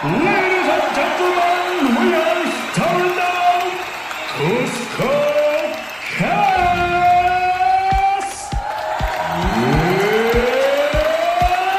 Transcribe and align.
Ladies 0.00 0.14
and 0.14 0.94
gentlemen, 0.94 1.90
we 1.98 2.14
are 2.14 2.46
starting 2.70 3.16
now. 3.16 3.58
Cusco 4.38 5.10
Cast. 6.14 6.38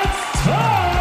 It's 0.04 0.44
time. 0.44 1.00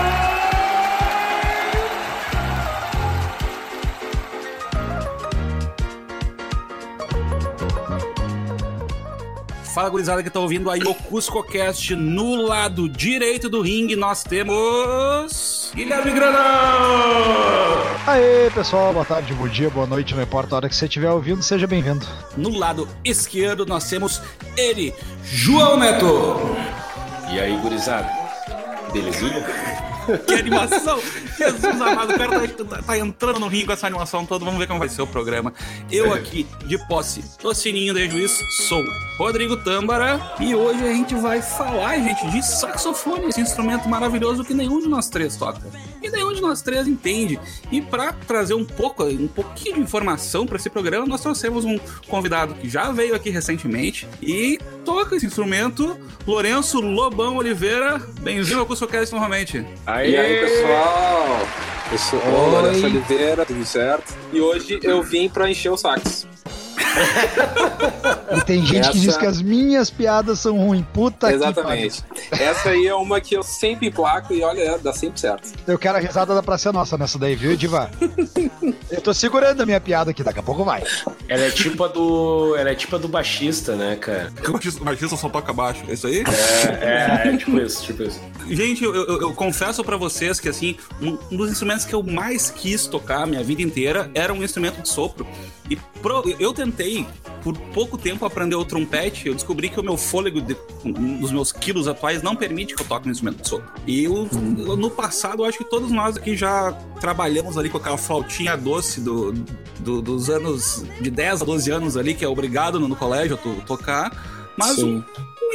Fala, 9.74 9.88
gurizada 9.90 10.22
que 10.22 10.30
tá 10.30 10.38
ouvindo 10.38 10.70
aí 10.70 10.84
o 10.84 10.94
CuscoCast. 10.94 11.96
No 11.96 12.36
lado 12.36 12.88
direito 12.88 13.48
do 13.48 13.60
ringue 13.60 13.96
nós 13.96 14.22
temos... 14.22 15.47
Guilherme 15.74 16.12
Grana! 16.12 16.38
Aê, 18.06 18.50
pessoal, 18.54 18.92
boa 18.92 19.04
tarde, 19.04 19.34
bom 19.34 19.46
dia, 19.46 19.68
boa 19.68 19.86
noite, 19.86 20.14
não 20.14 20.22
importa 20.22 20.54
a 20.54 20.56
hora 20.56 20.68
que 20.68 20.74
você 20.74 20.86
estiver 20.86 21.10
ouvindo, 21.10 21.42
seja 21.42 21.66
bem-vindo. 21.66 22.06
No 22.36 22.56
lado 22.56 22.88
esquerdo 23.04 23.66
nós 23.66 23.88
temos 23.88 24.22
ele, 24.56 24.94
João 25.24 25.78
Neto. 25.78 26.36
E 27.30 27.38
aí, 27.38 27.56
gurizada? 27.58 28.08
Belezinha? 28.92 29.44
Que 30.26 30.34
animação! 30.34 30.98
Jesus 31.38 31.80
amado, 31.80 32.12
o 32.12 32.18
cara 32.18 32.40
tá, 32.48 32.64
tá- 32.64 32.82
tá 32.82 32.98
entrando 32.98 33.38
no 33.40 33.48
ringue 33.48 33.66
com 33.66 33.72
essa 33.72 33.86
animação 33.86 34.26
toda. 34.26 34.44
Vamos 34.44 34.58
ver 34.58 34.66
como 34.66 34.78
vai 34.78 34.88
ser 34.88 35.02
o 35.02 35.06
programa. 35.06 35.52
Eu 35.90 36.12
aqui, 36.12 36.46
de 36.66 36.76
posse 36.86 37.24
do 37.42 37.54
sininho 37.54 37.94
de 37.94 38.08
juiz, 38.10 38.38
sou 38.68 38.82
Rodrigo 39.18 39.56
Tâmbara. 39.58 40.20
E 40.40 40.54
hoje 40.54 40.82
a 40.84 40.92
gente 40.92 41.14
vai 41.14 41.40
falar, 41.40 41.96
gente, 41.98 42.28
de 42.30 42.44
saxofone, 42.44 43.26
esse 43.28 43.40
instrumento 43.40 43.88
maravilhoso 43.88 44.44
que 44.44 44.52
nenhum 44.54 44.80
de 44.80 44.88
nós 44.88 45.08
três 45.08 45.36
toca. 45.36 45.60
E 46.02 46.10
nenhum 46.10 46.32
de 46.32 46.40
nós 46.40 46.62
três 46.62 46.86
entende. 46.86 47.38
E 47.70 47.80
para 47.80 48.12
trazer 48.12 48.54
um 48.54 48.64
pouco, 48.64 49.04
um 49.04 49.28
pouquinho 49.28 49.76
de 49.76 49.80
informação 49.80 50.46
para 50.46 50.56
esse 50.56 50.70
programa, 50.70 51.06
nós 51.06 51.20
trouxemos 51.20 51.64
um 51.64 51.78
convidado 52.08 52.54
que 52.54 52.68
já 52.68 52.90
veio 52.92 53.14
aqui 53.14 53.30
recentemente 53.30 54.06
e 54.22 54.58
toca 54.84 55.16
esse 55.16 55.26
instrumento, 55.26 55.98
Lourenço 56.26 56.80
Lobão 56.80 57.36
Oliveira. 57.36 57.98
Bem-vindo 58.20 58.60
ao 58.60 58.66
CuscoCast 58.66 59.14
novamente. 59.14 59.64
Aí, 59.86 60.16
aí, 60.16 60.40
pessoal? 60.40 61.27
Eu 61.90 61.98
sou 61.98 62.18
o 62.20 62.50
Lourenço 62.50 62.84
Oliveira, 62.86 63.46
tudo 63.46 63.64
certo? 63.64 64.14
E 64.32 64.40
hoje 64.40 64.78
eu 64.82 65.02
vim 65.02 65.28
pra 65.28 65.50
encher 65.50 65.70
o 65.70 65.76
sax. 65.76 66.26
E 68.36 68.40
tem 68.42 68.64
gente 68.64 68.90
que 68.90 68.98
Essa- 68.98 68.98
diz 68.98 69.16
que 69.16 69.26
as 69.26 69.40
minhas 69.40 69.88
piadas 69.88 70.38
são 70.40 70.58
ruins, 70.58 70.84
puta 70.92 71.32
Exatamente. 71.32 72.04
Essa 72.32 72.70
aí 72.70 72.86
é 72.86 72.94
uma 72.94 73.20
que 73.20 73.34
eu 73.34 73.42
sempre 73.42 73.88
emplaco 73.88 74.34
e 74.34 74.42
olha, 74.42 74.78
dá 74.78 74.92
sempre 74.92 75.18
certo. 75.20 75.50
que. 75.64 75.70
Eu 75.70 75.78
quero 75.78 75.96
a 75.96 76.00
risada 76.00 76.34
da 76.34 76.42
Praça 76.42 76.72
Nossa 76.72 76.98
nessa 76.98 77.18
daí, 77.18 77.34
viu, 77.34 77.56
Diva? 77.56 77.90
Eu 78.90 79.00
tô 79.00 79.14
segurando 79.14 79.62
a 79.62 79.66
minha 79.66 79.80
piada 79.80 80.10
aqui, 80.10 80.22
daqui 80.22 80.40
a 80.40 80.42
pouco 80.42 80.64
vai. 80.64 80.82
Ela 81.28 81.42
é 81.44 81.50
tipo 81.50 81.82
a 81.84 81.88
do. 81.88 82.54
Ela 82.56 82.70
é 82.70 82.74
tipo 82.74 82.96
a 82.96 82.98
do 82.98 83.08
baixista, 83.08 83.74
né, 83.76 83.96
cara? 83.96 84.32
O 84.46 84.52
baixista- 84.52 84.80
o 84.80 84.84
baixista 84.84 85.16
só 85.16 85.28
toca 85.28 85.52
baixo, 85.52 85.82
é 85.88 85.92
isso 85.92 86.06
aí? 86.06 86.24
É, 86.80 87.28
é, 87.28 87.36
tipo 87.36 87.58
isso, 87.58 87.82
tipo 87.84 88.02
isso. 88.02 88.20
Gente, 88.54 88.82
eu, 88.84 88.94
eu- 88.94 89.20
eu 89.20 89.32
confesso 89.34 89.82
pra 89.84 89.96
vocês 89.96 90.38
que, 90.40 90.48
assim, 90.48 90.76
um, 91.00 91.16
dos 91.36 91.50
instrumentos 91.50 91.84
que 91.84 91.94
eu 91.94 92.02
mais 92.02 92.50
quis 92.50 92.86
tocar 92.86 93.26
minha 93.26 93.42
vida 93.42 93.62
inteira 93.62 94.10
era 94.14 94.32
um 94.32 94.42
instrumento 94.42 94.82
de 94.82 94.88
sopro. 94.88 95.26
E 95.70 95.76
pro- 96.00 96.24
eu 96.38 96.52
tentei, 96.54 97.06
por 97.42 97.56
pouco 97.74 97.98
tempo, 97.98 98.24
aprender 98.24 98.56
o 98.56 98.64
trompete. 98.64 99.28
Eu 99.28 99.34
descobri 99.34 99.68
que 99.68 99.78
o 99.78 99.82
meu 99.82 99.96
fôlego 99.96 100.40
de- 100.40 100.56
um 100.84 101.18
dos 101.20 101.30
meus 101.30 101.52
quilos 101.52 101.86
atuais 101.86 102.22
não 102.22 102.34
permite 102.34 102.74
que 102.74 102.82
eu 102.82 102.86
toque 102.86 103.06
um 103.08 103.10
instrumento 103.12 103.42
de 103.42 103.48
sopro. 103.48 103.68
E 103.86 104.04
eu, 104.04 104.28
no 104.32 104.90
passado, 104.90 105.42
eu 105.42 105.46
acho 105.46 105.58
que 105.58 105.64
todos 105.64 105.90
nós 105.90 106.16
aqui 106.16 106.34
já 106.36 106.72
trabalhamos 107.00 107.58
ali 107.58 107.68
com 107.68 107.76
aquela 107.78 107.98
flautinha 107.98 108.56
doce 108.56 109.00
do, 109.00 109.32
do- 109.78 110.00
dos 110.00 110.30
anos 110.30 110.84
de 111.00 111.10
10 111.10 111.42
a 111.42 111.44
12 111.44 111.70
anos 111.70 111.96
ali, 111.96 112.14
que 112.14 112.24
é 112.24 112.28
obrigado 112.28 112.80
no, 112.80 112.88
no 112.88 112.96
colégio 112.96 113.34
a 113.34 113.38
to- 113.38 113.62
tocar. 113.66 114.10
Mas 114.56 114.76
Sim. 114.76 115.04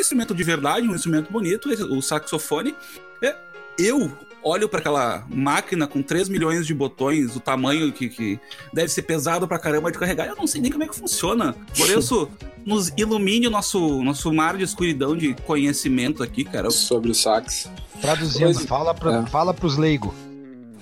Um 0.03 0.05
instrumento 0.05 0.35
de 0.35 0.43
verdade, 0.43 0.87
um 0.87 0.93
instrumento 0.95 1.31
bonito, 1.31 1.69
o 1.69 2.01
saxofone. 2.01 2.75
É, 3.21 3.35
eu 3.77 4.11
olho 4.43 4.67
para 4.67 4.79
aquela 4.79 5.25
máquina 5.29 5.87
com 5.87 6.01
3 6.03 6.27
milhões 6.27 6.67
de 6.67 6.73
botões, 6.73 7.33
o 7.35 7.39
tamanho 7.39 7.91
que, 7.93 8.09
que 8.09 8.39
deve 8.73 8.89
ser 8.89 9.03
pesado 9.03 9.47
pra 9.47 9.57
caramba 9.57 9.89
de 9.89 9.97
carregar, 9.97 10.27
eu 10.27 10.35
não 10.35 10.45
sei 10.45 10.59
nem 10.59 10.69
como 10.69 10.83
é 10.83 10.87
que 10.87 10.95
funciona. 10.95 11.55
Por 11.77 11.89
isso, 11.89 12.29
nos 12.65 12.91
ilumine 12.97 13.47
o 13.47 13.49
nosso, 13.49 14.03
nosso 14.03 14.31
mar 14.33 14.57
de 14.57 14.63
escuridão 14.65 15.15
de 15.15 15.33
conhecimento 15.45 16.21
aqui, 16.21 16.43
cara. 16.43 16.69
Sobre 16.69 17.09
o 17.11 17.15
sax. 17.15 17.69
Traduzindo, 18.01 18.53
Pois- 18.53 18.65
fala, 18.65 18.93
pra, 18.93 19.19
é. 19.19 19.25
fala 19.27 19.53
pros 19.53 19.77
leigos. 19.77 20.13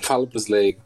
Falo 0.01 0.25
pros 0.25 0.47
leigos. 0.47 0.81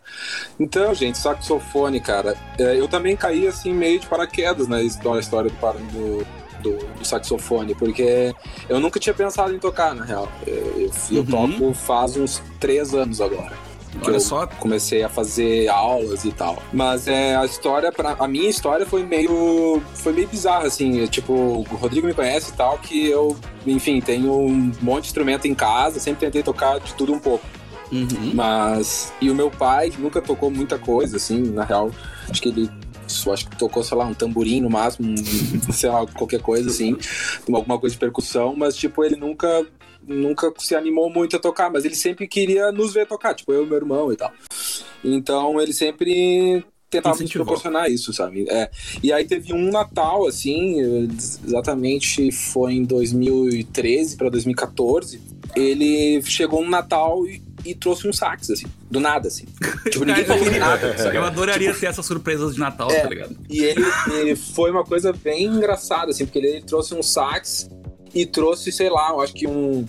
Então, 0.59 0.93
gente, 0.93 1.17
saxofone, 1.17 2.01
cara. 2.01 2.35
é, 2.59 2.77
eu 2.77 2.89
também 2.89 3.15
caí 3.15 3.47
assim 3.47 3.73
meio 3.73 3.97
de 4.01 4.07
paraquedas 4.07 4.67
na 4.67 4.81
história, 4.81 5.21
história 5.21 5.49
do, 5.49 5.91
do, 5.93 6.27
do- 6.69 6.85
do 6.97 7.05
saxofone, 7.05 7.75
porque 7.75 8.33
eu 8.67 8.79
nunca 8.79 8.99
tinha 8.99 9.13
pensado 9.13 9.53
em 9.53 9.59
tocar, 9.59 9.93
na 9.93 10.03
real. 10.03 10.27
Eu, 10.47 10.89
eu 11.11 11.19
Uhum. 11.21 11.25
toco 11.25 11.73
faz 11.73 12.17
uns 12.17 12.41
três 12.59 12.93
anos 12.93 13.21
agora. 13.21 13.53
que 14.01 14.07
Olha 14.09 14.17
eu 14.17 14.19
só, 14.19 14.45
comecei 14.45 15.03
a 15.03 15.07
fazer 15.09 15.69
aulas 15.69 16.25
e 16.25 16.31
tal. 16.33 16.61
Mas 16.73 17.07
é, 17.07 17.33
a 17.37 17.45
história, 17.45 17.93
pra, 17.93 18.17
a 18.19 18.27
minha 18.27 18.49
história 18.49 18.85
foi 18.85 19.03
meio, 19.03 19.81
foi 19.93 20.11
meio 20.11 20.27
bizarra, 20.27 20.67
assim. 20.67 21.01
é, 21.01 21.07
Tipo, 21.07 21.31
o 21.33 21.61
Rodrigo 21.77 22.05
me 22.05 22.13
conhece 22.13 22.51
e 22.51 22.53
tal, 22.55 22.77
que 22.77 23.07
eu, 23.07 23.37
enfim, 23.65 24.01
tenho 24.01 24.33
um 24.33 24.69
monte 24.81 25.03
de 25.03 25.07
instrumento 25.07 25.47
em 25.47 25.55
casa, 25.55 25.97
sempre 26.01 26.19
tentei 26.25 26.43
tocar 26.43 26.77
de 26.81 26.93
tudo 26.95 27.13
um 27.13 27.19
pouco. 27.19 27.45
uhum. 27.89 28.31
Mas. 28.33 29.13
E 29.21 29.29
o 29.29 29.35
meu 29.35 29.49
pai 29.49 29.89
que 29.91 30.01
nunca 30.01 30.21
tocou 30.21 30.51
muita 30.51 30.77
coisa, 30.77 31.15
assim, 31.15 31.41
na 31.41 31.63
real. 31.63 31.89
Acho 32.29 32.41
que 32.41 32.49
ele. 32.49 32.69
Só 33.07 33.33
acho 33.33 33.49
que 33.49 33.57
tocou, 33.57 33.83
sei 33.83 33.97
lá, 33.97 34.05
um 34.05 34.13
tamborim 34.13 34.61
no 34.61 34.69
máximo, 34.69 35.11
um, 35.11 35.15
sei 35.71 35.89
lá, 35.89 36.05
qualquer 36.07 36.41
coisa 36.41 36.69
assim, 36.69 36.97
alguma 37.51 37.79
coisa 37.79 37.93
de 37.93 37.99
percussão, 37.99 38.55
mas 38.55 38.75
tipo, 38.75 39.03
ele 39.03 39.15
nunca 39.15 39.65
nunca 40.07 40.53
se 40.59 40.75
animou 40.75 41.09
muito 41.09 41.35
a 41.35 41.39
tocar, 41.39 41.71
mas 41.71 41.83
ele 41.83 41.95
sempre 41.95 42.27
queria 42.27 42.71
nos 42.71 42.93
ver 42.93 43.07
tocar, 43.07 43.33
tipo, 43.33 43.51
eu 43.51 43.63
e 43.63 43.65
meu 43.67 43.77
irmão 43.77 44.13
e 44.13 44.15
tal. 44.15 44.31
Então 45.03 45.59
ele 45.59 45.73
sempre 45.73 46.63
tentava 46.89 47.19
nos 47.19 47.31
proporcionar 47.31 47.89
isso, 47.89 48.13
sabe? 48.13 48.45
É. 48.49 48.69
E 49.01 49.11
aí 49.11 49.25
teve 49.25 49.53
um 49.53 49.71
Natal, 49.71 50.27
assim, 50.27 51.07
exatamente 51.45 52.31
foi 52.31 52.73
em 52.73 52.83
2013 52.83 54.15
para 54.15 54.29
2014. 54.29 55.21
Ele 55.55 56.21
chegou 56.23 56.63
no 56.63 56.69
Natal 56.69 57.25
e, 57.27 57.41
e 57.65 57.73
trouxe 57.73 58.07
um 58.07 58.13
sax, 58.13 58.49
assim, 58.51 58.65
do 58.91 58.99
nada, 58.99 59.27
assim. 59.27 59.45
Tipo, 59.89 60.05
ninguém 60.05 60.23
falou 60.25 60.51
nada, 60.51 60.97
sabe? 60.97 61.17
eu 61.17 61.23
adoraria 61.23 61.73
ter 61.73 61.87
essas 61.87 62.05
surpresas 62.05 62.53
de 62.53 62.59
Natal, 62.59 62.89
É. 62.91 62.99
tá 63.01 63.09
ligado? 63.09 63.35
E 63.49 63.63
ele, 63.63 63.83
ele 64.19 64.35
foi 64.35 64.69
uma 64.71 64.83
coisa 64.83 65.11
bem 65.11 65.45
engraçada, 65.45 66.11
assim, 66.11 66.25
porque 66.25 66.37
ele, 66.39 66.47
ele 66.47 66.61
trouxe 66.61 66.93
um 66.93 67.01
sax 67.03 67.69
e 68.13 68.25
trouxe, 68.25 68.71
sei 68.71 68.89
lá, 68.89 69.09
eu 69.09 69.21
acho 69.21 69.33
que 69.33 69.47
um. 69.47 69.85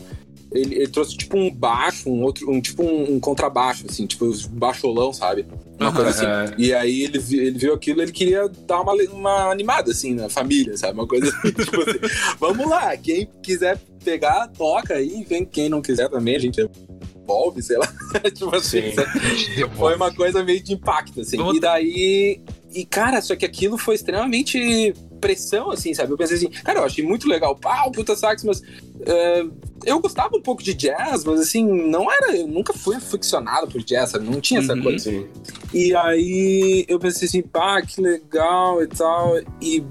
Ele, 0.53 0.75
ele 0.77 0.89
trouxe 0.89 1.17
tipo 1.17 1.37
um 1.37 1.51
baixo, 1.53 2.09
um 2.09 2.23
outro, 2.23 2.51
um 2.51 2.61
tipo 2.61 2.83
um, 2.83 3.15
um 3.17 3.21
contrabaixo, 3.21 3.85
assim, 3.89 4.07
tipo 4.07 4.25
os 4.25 4.47
baixolão, 4.47 5.13
sabe? 5.13 5.45
Uma 5.79 5.93
coisa 5.93 6.11
assim. 6.11 6.25
Aham. 6.25 6.55
E 6.59 6.73
aí 6.75 7.03
ele, 7.03 7.19
ele 7.33 7.59
viu 7.59 7.75
aquilo, 7.75 8.01
ele 8.03 8.13
queria 8.13 8.49
dar 8.67 8.81
uma, 8.81 8.93
uma 9.13 9.51
animada, 9.51 9.91
assim, 9.91 10.15
na 10.15 10.29
família, 10.29 10.77
sabe? 10.77 10.95
Uma 10.95 11.07
coisa 11.07 11.29
assim, 11.29 11.53
tipo 11.65 11.81
assim, 11.83 11.99
vamos 12.41 12.69
lá, 12.69 12.97
quem 12.97 13.29
quiser 13.43 13.79
pegar, 14.05 14.49
toca 14.49 14.95
aí, 14.95 15.25
vem 15.29 15.45
quem 15.45 15.69
não 15.69 15.83
quiser 15.83 16.09
também, 16.09 16.37
a 16.37 16.39
gente 16.39 16.67
devolve, 17.17 17.61
sei 17.63 17.77
lá. 17.77 17.89
tipo 18.33 18.55
assim, 18.57 18.83
foi 19.77 19.97
uma 19.97 20.13
coisa 20.15 20.43
meio 20.43 20.63
de 20.63 20.73
impacto, 20.75 21.21
assim. 21.21 21.37
Vamos- 21.37 21.57
E 21.57 21.61
daí. 21.61 22.41
E, 22.75 22.85
cara, 22.85 23.21
só 23.23 23.35
que 23.35 23.45
aquilo 23.45 23.79
foi 23.79 23.95
extremamente 23.95 24.93
pressão, 25.21 25.71
assim, 25.71 25.95
sabe? 25.95 26.13
Eu 26.13 26.17
pensei 26.17 26.37
assim, 26.37 26.51
cara, 26.51 26.81
eu 26.81 26.85
achei 26.85 27.03
muito 27.05 27.27
legal, 27.29 27.57
pau, 27.57 27.91
puta 27.91 28.15
sax, 28.15 28.45
mas. 28.45 28.63
é, 29.07 29.45
eu 29.87 30.01
gostava 30.01 30.37
um 30.37 30.43
pouco 30.43 30.63
de 30.63 30.75
jazz, 30.75 31.25
mas 31.25 31.41
assim, 31.41 31.65
não 31.65 32.11
era. 32.13 32.37
Eu 32.37 32.47
nunca 32.47 32.73
fui 32.73 32.97
aficionado 32.97 33.69
por 33.69 33.83
jazz, 33.83 34.11
sabe? 34.11 34.27
Não 34.29 34.41
tinha 34.41 34.60
essa 34.60 34.75
Uhum. 34.75 34.83
coisa. 34.83 35.10
Sim. 35.10 35.27
E 35.72 35.95
aí 35.95 36.84
eu 36.89 36.99
pensei 36.99 37.27
assim, 37.28 37.43
pá, 37.43 37.81
que 37.81 38.01
legal 38.01 38.83
e 38.83 38.87
tal. 38.89 39.39
E 39.63 39.83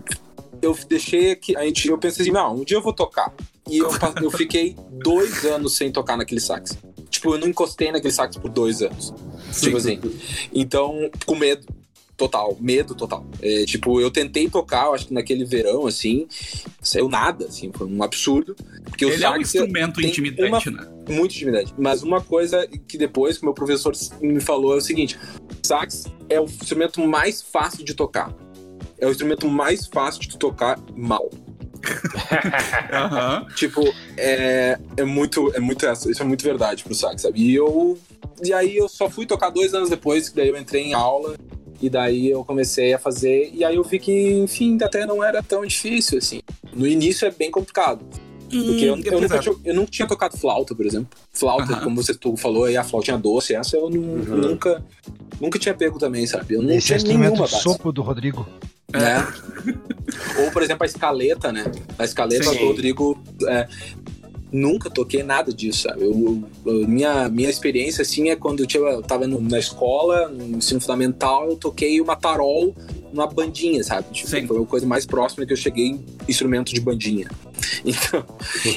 eu 0.61 0.77
deixei 0.87 1.31
aqui. 1.31 1.55
A 1.57 1.63
gente, 1.63 1.87
eu 1.87 1.97
pensei 1.97 2.23
assim, 2.23 2.31
não, 2.31 2.55
um 2.57 2.63
dia 2.63 2.77
eu 2.77 2.81
vou 2.81 2.93
tocar. 2.93 3.33
E 3.69 3.77
eu, 3.79 3.89
eu 4.21 4.29
fiquei 4.29 4.75
dois 4.91 5.43
anos 5.45 5.75
sem 5.75 5.91
tocar 5.91 6.17
naquele 6.17 6.39
sax. 6.41 6.77
Tipo, 7.09 7.33
eu 7.35 7.39
não 7.39 7.47
encostei 7.47 7.91
naquele 7.91 8.13
sax 8.13 8.35
por 8.37 8.49
dois 8.51 8.81
anos. 8.81 9.13
Tipo 9.59 9.77
assim. 9.77 9.99
Então, 10.53 11.09
com 11.25 11.35
medo. 11.35 11.65
Total, 12.17 12.55
medo 12.61 12.95
total. 12.95 13.25
É, 13.41 13.65
tipo, 13.65 13.99
eu 13.99 14.09
tentei 14.09 14.49
tocar, 14.49 14.85
eu 14.85 14.93
acho 14.93 15.07
que 15.07 15.13
naquele 15.13 15.43
verão, 15.43 15.85
assim, 15.85 16.27
saiu 16.81 17.09
nada, 17.09 17.45
assim, 17.45 17.71
foi 17.73 17.87
um 17.87 18.01
absurdo. 18.01 18.55
Porque 18.85 19.05
o 19.05 19.09
Ele 19.09 19.23
é 19.23 19.29
um 19.29 19.37
instrumento 19.37 20.01
intimidante, 20.01 20.69
né? 20.69 20.87
muito 21.09 21.35
intimidante. 21.35 21.73
Mas 21.77 22.03
uma 22.03 22.21
coisa 22.21 22.65
que 22.87 22.97
depois 22.97 23.37
que 23.37 23.43
meu 23.43 23.53
professor 23.53 23.93
me 24.21 24.39
falou 24.39 24.73
é 24.73 24.77
o 24.77 24.81
seguinte: 24.81 25.19
sax 25.61 26.05
é 26.29 26.39
o 26.39 26.45
instrumento 26.45 27.05
mais 27.05 27.41
fácil 27.41 27.83
de 27.83 27.93
tocar. 27.93 28.33
É 28.97 29.05
o 29.05 29.11
instrumento 29.11 29.47
mais 29.49 29.87
fácil 29.87 30.21
de 30.21 30.37
tocar 30.37 30.79
mal. 30.95 31.29
Aham. 32.91 33.45
Tipo, 33.55 33.81
é, 34.17 34.79
é 34.95 35.03
muito, 35.03 35.51
é 35.53 35.59
muito 35.59 35.85
essa, 35.85 36.09
isso 36.09 36.21
é 36.21 36.25
muito 36.25 36.43
verdade 36.43 36.83
pro 36.83 36.95
sax, 36.95 37.23
sabe? 37.23 37.41
E 37.41 37.53
eu, 37.53 37.97
e 38.43 38.53
aí 38.53 38.77
eu 38.77 38.87
só 38.87 39.09
fui 39.09 39.25
tocar 39.25 39.49
dois 39.49 39.73
anos 39.73 39.89
depois, 39.89 40.29
que 40.29 40.35
daí 40.35 40.47
eu 40.47 40.57
entrei 40.57 40.81
em 40.81 40.93
aula, 40.93 41.35
e 41.81 41.89
daí 41.89 42.29
eu 42.29 42.43
comecei 42.43 42.93
a 42.93 42.99
fazer, 42.99 43.51
e 43.53 43.63
aí 43.63 43.75
eu 43.75 43.83
vi 43.83 43.99
que, 43.99 44.33
enfim, 44.33 44.77
até 44.81 45.05
não 45.05 45.23
era 45.23 45.41
tão 45.43 45.65
difícil, 45.65 46.17
assim. 46.17 46.41
No 46.73 46.85
início 46.87 47.27
é 47.27 47.31
bem 47.31 47.49
complicado. 47.51 48.05
Porque 48.47 48.85
eu, 48.85 48.93
Hum, 48.95 49.01
eu, 49.03 49.19
nunca 49.21 49.39
tinha, 49.39 49.55
eu 49.65 49.73
nunca 49.73 49.91
tinha 49.91 50.07
tocado 50.07 50.37
flauta, 50.37 50.73
por 50.75 50.85
exemplo. 50.85 51.09
Flauta, 51.33 51.75
como 51.81 51.95
você 52.01 52.13
tu 52.13 52.37
falou 52.37 52.65
aí, 52.65 52.77
a 52.77 52.83
flautinha 52.83 53.17
doce, 53.17 53.55
essa 53.55 53.75
eu 53.75 53.89
nu- 53.89 54.23
nunca, 54.23 54.83
nunca 55.41 55.57
tinha 55.59 55.73
pego 55.73 55.97
também, 55.99 56.25
sabe? 56.27 56.53
Eu 56.53 56.61
não 56.61 56.69
Esse 56.69 56.93
é 56.93 56.97
tinha 56.97 56.97
o 56.97 56.97
instrumento 57.23 57.31
nenhuma 57.31 57.47
sopro 57.47 57.91
do 57.91 58.01
Rodrigo. 58.03 58.47
né? 58.93 59.27
Ou, 60.39 60.51
por 60.51 60.61
exemplo, 60.61 60.83
a 60.83 60.85
escaleta, 60.85 61.51
né? 61.51 61.65
A 61.97 62.05
escaleta 62.05 62.43
Sim. 62.45 62.57
do 62.59 62.65
Rodrigo. 62.67 63.21
é, 63.47 63.67
nunca 64.55 64.89
toquei 64.89 65.21
nada 65.21 65.51
disso, 65.53 65.83
sabe? 65.83 66.03
Eu, 66.03 66.43
eu- 66.65 66.87
minha, 66.87 67.27
minha 67.29 67.49
experiência, 67.49 68.01
assim, 68.01 68.29
é 68.29 68.35
quando 68.35 68.61
eu, 68.61 68.65
tinha, 68.67 68.81
eu 68.81 69.01
tava 69.01 69.27
no- 69.27 69.41
na 69.41 69.59
escola, 69.59 70.27
no 70.29 70.57
ensino 70.57 70.79
fundamental, 70.79 71.49
eu 71.49 71.55
toquei 71.57 71.99
uma 71.99 72.15
tarol 72.15 72.73
numa 73.11 73.27
bandinha, 73.27 73.83
sabe? 73.83 74.07
Tipo, 74.11 74.29
Sim. 74.29 74.47
foi 74.47 74.61
a 74.61 74.65
coisa 74.65 74.85
mais 74.85 75.05
próxima 75.05 75.45
que 75.45 75.53
eu 75.53 75.57
cheguei 75.57 75.87
em 75.87 76.05
instrumento 76.27 76.73
de 76.73 76.79
bandinha. 76.81 77.27
Então, 77.85 78.25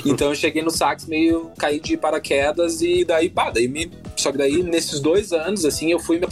então 0.07 0.29
eu 0.29 0.35
cheguei 0.35 0.63
no 0.63 0.71
sax 0.71 1.07
meio 1.07 1.51
caí 1.59 1.81
de 1.81 1.97
paraquedas 1.97 2.81
e 2.83 3.05
daí, 3.05 3.29
pá, 3.31 3.51
daí 3.51 3.67
me. 3.67 3.91
Só 4.17 4.31
que 4.31 4.39
daí, 4.39 4.63
nesses 4.63 5.01
dois 5.01 5.33
anos, 5.33 5.65
assim, 5.65 5.91
eu 5.91 5.99
fui 5.99 6.19
me, 6.19 6.27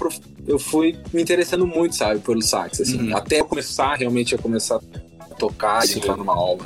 eu 0.46 0.58
fui 0.58 0.96
me 1.12 1.22
interessando 1.22 1.66
muito, 1.66 1.96
sabe, 1.96 2.20
pelo 2.20 2.42
sax, 2.42 2.80
assim, 2.80 3.08
Uhum. 3.10 3.16
até 3.16 3.42
começar 3.42 3.94
realmente 3.96 4.34
a 4.34 4.38
começar 4.38 4.76
a 5.20 5.34
tocar 5.34 5.86
e 5.88 5.94
entrar 5.96 6.16
numa 6.16 6.34
aula. 6.34 6.64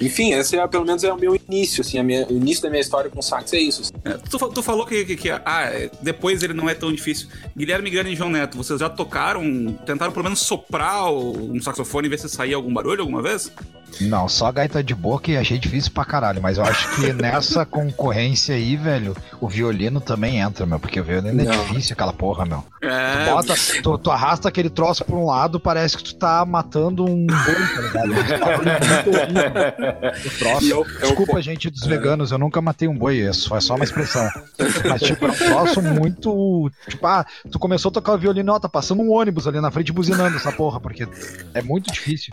Enfim, 0.00 0.32
esse 0.32 0.56
é, 0.56 0.66
pelo 0.66 0.84
menos 0.84 1.02
é 1.04 1.12
o 1.12 1.16
meu 1.18 1.34
início, 1.48 1.80
assim, 1.80 2.00
minha, 2.02 2.26
o 2.28 2.32
início 2.32 2.62
da 2.62 2.70
minha 2.70 2.80
história 2.80 3.10
com 3.10 3.20
sax 3.20 3.52
é 3.52 3.58
isso. 3.58 3.92
É, 4.04 4.10
Tu, 4.14 4.38
tu 4.50 4.62
falou 4.62 4.86
que, 4.86 5.04
que- 5.04 5.16
que, 5.16 5.30
ah, 5.30 5.70
é, 5.72 5.90
depois 6.02 6.42
ele 6.42 6.54
não 6.54 6.68
é 6.68 6.74
tão 6.74 6.92
difícil. 6.92 7.28
Guilherme 7.56 7.90
Gana 7.90 8.08
e 8.10 8.16
João 8.16 8.30
Neto, 8.30 8.56
vocês 8.56 8.78
já 8.80 8.88
tocaram, 8.88 9.42
tentaram 9.84 10.12
pelo 10.12 10.24
menos 10.24 10.40
soprar 10.40 11.10
o- 11.12 11.52
um 11.52 11.60
saxofone 11.60 12.06
e 12.06 12.10
ver 12.10 12.18
se 12.18 12.28
saía 12.28 12.56
algum 12.56 12.72
barulho 12.72 13.00
alguma 13.00 13.22
vez? 13.22 13.50
Não, 14.00 14.28
só 14.28 14.52
gaita 14.52 14.84
de 14.84 14.94
boca 14.94 15.30
e 15.30 15.36
achei 15.38 15.58
difícil 15.58 15.90
pra 15.90 16.04
caralho. 16.04 16.40
Mas 16.42 16.58
eu 16.58 16.64
acho 16.64 16.94
que 16.96 17.12
nessa 17.14 17.64
concorrência 17.64 18.54
aí, 18.54 18.76
velho, 18.76 19.16
o 19.40 19.48
violino 19.48 20.00
também 20.00 20.38
entra, 20.38 20.66
meu. 20.66 20.78
Porque 20.78 21.00
o 21.00 21.04
violino 21.04 21.40
é 21.40 21.44
Não. 21.44 21.64
difícil 21.64 21.94
aquela 21.94 22.12
porra, 22.12 22.44
meu. 22.44 22.62
É. 22.82 23.24
Bota, 23.30 23.54
tu, 23.82 23.96
tu 23.98 24.10
arrasta 24.10 24.48
aquele 24.48 24.68
troço 24.68 25.04
por 25.04 25.16
um 25.16 25.24
lado, 25.26 25.58
parece 25.58 25.96
que 25.96 26.04
tu 26.04 26.14
tá 26.14 26.44
matando 26.44 27.04
um 27.04 27.26
boi, 27.26 27.90
tá 27.92 28.04
ligado? 28.04 29.06
Um 29.26 30.26
o 30.26 30.38
troço. 30.38 30.66
Eu- 30.66 30.86
eu- 31.00 31.00
Desculpa, 31.00 31.40
gente 31.42 31.70
dos 31.70 31.86
veganos, 31.86 32.30
eu 32.32 32.38
nunca 32.38 32.60
matei 32.60 32.86
um 32.88 32.96
boi, 32.96 33.20
é 33.20 33.32
só, 33.32 33.56
é 33.56 33.60
só 33.60 33.74
uma 33.74 33.84
expressão. 33.84 34.28
Mas, 34.88 35.02
tipo, 35.02 35.26
é 35.26 35.30
um 35.30 35.34
troço 35.34 35.82
muito. 35.82 36.70
Tipo, 36.88 37.06
ah, 37.06 37.24
tu 37.50 37.58
começou 37.58 37.88
a 37.90 37.92
tocar 37.92 38.12
o 38.14 38.18
violino, 38.18 38.52
ó, 38.52 38.58
tá 38.58 38.68
passando 38.68 39.02
um 39.02 39.10
ônibus 39.12 39.46
ali 39.46 39.60
na 39.60 39.70
frente 39.70 39.92
buzinando 39.92 40.36
essa 40.36 40.52
porra, 40.52 40.80
porque 40.80 41.06
é 41.54 41.62
muito 41.62 41.90
difícil. 41.92 42.32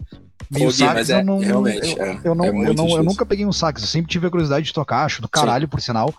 E 0.52 0.64
Ô, 0.64 0.68
o 0.68 0.72
Gui, 0.72 0.74
sax 0.78 0.94
mas 0.94 1.10
é- 1.10 1.20
eu 1.22 1.26
não. 1.26 1.42
Realmente, 1.44 1.98
eu, 1.98 2.06
é. 2.06 2.20
eu 2.24 2.36
não, 2.36 2.46
É 2.46 2.50
eu, 2.70 2.74
não 2.74 2.90
eu 2.90 3.04
nunca 3.04 3.26
peguei 3.26 3.46
um 3.46 3.54
sax, 3.54 3.82
eu 3.82 3.88
sempre 3.88 4.12
tive 4.12 4.28
a 4.28 4.30
curiosidade 4.30 4.66
de 4.66 4.74
tocar, 4.74 5.06
acho 5.06 5.22
do 5.22 5.30
caralho, 5.30 5.68
por 5.68 5.82
sinal. 5.82 6.14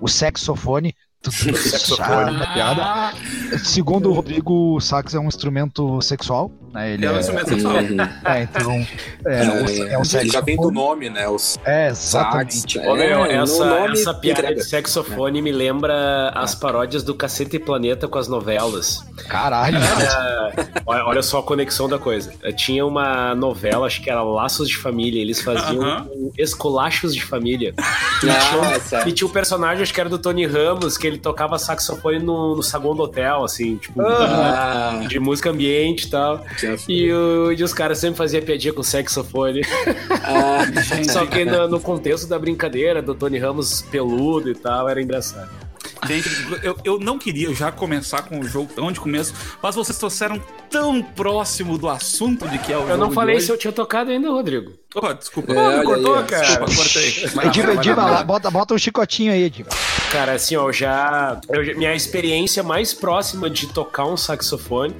O 0.00 0.08
saxofone. 0.08 0.94
Ah, 2.00 2.52
piada. 2.54 3.58
Segundo 3.58 4.08
o 4.08 4.12
Rodrigo, 4.14 4.76
o 4.76 4.80
sax 4.80 5.14
é 5.14 5.18
um 5.18 5.28
instrumento 5.28 6.00
sexual, 6.00 6.50
né? 6.72 6.92
Ele 6.94 7.06
É 7.06 7.10
é, 7.10 7.22
sexual. 7.22 7.74
é, 8.24 8.42
então. 8.42 8.86
É, 9.26 9.42
o- 9.48 9.88
é 9.92 9.98
um 9.98 10.04
já 10.04 10.40
vem 10.40 10.56
do 10.56 10.70
nome, 10.70 11.10
né? 11.10 11.28
Os 11.28 11.58
É, 11.64 11.88
exatamente. 11.88 12.74
sax. 12.78 12.86
Meu, 12.96 13.24
é, 13.24 13.34
essa, 13.36 13.64
essa 13.92 14.14
piada 14.14 14.40
entrega. 14.40 14.60
de 14.60 14.64
saxofone 14.68 15.42
me 15.42 15.52
lembra 15.52 16.30
as 16.34 16.54
paródias 16.54 17.02
do 17.02 17.14
Cacete 17.14 17.56
e 17.56 17.58
Planeta 17.58 18.06
com 18.08 18.18
as 18.18 18.28
novelas. 18.28 19.04
Caralho. 19.28 19.76
É, 19.78 20.64
olha, 20.86 21.04
olha 21.04 21.22
só 21.22 21.38
a 21.38 21.42
conexão 21.42 21.88
da 21.88 21.98
coisa. 21.98 22.32
Tinha 22.56 22.84
uma 22.86 23.34
novela, 23.34 23.86
acho 23.86 24.02
que 24.02 24.10
era 24.10 24.22
Laços 24.22 24.68
de 24.68 24.76
Família, 24.76 25.20
eles 25.20 25.40
faziam 25.40 25.82
Aham. 25.82 26.06
um 26.14 26.30
esculachos 26.38 27.14
de 27.14 27.22
família. 27.22 27.74
Ah, 27.78 28.78
certo. 28.80 29.08
E 29.08 29.12
tinha 29.12 29.26
um 29.26 29.30
personagem, 29.30 29.82
acho 29.82 29.92
que 29.94 30.00
era 30.00 30.08
do 30.08 30.18
Tony 30.18 30.46
Ramos, 30.46 30.96
que 30.96 31.06
ele 31.06 31.18
tocava 31.18 31.58
saxofone 31.58 32.18
no, 32.18 32.56
no 32.56 32.62
saguão 32.62 32.94
do 32.94 33.02
hotel, 33.02 33.44
assim, 33.44 33.76
tipo, 33.76 34.00
Ah, 34.02 35.00
de 35.08 35.18
música 35.18 35.50
ambiente 35.50 36.06
e 36.06 36.10
tal. 36.10 36.44
E, 36.88 37.12
o- 37.12 37.52
e 37.52 37.62
os 37.62 37.72
caras 37.72 37.98
sempre 37.98 38.16
faziam 38.18 38.42
piadinha 38.42 38.72
com 38.72 38.82
saxofone. 38.82 39.62
ah, 40.24 40.64
Só 41.10 41.26
que 41.26 41.44
no, 41.44 41.68
no 41.68 41.80
contexto 41.80 42.26
da 42.26 42.38
brincadeira, 42.38 43.00
do 43.02 43.14
Tony 43.14 43.38
Ramos 43.38 43.82
peludo 43.82 44.50
e 44.50 44.54
tal, 44.54 44.88
era 44.88 45.00
engraçado. 45.00 45.50
Gente, 46.06 46.28
eu, 46.62 46.76
eu 46.82 46.98
não 46.98 47.18
queria 47.18 47.52
já 47.54 47.70
começar 47.70 48.22
com 48.22 48.40
o 48.40 48.44
jogo 48.44 48.70
tão 48.74 48.90
de 48.90 48.98
começo, 48.98 49.34
mas 49.62 49.74
vocês 49.74 49.98
trouxeram 49.98 50.42
tão 50.70 51.02
próximo 51.02 51.76
do 51.76 51.90
assunto 51.90 52.48
de 52.48 52.58
que 52.58 52.72
é 52.72 52.76
o 52.76 52.80
jogo 52.80 52.92
Eu 52.92 52.96
não 52.96 53.08
de 53.10 53.14
falei 53.14 53.36
hoje. 53.36 53.44
se 53.46 53.52
eu 53.52 53.58
tinha 53.58 53.72
tocado 53.72 54.10
ainda, 54.10 54.30
Rodrigo. 54.30 54.72
Oh, 54.94 55.12
desculpa. 55.12 55.52
É, 55.52 55.58
Oh, 55.58 55.78
me 55.78 55.84
cortou, 55.84 56.14
aí, 56.16 56.24
cara. 56.24 56.46
Desculpa, 56.64 56.74
cortei. 56.74 57.08
Ediva, 57.50 57.72
Ediva, 57.74 58.02
lá. 58.06 58.24
bota, 58.24 58.50
bota 58.50 58.72
um 58.74 58.78
chicotinho 58.78 59.30
aí, 59.30 59.42
Ediva. 59.42 59.68
Cara, 60.10 60.32
assim, 60.32 60.56
ó, 60.56 60.68
eu 60.68 60.72
já, 60.72 61.38
eu 61.50 61.62
já- 61.64 61.74
Minha 61.74 61.94
experiência 61.94 62.62
mais 62.62 62.94
próxima 62.94 63.50
de 63.50 63.66
tocar 63.66 64.06
um 64.06 64.16
saxofone 64.16 64.94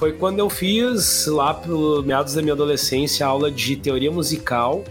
foi 0.00 0.12
quando 0.14 0.38
eu 0.38 0.48
fiz, 0.48 1.26
lá 1.26 1.52
pelo 1.52 2.02
meados 2.02 2.32
da 2.32 2.40
minha 2.40 2.54
adolescência, 2.54 3.26
aula 3.26 3.50
de 3.50 3.76
teoria 3.76 4.10
musical 4.10 4.82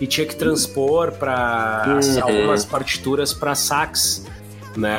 e 0.00 0.06
tinha 0.06 0.26
que 0.26 0.34
transpor 0.34 1.12
para 1.12 1.84
Uhum. 2.02 2.22
algumas 2.24 2.64
partituras 2.64 3.32
para 3.32 3.54
sax. 3.54 4.24
Né, 4.78 4.96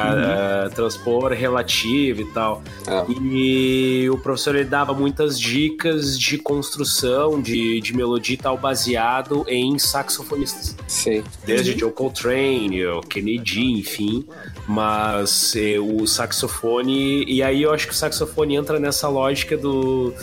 eh, 0.65 0.69
transpor 0.75 1.31
relativo 1.31 2.21
e 2.21 2.25
tal. 2.25 2.61
Ah. 2.85 3.05
E 3.07 4.09
o 4.11 4.17
professor 4.17 4.55
ele 4.55 4.65
dava 4.65 4.93
muitas 4.93 5.39
dicas 5.39 6.19
de 6.19 6.37
construção, 6.37 7.41
de, 7.41 7.79
de 7.79 7.95
melodia 7.95 8.33
e 8.33 8.37
tal, 8.37 8.57
baseado 8.57 9.45
em 9.47 9.79
saxofonistas 9.79 10.75
Sei. 10.87 11.23
desde 11.45 11.77
Joe 11.79 11.91
Coltrane, 11.91 12.85
o 12.85 13.01
Kennedy, 13.01 13.71
enfim, 13.79 14.25
mas 14.67 15.55
eh, 15.55 15.79
o 15.79 16.05
saxofone, 16.05 17.23
e 17.25 17.41
aí 17.41 17.63
eu 17.63 17.73
acho 17.73 17.87
que 17.87 17.93
o 17.93 17.95
saxofone 17.95 18.55
entra 18.55 18.79
nessa 18.79 19.07
lógica 19.07 19.55
do, 19.55 20.13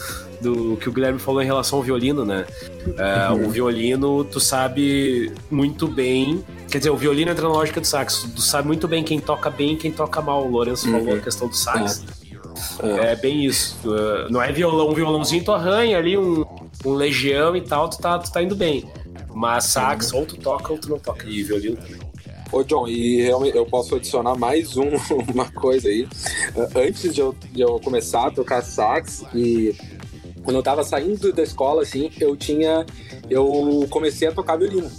do 0.40 0.76
que 0.76 0.88
o 0.88 0.92
Guilherme 0.92 1.18
falou 1.18 1.42
em 1.42 1.46
relação 1.46 1.78
ao 1.78 1.84
violino, 1.84 2.24
né? 2.24 2.46
Eh, 2.98 3.28
O 3.32 3.50
violino, 3.50 4.24
tu 4.24 4.38
sabe 4.40 5.32
muito 5.50 5.86
bem, 5.88 6.44
quer 6.70 6.78
dizer, 6.78 6.90
o 6.90 6.96
violino 6.96 7.30
entra 7.30 7.44
na 7.44 7.54
lógica 7.54 7.80
do 7.80 7.86
sax, 7.86 8.28
tu 8.34 8.40
sabe 8.40 8.66
muito 8.66 8.86
bem 8.86 9.02
quem 9.02 9.18
toca 9.20 9.50
bem 9.50 9.72
e 9.72 9.76
quem 9.76 9.90
toca 9.92 10.20
mal, 10.20 10.46
o 10.46 10.50
Lourenço 10.50 10.90
falou 10.90 11.14
a 11.14 11.18
questão 11.20 11.48
do 11.48 11.56
sax. 11.56 12.04
É 12.82 13.14
bem 13.16 13.44
isso. 13.44 13.76
Uh, 13.84 14.30
não 14.30 14.40
é 14.42 14.50
violão, 14.52 14.88
um 14.90 14.94
violãozinho 14.94 15.44
tu 15.44 15.52
arranha 15.52 15.98
ali, 15.98 16.16
um, 16.16 16.44
um 16.84 16.94
legião 16.94 17.54
e 17.56 17.60
tal, 17.60 17.88
tu 17.88 17.98
tá, 17.98 18.18
tu 18.18 18.32
tá 18.32 18.42
indo 18.42 18.56
bem. 18.56 18.84
Mas 19.34 19.64
sax, 19.64 20.12
ou 20.12 20.24
tu 20.24 20.36
toca 20.38 20.72
ou 20.72 20.78
tu 20.78 20.88
não 20.88 20.98
toca. 20.98 21.28
E 21.28 21.42
violino 21.42 21.76
também. 21.76 22.00
Ô, 22.52 22.62
John, 22.62 22.86
e 22.86 23.26
eu 23.28 23.66
posso 23.66 23.96
adicionar 23.96 24.36
mais 24.36 24.76
um, 24.76 24.88
uma 25.34 25.50
coisa 25.50 25.88
aí. 25.88 26.08
Antes 26.74 27.12
de 27.12 27.20
eu, 27.20 27.34
de 27.52 27.60
eu 27.60 27.80
começar 27.80 28.28
a 28.28 28.30
tocar 28.30 28.62
sax, 28.62 29.24
e 29.34 29.74
quando 30.46 30.56
eu 30.56 30.62
tava 30.62 30.82
saindo 30.84 31.32
da 31.32 31.42
escola, 31.42 31.82
assim, 31.82 32.08
eu 32.20 32.34
tinha. 32.36 32.86
Eu 33.28 33.86
comecei 33.90 34.28
a 34.28 34.32
tocar 34.32 34.56
violino. 34.56 34.90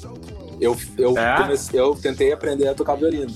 Eu, 0.60 0.75
eu, 0.98 1.18
É? 1.18 1.38
comecei- 1.38 1.80
eu 1.80 1.96
tentei 1.96 2.32
aprender 2.34 2.68
a 2.68 2.74
tocar 2.75 2.96
violino. 2.96 3.32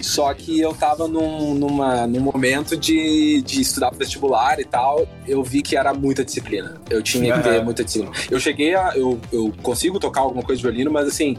Só 0.00 0.32
que 0.34 0.60
eu 0.60 0.74
tava 0.74 1.08
num, 1.08 1.54
numa, 1.54 2.06
num 2.06 2.20
momento 2.20 2.76
de, 2.76 3.40
de 3.42 3.62
estudar 3.62 3.88
pro 3.88 3.98
vestibular 3.98 4.60
e 4.60 4.64
tal, 4.64 5.08
eu 5.26 5.42
vi 5.42 5.62
que 5.62 5.74
era 5.74 5.92
muita 5.94 6.22
disciplina. 6.24 6.80
Eu 6.90 7.02
tinha 7.02 7.32
que 7.34 7.42
ter 7.42 7.64
muita 7.64 7.82
disciplina. 7.82 8.12
Eu 8.30 8.38
cheguei 8.38 8.74
a. 8.74 8.92
Eu, 8.94 9.18
eu 9.32 9.52
consigo 9.62 9.98
tocar 9.98 10.20
alguma 10.20 10.42
coisa 10.44 10.60
de 10.60 10.68
violino, 10.68 10.90
mas 10.92 11.08
assim, 11.08 11.36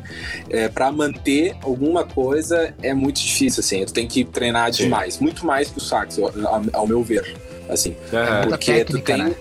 é, 0.49 0.67
para 0.67 0.91
manter 0.91 1.55
alguma 1.63 2.03
coisa 2.03 2.73
é 2.81 2.93
muito 2.95 3.21
difícil, 3.21 3.61
assim. 3.61 3.85
Tu 3.85 3.93
tem 3.93 4.07
que 4.07 4.25
treinar 4.25 4.73
Sim. 4.73 4.83
demais. 4.85 5.19
Muito 5.19 5.45
mais 5.45 5.69
que 5.69 5.77
o 5.77 5.81
sax, 5.81 6.19
ao, 6.19 6.61
ao 6.73 6.87
meu 6.87 7.01
ver. 7.03 7.37
Assim. 7.69 7.95
Aham. 8.11 8.47
Porque 8.49 8.73
técnica, 8.73 8.99
tu 8.99 9.01
tem. 9.05 9.17
né? 9.29 9.35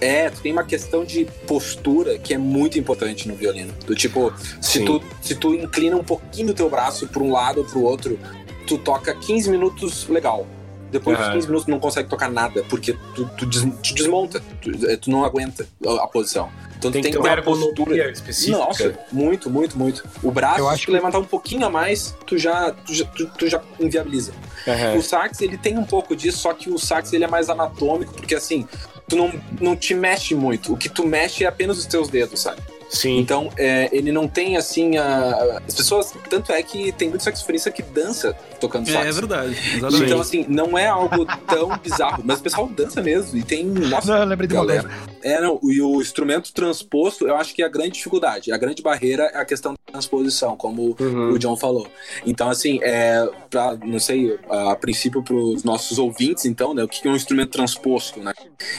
É, 0.00 0.28
tu 0.28 0.42
tem 0.42 0.52
uma 0.52 0.64
questão 0.64 1.04
de 1.04 1.24
postura 1.46 2.18
que 2.18 2.34
é 2.34 2.38
muito 2.38 2.78
importante 2.78 3.26
no 3.26 3.34
violino. 3.34 3.72
Do 3.86 3.94
tipo, 3.94 4.32
se 4.60 4.78
Sim. 4.78 4.84
tu, 4.84 5.02
se 5.22 5.34
tu 5.34 5.54
inclina 5.54 5.96
um 5.96 6.04
pouquinho 6.04 6.50
o 6.50 6.54
teu 6.54 6.68
braço 6.68 7.06
para 7.08 7.22
um 7.22 7.32
lado 7.32 7.58
ou 7.58 7.64
pro 7.64 7.82
outro, 7.82 8.18
tu 8.66 8.76
toca 8.76 9.14
15 9.14 9.50
minutos 9.50 10.06
legal. 10.08 10.46
Depois 10.90 11.16
dos 11.18 11.26
Aham. 11.26 11.34
15 11.34 11.46
minutos 11.48 11.64
tu 11.66 11.70
não 11.70 11.80
consegue 11.80 12.08
tocar 12.08 12.30
nada, 12.30 12.64
porque 12.68 12.92
tu, 13.14 13.28
tu, 13.36 13.46
des- 13.46 13.62
tu 13.82 13.94
desmonta, 13.94 14.40
tu, 14.62 14.70
eh, 14.88 14.96
tu 14.96 15.10
não 15.10 15.24
aguenta 15.24 15.66
a, 15.86 16.04
a 16.04 16.06
posição. 16.06 16.48
Então 16.78 16.92
Tem 16.92 17.00
tu 17.00 17.04
tem 17.04 17.12
que 17.12 17.18
ter 17.22 17.28
uma 17.34 17.42
postura. 17.42 18.10
específica. 18.12 18.58
Nossa, 18.58 18.98
muito, 19.10 19.50
muito, 19.50 19.78
muito. 19.78 20.04
O 20.22 20.30
braço, 20.30 20.60
Eu 20.60 20.66
se 20.68 20.70
acho 20.74 20.82
tu 20.82 20.86
que- 20.86 20.92
levantar 20.92 21.18
um 21.18 21.24
pouquinho 21.24 21.66
a 21.66 21.70
mais, 21.70 22.14
tu 22.26 22.38
já, 22.38 22.70
tu 22.70 22.94
já, 22.94 23.04
tu, 23.06 23.26
tu 23.26 23.48
já 23.48 23.60
inviabiliza. 23.80 24.32
Aham. 24.68 24.94
O 24.96 25.02
sax, 25.02 25.40
ele 25.40 25.56
tem 25.58 25.76
um 25.78 25.84
pouco 25.84 26.14
disso, 26.14 26.38
só 26.38 26.52
que 26.52 26.70
o 26.70 26.78
sax 26.78 27.12
ele 27.12 27.24
é 27.24 27.28
mais 27.28 27.48
anatômico, 27.50 28.12
porque 28.14 28.34
assim, 28.34 28.66
tu 29.08 29.16
não, 29.16 29.32
não 29.60 29.74
te 29.74 29.94
mexe 29.94 30.34
muito. 30.34 30.72
O 30.72 30.76
que 30.76 30.88
tu 30.88 31.06
mexe 31.06 31.44
é 31.44 31.46
apenas 31.48 31.78
os 31.78 31.86
teus 31.86 32.08
dedos, 32.08 32.40
sabe? 32.40 32.60
Sim. 32.88 33.18
Então, 33.18 33.50
é, 33.56 33.88
ele 33.92 34.12
não 34.12 34.28
tem 34.28 34.56
assim. 34.56 34.96
A, 34.96 35.60
as 35.66 35.74
pessoas. 35.74 36.14
Tanto 36.30 36.52
é 36.52 36.62
que 36.62 36.92
tem 36.92 37.08
muito 37.08 37.22
saxofonista 37.22 37.70
que 37.70 37.82
dança 37.82 38.32
tocando 38.60 38.86
sax. 38.90 39.04
É, 39.04 39.08
é 39.08 39.12
verdade, 39.12 39.56
exatamente. 39.76 40.04
Então, 40.04 40.20
assim, 40.20 40.46
não 40.48 40.78
é 40.78 40.86
algo 40.86 41.26
tão 41.46 41.76
bizarro, 41.82 42.22
mas 42.24 42.38
o 42.38 42.42
pessoal 42.42 42.66
dança 42.68 43.02
mesmo. 43.02 43.36
E 43.38 43.42
tem. 43.42 43.64
Nossa, 43.64 44.12
Não, 44.12 44.18
eu 44.22 44.26
lembrei 44.28 44.46
de 44.48 44.54
uma 44.54 44.64
galera. 44.64 44.88
coisa. 44.88 45.16
É, 45.22 45.40
não. 45.40 45.58
E 45.64 45.80
o 45.82 46.00
instrumento 46.00 46.52
transposto, 46.52 47.26
eu 47.26 47.36
acho 47.36 47.54
que 47.54 47.62
é 47.62 47.66
a 47.66 47.68
grande 47.68 47.90
dificuldade. 47.92 48.52
A 48.52 48.56
grande 48.56 48.82
barreira 48.82 49.24
é 49.34 49.38
a 49.38 49.44
questão 49.44 49.72
da 49.72 49.92
transposição, 49.92 50.56
como 50.56 50.96
Uhum. 51.00 51.30
o 51.32 51.38
John 51.38 51.56
falou. 51.56 51.86
Então, 52.24 52.48
assim, 52.48 52.78
é. 52.82 53.28
Pra, 53.50 53.76
não 53.84 53.98
sei, 53.98 54.38
a, 54.48 54.76
princípio, 54.76 55.22
para 55.22 55.34
os 55.34 55.64
nossos 55.64 55.98
ouvintes, 55.98 56.44
então, 56.44 56.72
né? 56.74 56.84
O 56.84 56.88
que 56.88 57.06
é 57.06 57.10
um 57.10 57.16
instrumento 57.16 57.50
transposto, 57.50 58.20
né? 58.20 58.32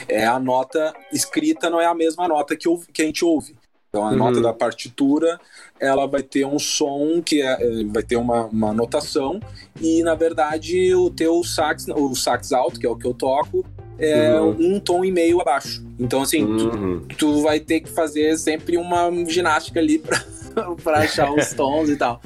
É 0.08 0.24
a 0.26 0.38
nota 0.38 0.94
escrita, 1.12 1.68
não 1.68 1.80
é 1.80 1.86
a 1.86 1.94
mesma 1.94 2.26
nota 2.28 2.56
que, 2.56 2.68
ouve- 2.68 2.86
que 2.92 3.02
a 3.02 3.04
gente 3.04 3.24
ouve. 3.24 3.54
Então, 3.88 4.06
a 4.06 4.10
Uhum. 4.10 4.16
nota 4.16 4.40
da 4.42 4.52
partitura, 4.52 5.40
ela 5.80 6.06
vai 6.06 6.22
ter 6.22 6.44
um 6.44 6.58
som 6.58 7.22
que 7.24 7.40
é, 7.40 7.52
é, 7.80 7.84
vai 7.84 8.02
ter 8.02 8.16
uma, 8.16 8.44
uma 8.46 8.72
notação 8.72 9.40
e, 9.80 10.02
na 10.02 10.14
verdade, 10.14 10.94
o 10.94 11.08
teu 11.08 11.42
sax, 11.42 11.86
o 11.88 12.14
sax 12.14 12.52
alto, 12.52 12.78
que 12.78 12.86
é 12.86 12.90
o 12.90 12.96
que 12.96 13.06
eu 13.06 13.14
toco, 13.14 13.64
é 13.98 14.38
Uhum. 14.40 14.74
um 14.76 14.80
tom 14.80 15.04
e 15.04 15.10
meio 15.10 15.40
abaixo. 15.40 15.82
Então, 15.98 16.20
assim, 16.20 16.46
tu, 16.46 16.68
Uhum. 16.68 17.02
tu 17.16 17.42
vai 17.42 17.58
ter 17.60 17.80
que 17.80 17.88
fazer 17.88 18.36
sempre 18.36 18.76
uma 18.76 19.10
ginástica 19.26 19.80
ali 19.80 19.98
pra, 19.98 20.18
pra 20.84 20.98
achar 20.98 21.32
os 21.32 21.54
tons 21.54 21.88
e 21.88 21.96
tal. 21.96 22.20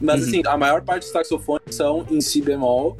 Mas, 0.00 0.20
Uhum. 0.22 0.28
assim, 0.28 0.42
a 0.46 0.56
maior 0.56 0.80
parte 0.82 1.02
dos 1.02 1.12
saxofones 1.12 1.74
são 1.74 2.06
em 2.08 2.20
si 2.20 2.40
bemol, 2.40 2.96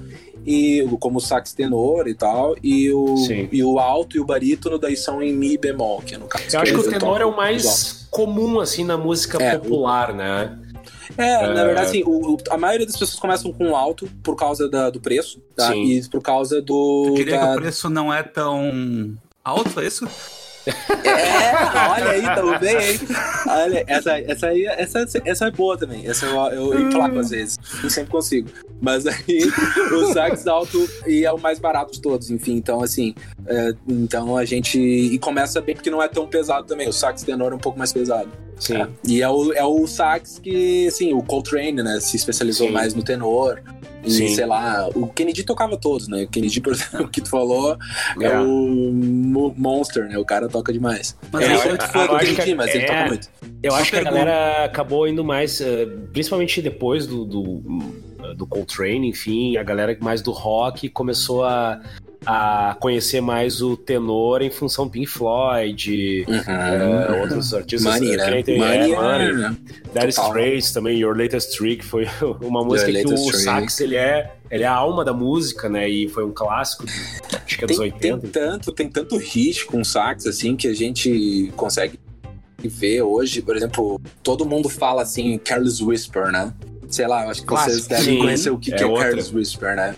e, 0.51 0.89
como 0.99 1.19
o 1.19 1.21
sax 1.21 1.53
tenor 1.53 2.09
e 2.09 2.15
tal, 2.15 2.57
e 2.63 2.91
o, 2.93 3.17
Sim. 3.19 3.49
e 3.53 3.63
o 3.63 3.79
alto 3.79 4.17
e 4.17 4.21
o 4.21 4.25
barítono 4.25 4.79
daí 4.79 4.97
são 4.97 5.23
em 5.23 5.33
mi 5.33 5.57
bemol, 5.57 6.01
que 6.03 6.15
é 6.15 6.19
no 6.19 6.27
caso. 6.27 6.45
Eu 6.53 6.61
acho 6.61 6.73
que 6.73 6.81
o 6.81 6.91
tenor 6.91 7.21
é 7.21 7.25
o 7.25 7.37
mais 7.37 8.07
comum, 8.11 8.59
assim, 8.61 8.85
na 8.85 8.97
música 8.99 9.43
É, 9.43 9.57
o- 9.57 9.61
popular, 9.61 10.13
né? 10.15 10.59
É, 11.19 11.47
na 11.49 11.61
É. 11.61 11.65
verdade, 11.65 11.87
assim, 11.89 12.03
o- 12.05 12.35
o- 12.35 12.39
a 12.51 12.57
maioria 12.57 12.87
das 12.87 12.97
pessoas 12.97 13.19
começam 13.19 13.53
com 13.53 13.75
alto 13.77 14.09
por 14.23 14.37
causa 14.37 14.69
da- 14.69 14.91
do 14.91 15.01
preço, 15.01 15.41
tá? 15.57 15.69
Sim. 15.73 15.85
E 15.85 16.09
por 16.09 16.23
causa 16.23 16.63
do. 16.63 17.07
Eu 17.09 17.15
queria 17.15 17.37
da- 17.39 17.47
que 17.53 17.53
o 17.59 17.61
preço 17.63 17.91
não 17.91 18.13
é 18.15 18.23
tão 18.23 19.17
alto, 19.45 19.81
é 19.81 19.87
isso? 19.87 20.07
É, 20.67 21.89
olha 21.89 22.11
aí, 22.11 22.23
tamo 22.35 22.59
bem, 22.59 22.77
hein? 22.77 23.01
Olha, 23.47 23.85
essa, 23.87 24.19
essa 24.19 24.47
aí, 24.49 24.67
essa, 24.67 25.07
essa 25.25 25.47
é 25.47 25.51
boa 25.51 25.77
também. 25.77 26.07
Essa 26.07 26.27
eu, 26.27 26.73
eu 26.73 26.81
emplaco 26.81 27.19
às 27.19 27.31
vezes. 27.31 27.59
Eu 27.83 27.91
sempre 27.91 28.11
consigo. 28.11 28.51
Mas 28.81 29.07
aí, 29.07 29.41
o 29.93 30.13
sax 30.13 30.47
alto 30.47 30.89
e 31.07 31.25
é 31.25 31.33
o 31.33 31.39
mais 31.39 31.59
barato 31.59 31.93
de 31.93 32.01
todos, 32.01 32.31
enfim. 32.31 32.57
Então, 32.57 32.83
assim, 32.83 33.15
é, 33.47 33.75
então 33.89 34.37
a 34.37 34.45
gente. 34.45 34.79
E 34.79 35.19
começa 35.19 35.61
bem 35.61 35.75
porque 35.75 35.91
não 35.91 36.03
é 36.03 36.09
tão 36.09 36.27
pesado 36.27 36.67
também. 36.67 36.89
O 36.89 36.93
sax 36.93 37.23
tenor 37.23 37.53
é 37.53 37.55
um 37.55 37.59
pouco 37.59 37.79
mais 37.79 37.93
pesado. 37.93 38.31
Sim. 38.61 38.77
É. 38.77 38.89
E 39.09 39.23
é 39.23 39.29
o, 39.29 39.53
é 39.55 39.65
o 39.65 39.87
sax 39.89 40.39
que, 40.39 40.87
assim, 40.87 41.13
o 41.13 41.23
Coltrane, 41.23 41.83
né, 41.83 41.99
se 41.99 42.17
especializou 42.17 42.69
Sim. 42.69 42.73
mais 42.73 42.95
no 42.95 43.03
tenor. 43.03 43.61
E, 44.05 44.11
Sim. 44.11 44.29
sei 44.35 44.47
lá, 44.47 44.89
o 44.95 45.07
Kennedy 45.09 45.43
tocava 45.45 45.77
todos, 45.77 46.09
né? 46.09 46.23
O 46.23 46.29
Kennedy, 46.29 46.61
por 46.61 46.73
exemplo, 46.75 47.09
que 47.09 47.21
tu 47.21 47.29
falou, 47.29 47.77
é, 48.21 48.25
É. 48.27 48.39
o 48.39 48.93
Mo- 48.93 49.55
Monster, 49.57 50.09
né? 50.09 50.17
O 50.19 50.25
cara 50.25 50.49
toca 50.49 50.73
demais. 50.73 51.17
Mas 51.33 51.43
eu 51.43 51.49
aí- 51.49 51.53
não 51.55 51.61
sou 51.61 51.69
muito 51.71 51.89
fã 51.89 52.01
eu 52.01 52.09
do 52.09 52.19
Kennedy, 52.19 52.43
que- 52.43 52.55
mas 52.55 52.75
ele 52.75 52.85
é. 52.85 52.87
toca 52.87 53.07
muito. 53.09 53.29
Eu 53.63 53.75
acho 53.75 53.91
que 53.91 53.97
a 53.99 54.03
galera 54.03 54.65
acabou 54.65 55.07
indo 55.09 55.23
mais, 55.25 55.61
eh, 55.61 55.87
principalmente 56.13 56.63
depois 56.63 57.07
do, 57.07 57.25
do, 57.27 57.63
do 58.37 58.47
Coltrane, 58.47 59.09
enfim, 59.09 59.57
a 59.59 59.63
galera 59.63 59.95
mais 60.01 60.23
do 60.23 60.31
rock 60.33 60.89
começou 60.89 61.45
a, 61.45 61.79
a 62.27 62.77
conhecer 62.81 63.21
mais 63.21 63.63
o 63.63 63.77
tenor 63.77 64.43
em 64.43 64.51
função 64.51 64.89
Pink 64.89 65.07
Floyd, 65.07 66.25
eh, 66.29 67.21
outros 67.23 67.55
artistas. 67.55 67.95
Money, 67.95 68.13
eh, 68.13 68.17
né? 68.17 68.43
tem- 68.43 68.59
Money, 68.59 68.93
é, 68.93 69.33
né? 69.33 69.57
Dire 69.95 70.13
Total. 70.13 70.27
Straits 70.29 70.73
também, 70.73 70.99
Your 70.99 71.17
Latest 71.17 71.57
Trick, 71.57 71.85
foi 71.85 72.07
uma 72.43 72.63
música 72.63 72.93
que 72.93 73.01
o 73.07 73.15
Trick. 73.15 73.37
sax, 73.39 73.81
ele 73.81 73.97
é, 73.97 74.33
ele 74.51 74.65
é 74.65 74.67
a 74.67 74.75
alma 74.75 75.05
da 75.05 75.13
música, 75.15 75.69
né, 75.69 75.89
e 75.89 76.09
foi 76.09 76.25
um 76.25 76.33
clássico, 76.33 76.85
acho 77.45 77.57
que 77.59 77.65
é 77.65 77.67
dos 77.67 77.79
Tem, 77.79 77.91
tem 77.93 78.13
80. 78.13 78.29
tanto, 78.41 78.73
tem 78.73 78.89
tanto 78.89 79.17
hit 79.17 79.65
com 79.67 79.83
sax, 79.83 80.27
assim, 80.27 80.57
que 80.57 80.69
a 80.69 80.75
gente 80.75 81.51
consegue 81.57 81.99
ver 82.63 83.01
hoje. 83.03 83.41
Por 83.41 83.57
exemplo, 83.57 83.99
todo 84.23 84.45
mundo 84.45 84.69
fala, 84.69 85.03
assim, 85.03 85.39
Careless 85.39 85.83
Whisper, 85.83 86.31
né? 86.31 86.53
Sei 86.91 87.07
lá, 87.07 87.25
eu 87.25 87.31
acho 87.31 87.43
que 87.43 87.49
vocês 87.51 87.87
devem 87.87 88.05
Sim, 88.05 88.19
conhecer 88.19 88.51
o 88.51 88.59
que, 88.59 88.75
é 88.75 88.77
que 88.77 88.85
é. 88.85 88.95
Careless 88.95 89.35
Whisper, 89.35 89.77
né? 89.77 89.95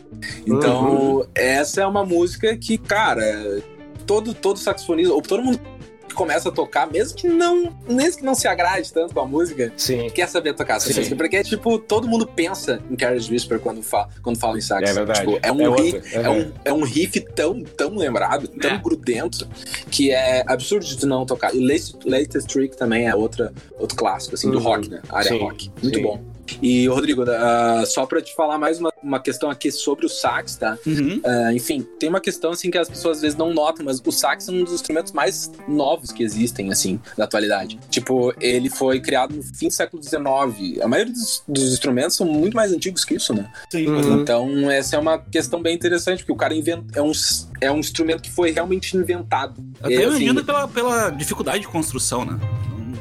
Então, 0.47 1.27
essa 1.35 1.81
é 1.81 1.87
uma 1.87 2.05
música 2.05 2.57
que, 2.57 2.77
cara, 2.77 3.63
todo, 4.07 4.35
todo 4.35 4.59
saxofonista, 4.59 5.13
ou 5.15 5.23
todo 5.23 5.43
mundo 5.43 5.59
que 6.07 6.15
começa 6.15 6.51
a 6.51 6.53
tocar, 6.53 6.91
mesmo 6.93 7.17
que 7.17 7.27
não, 7.27 7.75
mesmo 7.89 8.19
que 8.19 8.25
não 8.27 8.35
se 8.35 8.47
agrade 8.47 8.93
tanto 8.93 9.15
com 9.15 9.21
a 9.21 9.27
música, 9.27 9.73
Sim, 9.79 10.11
quer 10.11 10.29
saber 10.29 10.53
tocar 10.53 10.77
essa 10.77 10.93
Sim. 10.93 10.99
música. 10.99 11.17
Porque, 11.17 11.43
tipo, 11.43 11.79
todo 11.79 12.07
mundo 12.07 12.27
pensa 12.27 12.83
em 12.91 12.95
Careless 12.97 13.33
Whisper 13.33 13.59
quando, 13.59 13.83
fa 13.83 14.07
quando 14.23 14.39
fala 14.39 14.59
em 14.59 14.61
sax. 14.61 14.91
É 14.91 14.93
verdade. 14.93 15.21
Tipo, 15.21 15.39
é 15.43 15.51
um, 15.51 15.75
É 15.75 15.81
riff, 15.81 16.15
é, 16.15 16.29
Uhum. 16.29 16.39
um, 16.41 16.53
é 16.67 16.73
um 16.75 16.83
riff 16.85 17.19
tão, 17.35 17.63
tão 17.63 17.97
lembrado, 17.97 18.47
tão 18.49 18.73
É. 18.73 18.77
grudento, 18.79 19.49
que 19.91 20.11
é 20.11 20.45
absurdo 20.47 20.85
de 20.85 21.07
não 21.07 21.25
tocar. 21.25 21.55
E 21.55 21.61
Latest, 21.67 21.97
Latest 22.05 22.47
Trick 22.53 22.77
também 22.77 23.09
é 23.09 23.15
outra, 23.15 23.51
outro 23.79 23.97
clássico, 23.97 24.35
assim, 24.35 24.51
do 24.51 24.59
Uhum. 24.59 24.65
rock, 24.65 24.91
né? 24.91 25.01
A 25.09 25.17
área 25.21 25.31
Sim, 25.31 25.39
rock. 25.39 25.71
Muito 25.83 25.97
sim. 25.97 26.03
bom. 26.03 26.21
E, 26.61 26.87
Rodrigo, 26.89 27.25
ah, 27.29 27.85
só 27.87 28.07
pra 28.07 28.21
te 28.21 28.35
falar 28.35 28.59
mais 28.59 28.79
uma, 28.79 28.93
uma 29.03 29.21
questão 29.21 29.51
aqui 29.51 29.71
sobre 29.71 30.07
o 30.07 30.09
sax, 30.09 30.57
tá? 30.57 30.77
Uhum. 30.87 31.21
Ah, 31.25 31.53
enfim, 31.53 31.87
tem 31.99 32.09
uma 32.09 32.21
questão 32.21 32.51
assim 32.51 32.71
que 32.71 32.79
as 32.79 32.89
pessoas 32.89 33.19
às 33.19 33.23
vezes 33.23 33.39
não 33.39 33.53
notam, 33.53 33.85
mas 33.85 34.01
o 34.05 34.13
sax 34.13 34.49
é 34.49 34.53
um 34.53 34.65
dos 34.65 34.75
instrumentos 34.75 35.13
mais 35.13 35.51
novos 35.69 36.13
que 36.13 36.23
existem, 36.23 36.71
assim, 36.71 37.01
da 37.17 37.25
atualidade. 37.25 37.79
Tipo, 37.91 38.35
ele 38.41 38.69
foi 38.69 39.01
criado 39.01 39.35
no 39.35 39.43
fim 39.43 39.69
do 39.69 39.75
século 39.75 40.03
XIX. 40.03 40.83
A 40.83 40.89
maioria 40.89 41.13
dos, 41.13 41.43
dos 41.47 41.73
instrumentos 41.73 42.17
são 42.17 42.27
muito 42.27 42.55
mais 42.55 42.73
antigos 42.73 43.05
que 43.05 43.15
isso, 43.15 43.33
né? 43.33 43.51
Sim, 43.71 43.93
Uhum. 43.93 44.21
Então, 44.21 44.71
essa 44.71 44.97
é 44.97 44.99
uma 44.99 45.19
questão 45.19 45.61
bem 45.61 45.75
interessante, 45.75 46.19
porque 46.19 46.33
o 46.33 46.37
cara 46.37 46.55
invent... 46.55 46.85
é, 46.95 47.03
um, 47.03 47.13
é 47.61 47.71
um 47.71 47.79
instrumento 47.79 48.23
que 48.23 48.31
foi 48.31 48.51
realmente 48.51 48.97
inventado. 48.97 49.63
Até 49.81 49.95
É, 49.95 50.05
assim, 50.05 50.25
imagino 50.25 50.45
pela, 50.45 50.69
pela 50.69 51.11
dificuldade 51.11 51.61
de 51.61 51.69
construção, 51.69 52.25
né? 52.25 52.39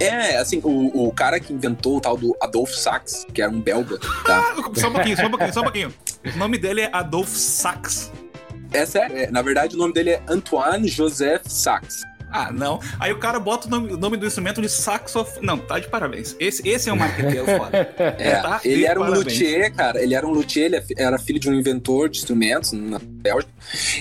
É, 0.03 0.37
assim, 0.37 0.59
o, 0.63 1.07
o 1.07 1.11
cara 1.13 1.39
que 1.39 1.53
inventou 1.53 1.97
o 1.97 2.01
tal 2.01 2.17
do 2.17 2.35
Adolf 2.41 2.71
Sax, 2.73 3.25
que 3.33 3.41
era 3.41 3.51
um 3.51 3.59
belga, 3.61 3.97
tá? 4.25 4.55
Só 4.75 4.87
um 4.89 4.93
pouquinho, 4.93 5.17
só 5.17 5.25
um 5.25 5.29
pouquinho, 5.29 5.53
só 5.53 5.59
um 5.59 5.63
pouquinho. 5.63 5.93
O 6.33 6.37
nome 6.37 6.57
dele 6.57 6.81
é 6.81 6.89
Adolf 6.93 7.29
Sachs. 7.29 8.11
É 8.73 8.85
sério, 8.85 9.17
é, 9.17 9.29
na 9.29 9.41
verdade 9.41 9.75
o 9.75 9.77
nome 9.79 9.93
dele 9.93 10.11
é 10.11 10.21
Antoine 10.29 10.87
Joseph 10.87 11.41
Sax. 11.45 12.03
Ah, 12.33 12.49
não. 12.49 12.79
Aí 12.97 13.11
o 13.11 13.19
cara 13.19 13.37
bota 13.41 13.67
o 13.67 13.69
nome, 13.69 13.91
nome 13.97 14.15
do 14.15 14.25
instrumento 14.25 14.61
de 14.61 14.69
saxofone. 14.69 15.45
Não, 15.45 15.57
tá 15.57 15.79
de 15.79 15.89
parabéns. 15.89 16.33
Esse, 16.39 16.65
esse 16.65 16.89
é 16.89 16.93
um 16.93 16.95
marqueteiro 16.95 17.45
foda. 17.45 17.93
É, 18.17 18.35
Tá 18.37 18.61
ele 18.63 18.77
de 18.77 18.85
era 18.85 18.97
um 18.97 19.03
parabéns. 19.03 19.25
luthier, 19.25 19.73
cara. 19.75 20.01
Ele 20.01 20.15
era 20.15 20.25
um 20.25 20.31
luthier, 20.31 20.67
ele 20.67 20.77
é 20.77 20.83
era 20.95 21.19
filho 21.19 21.37
de 21.39 21.49
um 21.49 21.53
inventor 21.53 22.07
de 22.07 22.19
instrumentos 22.19 22.71
na 22.71 23.01
Bélgica. 23.21 23.51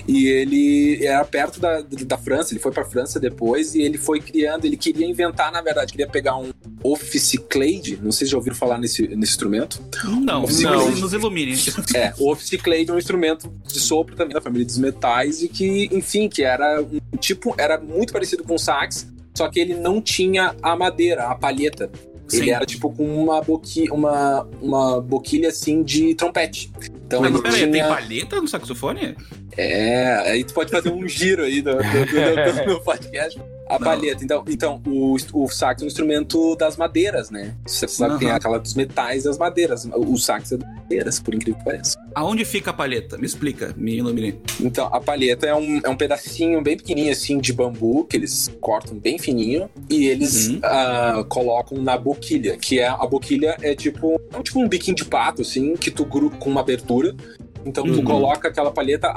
E 0.08 0.26
ele 0.26 1.04
era 1.04 1.24
perto 1.24 1.60
da, 1.60 1.80
da 1.82 2.18
França, 2.18 2.52
ele 2.52 2.60
foi 2.60 2.72
pra 2.72 2.84
França 2.84 3.20
depois 3.20 3.74
e 3.74 3.82
ele 3.82 3.98
foi 3.98 4.20
criando, 4.20 4.64
ele 4.64 4.76
queria 4.76 5.06
inventar, 5.06 5.52
na 5.52 5.60
verdade, 5.60 5.92
queria 5.92 6.08
pegar 6.08 6.36
um 6.36 6.50
ophicleide, 6.82 7.98
não 8.02 8.10
sei 8.10 8.26
se 8.26 8.32
já 8.32 8.36
ouviram 8.36 8.56
falar 8.56 8.78
nesse, 8.78 9.02
nesse 9.08 9.32
instrumento. 9.32 9.82
Não, 10.04 10.20
Não. 10.20 10.40
Nos, 10.42 11.12
ilumine. 11.12 11.54
É, 11.94 12.12
o 12.18 12.30
ophicleide 12.30 12.90
é 12.90 12.94
um 12.94 12.98
instrumento 12.98 13.52
de 13.66 13.80
sopro 13.80 14.16
também 14.16 14.34
da 14.34 14.40
família 14.40 14.66
dos 14.66 14.78
metais 14.78 15.42
e 15.42 15.48
que, 15.48 15.88
enfim, 15.92 16.28
que 16.28 16.42
era 16.42 16.82
um 16.82 17.16
tipo, 17.18 17.54
era 17.58 17.78
muito 17.78 18.12
parecido 18.12 18.42
com 18.42 18.54
o 18.54 18.58
sax, 18.58 19.06
só 19.34 19.48
que 19.48 19.60
ele 19.60 19.74
não 19.74 20.00
tinha 20.00 20.54
a 20.62 20.74
madeira, 20.76 21.28
a 21.28 21.34
palheta. 21.34 21.90
Ele 22.32 22.44
Sim. 22.44 22.50
era 22.50 22.64
tipo 22.64 22.90
com 22.92 23.04
uma, 23.04 23.40
boqui, 23.42 23.90
uma, 23.90 24.46
uma 24.60 25.00
boquilha 25.00 25.48
assim 25.48 25.82
de 25.82 26.14
trompete. 26.14 26.70
Então 27.10 27.20
Mas 27.22 27.40
peraí, 27.40 27.60
tem 27.62 27.72
tinha. 27.72 27.88
palheta 27.88 28.40
no 28.40 28.46
saxofone? 28.46 29.16
É, 29.56 30.14
aí 30.30 30.44
tu 30.44 30.54
pode 30.54 30.70
fazer 30.70 30.90
um 30.92 31.08
giro 31.08 31.42
aí 31.42 31.60
do, 31.60 31.74
do, 31.74 31.82
do- 31.82 32.64
do- 32.66 32.74
do 32.74 32.80
podcast. 32.86 33.36
A 33.70 33.78
Não. 33.78 33.86
palheta. 33.86 34.24
Então, 34.24 34.44
então 34.48 34.82
o, 34.86 35.16
o 35.32 35.48
sax 35.48 35.80
é 35.80 35.84
um 35.84 35.88
instrumento 35.88 36.56
das 36.56 36.76
madeiras, 36.76 37.30
né? 37.30 37.54
Você 37.66 37.86
sabe 37.86 38.14
que 38.14 38.20
tem 38.20 38.30
aquela 38.30 38.58
dos 38.58 38.74
metais 38.74 39.24
das 39.24 39.38
madeiras. 39.38 39.88
O 39.94 40.16
sax 40.18 40.52
é 40.52 40.56
das 40.56 40.68
madeiras, 40.74 41.20
por 41.20 41.34
incrível 41.34 41.58
que 41.58 41.64
pareça. 41.64 41.96
Aonde 42.14 42.44
fica 42.44 42.70
a 42.70 42.74
palheta? 42.74 43.16
Me 43.16 43.26
explica, 43.26 43.72
me 43.76 43.96
ilumine. 43.98 44.34
Então, 44.60 44.88
a 44.92 45.00
palheta 45.00 45.46
é 45.46 45.54
um, 45.54 45.80
é 45.84 45.88
um 45.88 45.96
pedacinho 45.96 46.60
bem 46.62 46.76
pequenininho, 46.76 47.12
assim, 47.12 47.38
de 47.38 47.52
bambu, 47.52 48.04
que 48.04 48.16
eles 48.16 48.50
cortam 48.60 48.98
bem 48.98 49.18
fininho, 49.18 49.70
e 49.88 50.06
eles 50.06 50.48
Uhum. 50.48 50.60
ah, 50.64 51.24
colocam 51.28 51.78
na 51.82 51.96
boquilha, 51.96 52.56
que 52.56 52.78
é, 52.80 52.88
a 52.88 53.06
boquilha 53.06 53.56
é 53.62 53.74
tipo, 53.74 54.20
é 54.32 54.36
um, 54.36 54.42
tipo 54.42 54.58
um 54.60 54.68
biquinho 54.68 54.96
de 54.96 55.04
pato, 55.04 55.42
assim, 55.42 55.76
que 55.76 55.90
tu 55.90 56.04
gruda 56.04 56.36
com 56.36 56.50
uma 56.50 56.60
abertura, 56.60 57.14
então 57.64 57.84
tu 57.84 57.98
Uhum. 57.98 58.04
coloca 58.04 58.48
aquela 58.48 58.70
palheta 58.70 59.12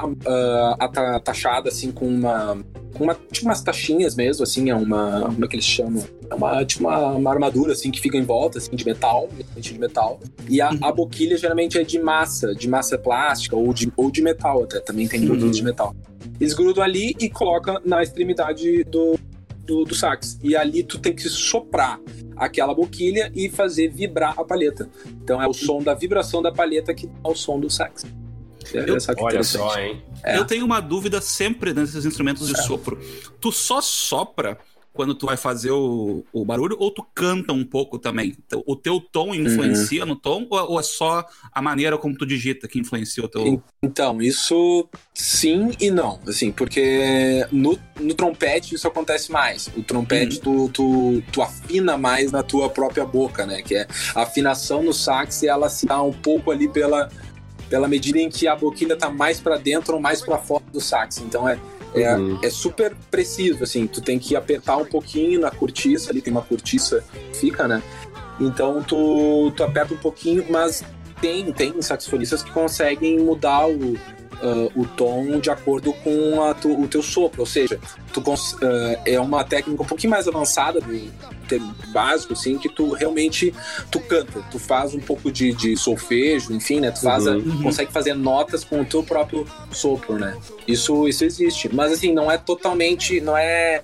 ata- 0.78 1.20
tachada, 1.20 1.68
assim, 1.68 1.90
com 1.90 2.06
uma, 2.06 2.58
uma, 2.98 3.14
tipo 3.32 3.46
umas 3.46 3.60
taxinhas 3.62 4.14
mesmo, 4.14 4.42
assim, 4.42 4.70
é 4.70 4.74
uma, 4.74 5.22
como 5.32 5.44
é 5.44 5.48
que 5.48 5.56
eles 5.56 5.64
chamam? 5.64 6.02
É 6.30 6.34
uma, 6.34 6.64
tipo 6.64 6.84
uma, 6.84 7.12
uma 7.12 7.30
armadura, 7.30 7.72
assim, 7.72 7.90
que 7.90 8.00
fica 8.00 8.16
em 8.16 8.22
volta, 8.22 8.58
assim, 8.58 8.74
de 8.74 8.84
metal, 8.84 9.28
de 9.56 9.78
metal, 9.78 10.20
e 10.48 10.60
a, 10.60 10.70
a 10.82 10.92
boquilha 10.92 11.36
geralmente 11.36 11.78
é 11.78 11.82
de 11.82 11.98
massa, 11.98 12.54
de 12.54 12.68
massa 12.68 12.98
plástica 12.98 13.56
ou 13.56 13.72
de, 13.72 13.90
ou 13.96 14.10
de 14.10 14.22
metal 14.22 14.64
até, 14.64 14.80
também 14.80 15.06
tem 15.08 15.24
produtos 15.26 15.56
de 15.56 15.62
metal. 15.64 15.94
Eles 16.40 16.52
grudam 16.54 16.82
ali 16.82 17.14
e 17.20 17.28
colocam 17.30 17.78
na 17.84 18.02
extremidade 18.02 18.82
do, 18.84 19.18
do, 19.64 19.84
do 19.84 19.94
sax. 19.94 20.38
E 20.42 20.56
ali 20.56 20.82
tu 20.82 20.98
tem 20.98 21.14
que 21.14 21.28
soprar 21.28 22.00
aquela 22.36 22.74
boquilha 22.74 23.30
e 23.34 23.48
fazer 23.48 23.88
vibrar 23.88 24.34
a 24.38 24.42
palheta. 24.44 24.88
Então 25.22 25.40
é 25.40 25.46
o 25.46 25.52
som 25.52 25.80
da 25.82 25.94
vibração 25.94 26.42
da 26.42 26.50
palheta 26.50 26.92
que 26.92 27.06
dá 27.06 27.28
o 27.30 27.34
som 27.36 27.60
do 27.60 27.70
sax. 27.70 28.04
É, 28.72 28.88
Eu- 28.90 28.96
Olha 29.18 29.42
só, 29.42 29.78
hein? 29.78 30.02
É. 30.22 30.38
Eu 30.38 30.44
tenho 30.44 30.64
uma 30.64 30.80
dúvida 30.80 31.20
sempre 31.20 31.74
nesses 31.74 32.04
instrumentos 32.04 32.46
de 32.48 32.56
sopro. 32.62 32.98
Tu 33.40 33.52
só 33.52 33.80
sopra 33.80 34.58
quando 34.92 35.12
tu 35.12 35.26
vai 35.26 35.36
fazer 35.36 35.72
o, 35.72 36.24
o 36.32 36.44
barulho 36.44 36.76
ou 36.78 36.88
tu 36.88 37.04
canta 37.12 37.52
um 37.52 37.64
pouco 37.64 37.98
também? 37.98 38.36
Então, 38.46 38.62
O 38.64 38.76
teu 38.76 39.00
tom 39.00 39.34
influencia 39.34 40.06
no 40.06 40.14
tom 40.14 40.46
ou, 40.48 40.70
ou 40.70 40.78
é 40.78 40.84
só 40.84 41.26
a 41.52 41.60
maneira 41.60 41.98
como 41.98 42.16
tu 42.16 42.24
digita 42.24 42.68
que 42.68 42.78
influencia 42.78 43.24
o 43.24 43.26
teu... 43.28 43.44
En- 43.44 43.62
Então, 43.82 44.22
isso 44.22 44.88
sim 45.12 45.72
e 45.80 45.90
não, 45.90 46.20
assim, 46.28 46.52
porque 46.52 47.44
no, 47.50 47.76
no 48.00 48.14
trompete 48.14 48.76
isso 48.76 48.86
acontece 48.86 49.32
mais. 49.32 49.68
O 49.76 49.82
trompete 49.82 50.40
tu, 50.40 50.68
tu, 50.72 51.20
tu 51.32 51.42
afina 51.42 51.98
mais 51.98 52.30
na 52.30 52.44
tua 52.44 52.70
própria 52.70 53.04
boca, 53.04 53.44
né? 53.44 53.62
Que 53.62 53.74
é 53.74 53.88
a 54.14 54.22
afinação 54.22 54.80
no 54.80 54.92
sax, 54.92 55.42
ela 55.42 55.68
se 55.68 55.86
dá 55.86 56.00
um 56.00 56.12
pouco 56.12 56.52
ali 56.52 56.68
pela, 56.68 57.08
pela 57.68 57.88
medida 57.88 58.18
em 58.18 58.28
que 58.28 58.46
a 58.46 58.54
boquilha 58.56 58.96
tá 58.96 59.08
mais 59.10 59.40
pra 59.40 59.56
dentro 59.56 59.94
ou 59.94 60.00
mais 60.00 60.20
pra 60.22 60.38
fora 60.38 60.64
do 60.72 60.80
sax. 60.80 61.18
Então 61.18 61.48
é, 61.48 61.58
é, 61.94 62.16
Uhum. 62.16 62.38
é 62.42 62.50
super 62.50 62.94
preciso, 63.10 63.62
assim, 63.64 63.86
tu 63.86 64.00
tem 64.00 64.18
que 64.18 64.34
apertar 64.36 64.76
um 64.76 64.84
pouquinho 64.84 65.40
na 65.40 65.50
cortiça, 65.50 66.10
ali 66.10 66.20
tem 66.20 66.32
uma 66.32 66.42
cortiça 66.42 67.04
que 67.32 67.38
fica, 67.38 67.66
né? 67.68 67.82
Então 68.40 68.82
tu, 68.82 69.52
tu 69.56 69.62
aperta 69.62 69.94
um 69.94 69.98
pouquinho, 69.98 70.44
mas 70.50 70.82
tem, 71.20 71.52
tem 71.52 71.80
saxofonistas 71.80 72.42
que 72.42 72.50
conseguem 72.50 73.18
mudar 73.20 73.68
o, 73.68 73.96
ah, 74.44 74.68
o 74.76 74.84
tom 74.84 75.40
de 75.40 75.50
acordo 75.50 75.92
com 75.94 76.42
a 76.44 76.52
tu- 76.54 76.78
o 76.80 76.86
teu 76.86 77.02
sopro, 77.02 77.40
ou 77.40 77.46
seja, 77.46 77.80
tu 78.12 78.20
cons- 78.20 78.56
ah, 78.62 79.00
é 79.06 79.18
uma 79.18 79.42
técnica 79.42 79.82
um 79.82 79.86
pouquinho 79.86 80.10
mais 80.10 80.28
avançada 80.28 80.80
do 80.80 81.10
termo 81.48 81.74
básico, 81.92 82.32
assim, 82.34 82.56
que 82.58 82.68
tu 82.68 82.92
realmente 82.92 83.52
tu 83.90 84.00
canta, 84.00 84.42
tu 84.50 84.58
faz 84.58 84.94
um 84.94 85.00
pouco 85.00 85.30
de, 85.32 85.52
de 85.52 85.76
solfejo, 85.76 86.52
enfim, 86.54 86.80
né? 86.80 86.90
Tu 86.90 87.00
faz 87.00 87.26
a- 87.26 87.32
Uhum. 87.32 87.62
consegue 87.62 87.90
fazer 87.92 88.14
notas 88.14 88.64
com 88.64 88.80
o 88.80 88.84
teu 88.84 89.02
próprio 89.02 89.46
sopro, 89.70 90.18
né? 90.18 90.36
Isso, 90.68 91.06
isso 91.08 91.24
existe, 91.24 91.74
mas 91.74 91.92
assim 91.92 92.12
não 92.14 92.30
é 92.30 92.38
totalmente, 92.38 93.20
não 93.20 93.36
é, 93.36 93.82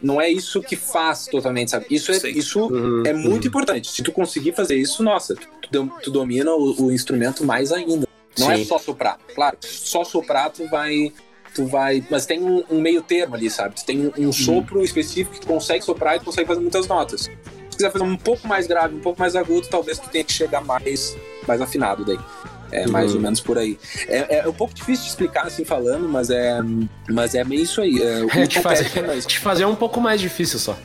não 0.00 0.20
é 0.20 0.28
isso 0.30 0.62
que 0.62 0.76
faz 0.76 1.26
totalmente, 1.26 1.70
sabe? 1.72 1.86
Isso 1.90 2.12
é, 2.12 2.20
Sim. 2.20 2.28
isso 2.30 2.60
Uhum. 2.66 3.02
é 3.04 3.12
muito 3.12 3.48
importante. 3.48 3.90
Se 3.90 4.02
tu 4.02 4.12
conseguir 4.12 4.52
fazer 4.52 4.76
isso, 4.76 5.02
nossa, 5.02 5.34
tu, 5.70 5.92
tu 6.02 6.10
domina 6.10 6.52
o, 6.52 6.84
o 6.86 6.92
instrumento 6.92 7.44
mais 7.44 7.72
ainda. 7.72 8.06
Não 8.38 8.50
é 8.50 8.56
Sim. 8.56 8.64
só 8.64 8.78
soprar. 8.78 9.18
Claro, 9.34 9.58
só 9.60 10.04
soprar 10.04 10.50
tu 10.50 10.68
vai. 10.68 11.12
Tu 11.54 11.66
vai. 11.66 12.02
Mas 12.10 12.24
tem 12.24 12.42
um, 12.42 12.64
um 12.70 12.80
meio 12.80 13.02
termo 13.02 13.34
ali, 13.34 13.50
sabe? 13.50 13.74
Tu 13.74 13.84
tem 13.84 14.06
um, 14.06 14.28
um 14.28 14.32
sopro 14.32 14.82
específico 14.82 15.34
que 15.34 15.40
tu 15.40 15.46
consegue 15.46 15.84
soprar 15.84 16.16
e 16.16 16.18
tu 16.18 16.24
consegue 16.24 16.46
fazer 16.46 16.60
muitas 16.60 16.86
notas. 16.86 17.22
Se 17.22 17.30
tu 17.70 17.76
quiser 17.76 17.90
fazer 17.92 18.04
um 18.04 18.16
pouco 18.16 18.46
mais 18.48 18.66
grave, 18.66 18.94
um 18.94 19.00
pouco 19.00 19.20
mais 19.20 19.36
agudo, 19.36 19.66
talvez 19.68 19.98
tu 19.98 20.08
tenha 20.08 20.24
que 20.24 20.32
chegar 20.32 20.62
mais, 20.64 21.16
mais 21.46 21.60
afinado 21.60 22.04
daí. 22.04 22.18
É 22.72 22.86
mais 22.86 23.10
Uhum. 23.10 23.16
ou 23.16 23.22
menos 23.22 23.40
por 23.40 23.58
aí. 23.58 23.78
É, 24.08 24.38
é 24.38 24.48
um 24.48 24.52
pouco 24.52 24.72
difícil 24.74 25.04
de 25.04 25.10
explicar 25.10 25.46
assim 25.46 25.64
falando, 25.64 26.08
mas 26.08 26.30
é, 26.30 26.58
mas 27.10 27.34
é 27.34 27.44
meio 27.44 27.62
isso 27.62 27.80
aí. 27.82 28.00
É, 28.02 28.24
o 28.24 28.30
É, 28.30 28.46
te, 28.46 28.60
fazer, 28.60 28.84
trompete 28.84 28.98
é 28.98 29.06
mais- 29.06 29.26
te 29.26 29.38
fazer 29.38 29.64
um 29.66 29.74
pouco 29.74 30.00
mais 30.00 30.20
difícil 30.20 30.58
só. 30.58 30.76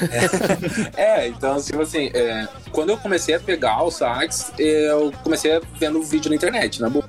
É, 0.96 1.28
então, 1.28 1.60
tipo 1.60 1.80
assim, 1.82 2.10
é, 2.14 2.46
quando 2.72 2.90
eu 2.90 2.96
comecei 2.96 3.34
a 3.34 3.40
pegar 3.40 3.82
o 3.82 3.90
sax, 3.90 4.52
eu 4.58 5.12
comecei 5.22 5.60
vendo 5.78 6.02
vídeo 6.02 6.28
na 6.28 6.36
internet, 6.36 6.80
na 6.80 6.88
boa. 6.90 7.04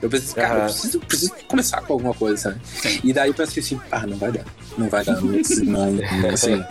Eu 0.00 0.08
pensei, 0.08 0.34
cara, 0.34 0.60
eu 0.60 0.64
preciso, 0.64 1.00
preciso 1.00 1.32
começar 1.46 1.80
com 1.82 1.92
alguma 1.94 2.14
coisa, 2.14 2.36
sabe? 2.36 2.60
E 3.04 3.12
daí 3.12 3.30
eu 3.30 3.34
pensei 3.34 3.62
assim, 3.62 3.80
ah, 3.90 4.06
não 4.06 4.16
vai 4.16 4.32
dar, 4.32 4.44
não 4.76 4.88
vai 4.88 5.04
dar, 5.04 5.20
não, 5.20 5.92
não, 5.92 6.30
assim. 6.32 6.64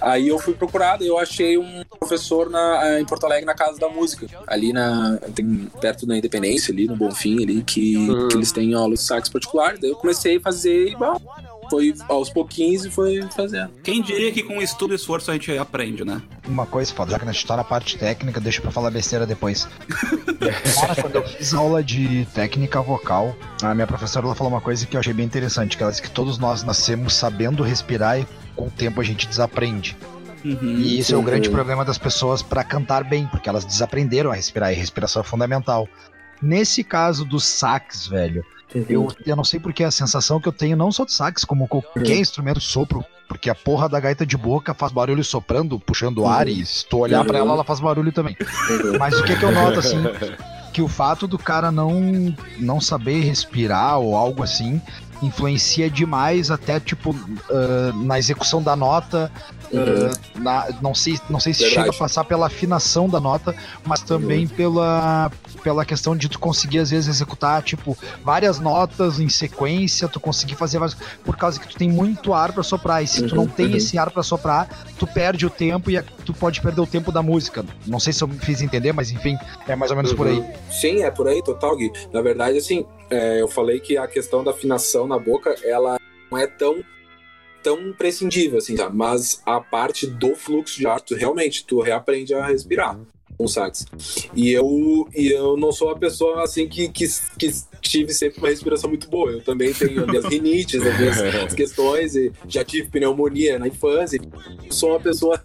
Aí 0.00 0.28
eu 0.28 0.38
fui 0.38 0.54
procurado 0.54 1.02
e 1.04 1.08
eu 1.08 1.18
achei 1.18 1.56
um 1.58 1.82
professor 1.98 2.50
na, 2.50 3.00
em 3.00 3.04
Porto 3.04 3.24
Alegre 3.24 3.44
na 3.46 3.54
Casa 3.54 3.78
da 3.78 3.88
Música, 3.88 4.26
ali 4.46 4.72
na, 4.72 5.18
tem, 5.34 5.70
perto 5.80 6.06
da 6.06 6.16
Independência, 6.16 6.72
ali 6.72 6.86
no 6.86 6.96
Bonfim, 6.96 7.42
ali, 7.42 7.62
que, 7.62 7.94
Uhum. 7.96 8.28
que 8.28 8.36
eles 8.36 8.52
têm 8.52 8.74
aula 8.74 8.94
de 8.94 9.00
sax 9.00 9.28
particular. 9.28 9.76
Daí 9.78 9.90
eu 9.90 9.96
comecei 9.96 10.36
a 10.36 10.40
fazer 10.40 10.88
e, 10.88 10.96
bom, 10.96 11.16
foi 11.70 11.94
aos 12.08 12.30
pouquinhos 12.30 12.84
e 12.84 12.90
foi 12.90 13.22
fazendo. 13.34 13.70
Quem 13.82 14.02
diria 14.02 14.32
que 14.32 14.42
com 14.42 14.60
estudo 14.60 14.92
e 14.92 14.96
esforço 14.96 15.30
a 15.30 15.34
gente 15.34 15.56
aprende, 15.56 16.04
né? 16.04 16.20
Uma 16.46 16.66
coisa, 16.66 16.92
foda, 16.92 17.12
já 17.12 17.18
que 17.18 17.28
a 17.28 17.32
gente 17.32 17.46
tá 17.46 17.56
na 17.56 17.64
parte 17.64 17.96
técnica, 17.98 18.40
deixa 18.40 18.60
pra 18.60 18.70
falar 18.70 18.90
besteira 18.90 19.26
depois. 19.26 19.68
Cara, 20.80 21.02
quando 21.02 21.16
eu 21.16 21.26
fiz 21.26 21.54
aula 21.54 21.82
de 21.82 22.26
técnica 22.34 22.80
vocal, 22.82 23.34
a 23.62 23.74
minha 23.74 23.86
professora 23.86 24.26
ela 24.26 24.34
falou 24.34 24.52
uma 24.52 24.60
coisa 24.60 24.86
que 24.86 24.96
eu 24.96 25.00
achei 25.00 25.12
bem 25.12 25.24
interessante, 25.26 25.76
que 25.76 25.82
ela 25.82 25.90
disse 25.92 26.02
que 26.02 26.10
todos 26.10 26.38
nós 26.38 26.62
nascemos 26.62 27.14
sabendo 27.14 27.62
respirar 27.62 28.20
e 28.20 28.26
com 28.54 28.66
o 28.66 28.70
tempo 28.70 29.00
a 29.00 29.04
gente 29.04 29.26
desaprende. 29.26 29.96
Uhum. 30.44 30.76
E 30.76 30.98
esse 30.98 31.12
é 31.12 31.16
o 31.16 31.20
Uhum. 31.20 31.24
grande 31.24 31.48
problema 31.48 31.84
das 31.84 31.96
pessoas 31.96 32.42
para 32.42 32.62
cantar 32.62 33.02
bem, 33.04 33.26
porque 33.26 33.48
elas 33.48 33.64
desaprenderam 33.64 34.30
a 34.30 34.34
respirar, 34.34 34.70
e 34.70 34.74
a 34.74 34.78
respiração 34.78 35.22
é 35.22 35.24
fundamental. 35.24 35.88
Nesse 36.42 36.84
caso 36.84 37.24
do 37.24 37.40
sax, 37.40 38.06
velho, 38.06 38.44
eu, 38.74 39.08
eu 39.24 39.36
não 39.36 39.44
sei 39.44 39.60
porque 39.60 39.84
a 39.84 39.90
sensação 39.90 40.40
que 40.40 40.48
eu 40.48 40.52
tenho, 40.52 40.76
não 40.76 40.90
só 40.90 41.04
do 41.04 41.10
sax, 41.10 41.44
como 41.44 41.68
qualquer 41.68 42.16
instrumento 42.16 42.58
de 42.58 42.66
sopro, 42.66 43.04
porque 43.28 43.48
a 43.48 43.54
porra 43.54 43.88
da 43.88 44.00
gaita 44.00 44.26
de 44.26 44.36
boca 44.36 44.74
faz 44.74 44.92
barulho 44.92 45.24
soprando, 45.24 45.78
puxando 45.78 46.26
ar, 46.26 46.48
e 46.48 46.64
se 46.66 46.86
tu 46.86 46.98
olhar 46.98 47.24
pra 47.24 47.38
ela, 47.38 47.52
ela 47.52 47.64
faz 47.64 47.80
barulho 47.80 48.12
também. 48.12 48.36
Mas 48.98 49.18
o 49.18 49.24
que, 49.24 49.36
que 49.36 49.44
eu 49.44 49.52
noto, 49.52 49.78
assim, 49.78 49.98
que 50.72 50.82
o 50.82 50.88
fato 50.88 51.26
do 51.26 51.38
cara 51.38 51.70
não, 51.70 52.34
não 52.58 52.80
saber 52.80 53.20
respirar 53.20 53.98
ou 53.98 54.16
algo 54.16 54.42
assim 54.42 54.82
influencia 55.22 55.88
demais 55.88 56.50
até 56.50 56.80
tipo 56.80 57.14
ah, 57.48 57.92
na 57.94 58.18
execução 58.18 58.62
da 58.62 58.74
nota 58.74 59.30
ah, 59.72 60.38
na- 60.38 60.68
não 60.82 60.94
sei 60.94 61.18
não 61.28 61.40
sei 61.40 61.52
se 61.54 61.60
Verdade. 61.64 61.86
chega 61.86 61.96
a 61.96 61.98
passar 61.98 62.24
pela 62.24 62.46
afinação 62.46 63.08
da 63.08 63.20
nota 63.20 63.54
mas 63.84 64.00
também 64.02 64.46
pela 64.46 65.30
pela 65.62 65.84
questão 65.84 66.16
de 66.16 66.28
tu 66.28 66.38
conseguir 66.38 66.78
às 66.80 66.90
vezes 66.90 67.08
executar 67.08 67.62
tipo 67.62 67.96
várias 68.22 68.58
notas 68.58 69.18
em 69.18 69.28
sequência 69.28 70.08
tu 70.08 70.20
conseguir 70.20 70.54
fazer 70.56 70.78
várias, 70.78 70.96
por 71.24 71.36
causa 71.36 71.58
que 71.58 71.68
tu 71.68 71.76
tem 71.76 71.90
muito 71.90 72.34
ar 72.34 72.52
pra 72.52 72.62
soprar 72.62 73.02
e 73.02 73.06
se 73.06 73.26
tu 73.26 73.34
não 73.34 73.46
tem 73.46 73.66
uhum. 73.66 73.76
esse 73.76 73.96
ar 73.98 74.10
pra 74.10 74.22
soprar 74.22 74.68
tu 74.98 75.06
perde 75.06 75.46
o 75.46 75.50
tempo 75.50 75.90
e 75.90 76.00
tu 76.24 76.34
pode 76.34 76.60
perder 76.60 76.80
o 76.80 76.86
tempo 76.86 77.10
da 77.10 77.22
música 77.22 77.64
não 77.86 78.00
sei 78.00 78.12
se 78.12 78.22
eu 78.22 78.28
me 78.28 78.38
fiz 78.38 78.60
entender 78.62 78.92
mas 78.92 79.10
enfim 79.10 79.36
é 79.66 79.74
mais 79.74 79.90
ou 79.90 79.96
menos 79.96 80.12
por 80.12 80.26
aí 80.26 80.44
Sim, 80.70 81.02
é 81.02 81.10
por 81.10 81.28
aí, 81.28 81.42
total, 81.42 81.76
Gui. 81.76 81.92
Na 82.12 82.20
verdade, 82.20 82.58
assim, 82.58 82.84
é, 83.08 83.40
eu 83.40 83.48
falei 83.48 83.78
que 83.80 83.96
a 83.96 84.06
questão 84.06 84.42
da 84.42 84.50
afinação 84.50 85.06
na 85.06 85.18
boca, 85.18 85.54
ela 85.64 85.98
não 86.30 86.38
é 86.38 86.46
tão 86.46 86.82
tão 87.64 87.80
imprescindível, 87.80 88.58
assim, 88.58 88.76
sabe? 88.76 88.94
Mas 88.94 89.40
a 89.46 89.58
parte 89.58 90.06
do 90.06 90.36
fluxo 90.36 90.78
de 90.78 90.86
ar, 90.86 91.00
tu 91.00 91.14
realmente, 91.14 91.64
tu 91.64 91.80
reaprende 91.80 92.34
a 92.34 92.46
respirar 92.46 93.00
com 93.36 93.48
sax. 93.48 93.86
E 94.34 94.52
eu, 94.52 95.08
e 95.16 95.28
eu 95.28 95.56
não 95.56 95.72
sou 95.72 95.88
uma 95.88 95.98
pessoa, 95.98 96.44
assim, 96.44 96.68
que, 96.68 96.88
que, 96.88 97.06
que 97.38 97.52
tive 97.80 98.12
sempre 98.12 98.38
uma 98.38 98.48
respiração 98.48 98.88
muito 98.88 99.08
boa. 99.08 99.32
Eu 99.32 99.42
também 99.42 99.72
tenho 99.72 100.02
as 100.02 100.06
minhas 100.06 100.24
rinites, 100.26 100.82
as 100.86 100.98
minhas 100.98 101.54
questões, 101.56 102.14
e 102.14 102.30
já 102.46 102.62
tive 102.62 102.88
pneumonia 102.88 103.58
na 103.58 103.66
infância. 103.66 104.20
Sou 104.70 104.90
uma 104.90 105.00
pessoa, 105.00 105.42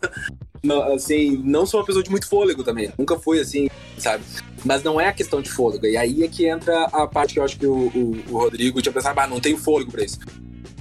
não, 0.61 0.93
assim, 0.93 1.41
não 1.43 1.65
sou 1.65 1.79
uma 1.79 1.85
pessoa 1.85 2.03
de 2.03 2.11
muito 2.11 2.27
fôlego 2.27 2.63
também. 2.63 2.91
Nunca 2.97 3.17
fui, 3.17 3.39
assim, 3.39 3.69
sabe? 3.97 4.23
Mas 4.63 4.83
não 4.83 4.99
é 4.99 5.07
a 5.07 5.13
questão 5.13 5.41
de 5.41 5.49
fôlego. 5.49 5.85
E 5.85 5.97
aí 5.97 6.23
é 6.23 6.27
que 6.27 6.45
entra 6.45 6.83
a 6.85 7.07
parte 7.07 7.33
que 7.33 7.39
eu 7.39 7.43
acho 7.43 7.57
que 7.57 7.65
o, 7.65 7.87
o, 7.87 8.23
o 8.29 8.37
Rodrigo 8.37 8.81
tinha 8.81 8.93
pensado, 8.93 9.19
ah, 9.19 9.27
não 9.27 9.39
tenho 9.39 9.57
fôlego 9.57 9.91
pra 9.91 10.03
isso. 10.03 10.19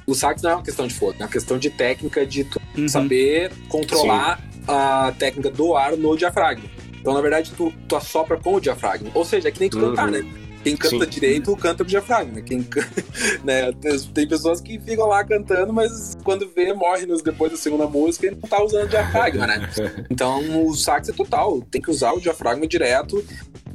O 0.09 0.15
sax 0.15 0.41
não 0.43 0.51
é 0.51 0.55
uma 0.55 0.63
questão 0.63 0.87
de 0.87 0.95
fôlego, 0.95 1.19
é 1.21 1.25
uma 1.27 1.31
questão 1.31 1.59
de 1.59 1.69
técnica, 1.69 2.25
de 2.27 2.45
tu 2.45 2.59
Uhum. 2.77 2.89
saber 2.89 3.53
controlar 3.69 4.43
a 4.67 5.13
técnica 5.19 5.51
do 5.51 5.77
ar 5.77 5.97
no 5.97 6.17
diafragma. 6.17 6.65
Então, 6.99 7.13
na 7.13 7.21
verdade, 7.21 7.53
tu, 7.57 7.73
tu 7.87 7.95
assopra 7.95 8.37
com 8.39 8.55
o 8.55 8.61
diafragma. 8.61 9.11
Ou 9.15 9.25
seja, 9.25 9.49
é 9.49 9.51
que 9.51 9.61
nem 9.61 9.69
tu 9.69 9.79
Uhum. 9.79 9.91
cantar, 9.91 10.11
né? 10.11 10.25
Quem 10.65 10.77
canta 10.77 11.05
Sim. 11.05 11.11
direito, 11.11 11.57
canta 11.57 11.77
pro 11.77 11.87
diafragma. 11.87 12.33
né? 12.35 12.43
Quem, 12.43 12.67
né? 13.45 13.71
Tem- 13.81 13.99
Tem 14.15 14.29
pessoas 14.29 14.61
que 14.61 14.79
ficam 14.81 15.07
lá 15.07 15.23
cantando, 15.25 15.73
mas 15.73 16.15
quando 16.25 16.49
vê, 16.55 16.73
morre 16.75 17.07
nos- 17.07 17.23
depois 17.23 17.53
da 17.53 17.57
segunda 17.59 17.87
música 17.87 18.27
e 18.27 18.31
não 18.31 18.41
tá 18.41 18.63
usando 18.63 18.85
o 18.87 18.89
diafragma, 18.89 19.47
né? 19.47 19.69
Então 20.11 20.67
o 20.67 20.75
sax 20.75 21.09
é 21.09 21.13
total, 21.13 21.61
tem 21.71 21.81
que 21.81 21.91
usar 21.91 22.13
o 22.13 22.21
diafragma 22.21 22.67
direto. 22.67 23.25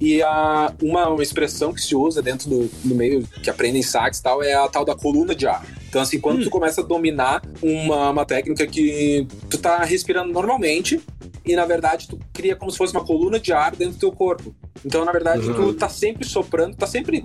E 0.02 0.22
a, 0.22 0.74
uma, 0.82 1.08
uma 1.10 1.24
expressão 1.24 1.72
que 1.74 1.80
se 1.82 1.96
usa 1.96 2.22
dentro 2.22 2.50
do, 2.50 2.66
do 2.84 2.96
meio 2.96 3.24
que 3.42 3.50
aprendem 3.50 3.82
sax 3.82 4.18
e 4.20 4.24
tal 4.24 4.44
é 4.44 4.54
a 4.54 4.68
tal 4.68 4.84
da 4.84 4.96
coluna 4.96 5.34
de 5.36 5.48
ar. 5.48 5.66
Então, 5.94 6.02
assim, 6.02 6.20
quando 6.20 6.44
tu 6.44 6.50
começa 6.50 6.82
a 6.82 6.84
dominar 6.84 7.44
uma, 7.62 8.10
uma 8.10 8.26
técnica 8.26 8.66
que 8.66 9.28
tu 9.48 9.60
tá 9.60 9.84
respirando 9.84 10.34
normalmente 10.34 11.00
e, 11.46 11.56
na 11.56 11.66
verdade, 11.68 12.08
tu 12.08 12.18
cria 12.34 12.56
como 12.56 12.72
se 12.72 12.80
fosse 12.80 12.92
uma 12.96 13.06
coluna 13.06 13.40
de 13.40 13.54
ar 13.54 13.76
dentro 13.76 13.94
do 13.94 14.00
teu 14.00 14.12
corpo. 14.12 14.56
Então, 14.84 15.06
na 15.06 15.12
verdade, 15.12 15.48
Uhum. 15.50 15.54
tu 15.54 15.74
tá 15.76 15.88
sempre 15.88 16.26
soprando, 16.28 16.76
tá 16.76 16.88
sempre 16.88 17.24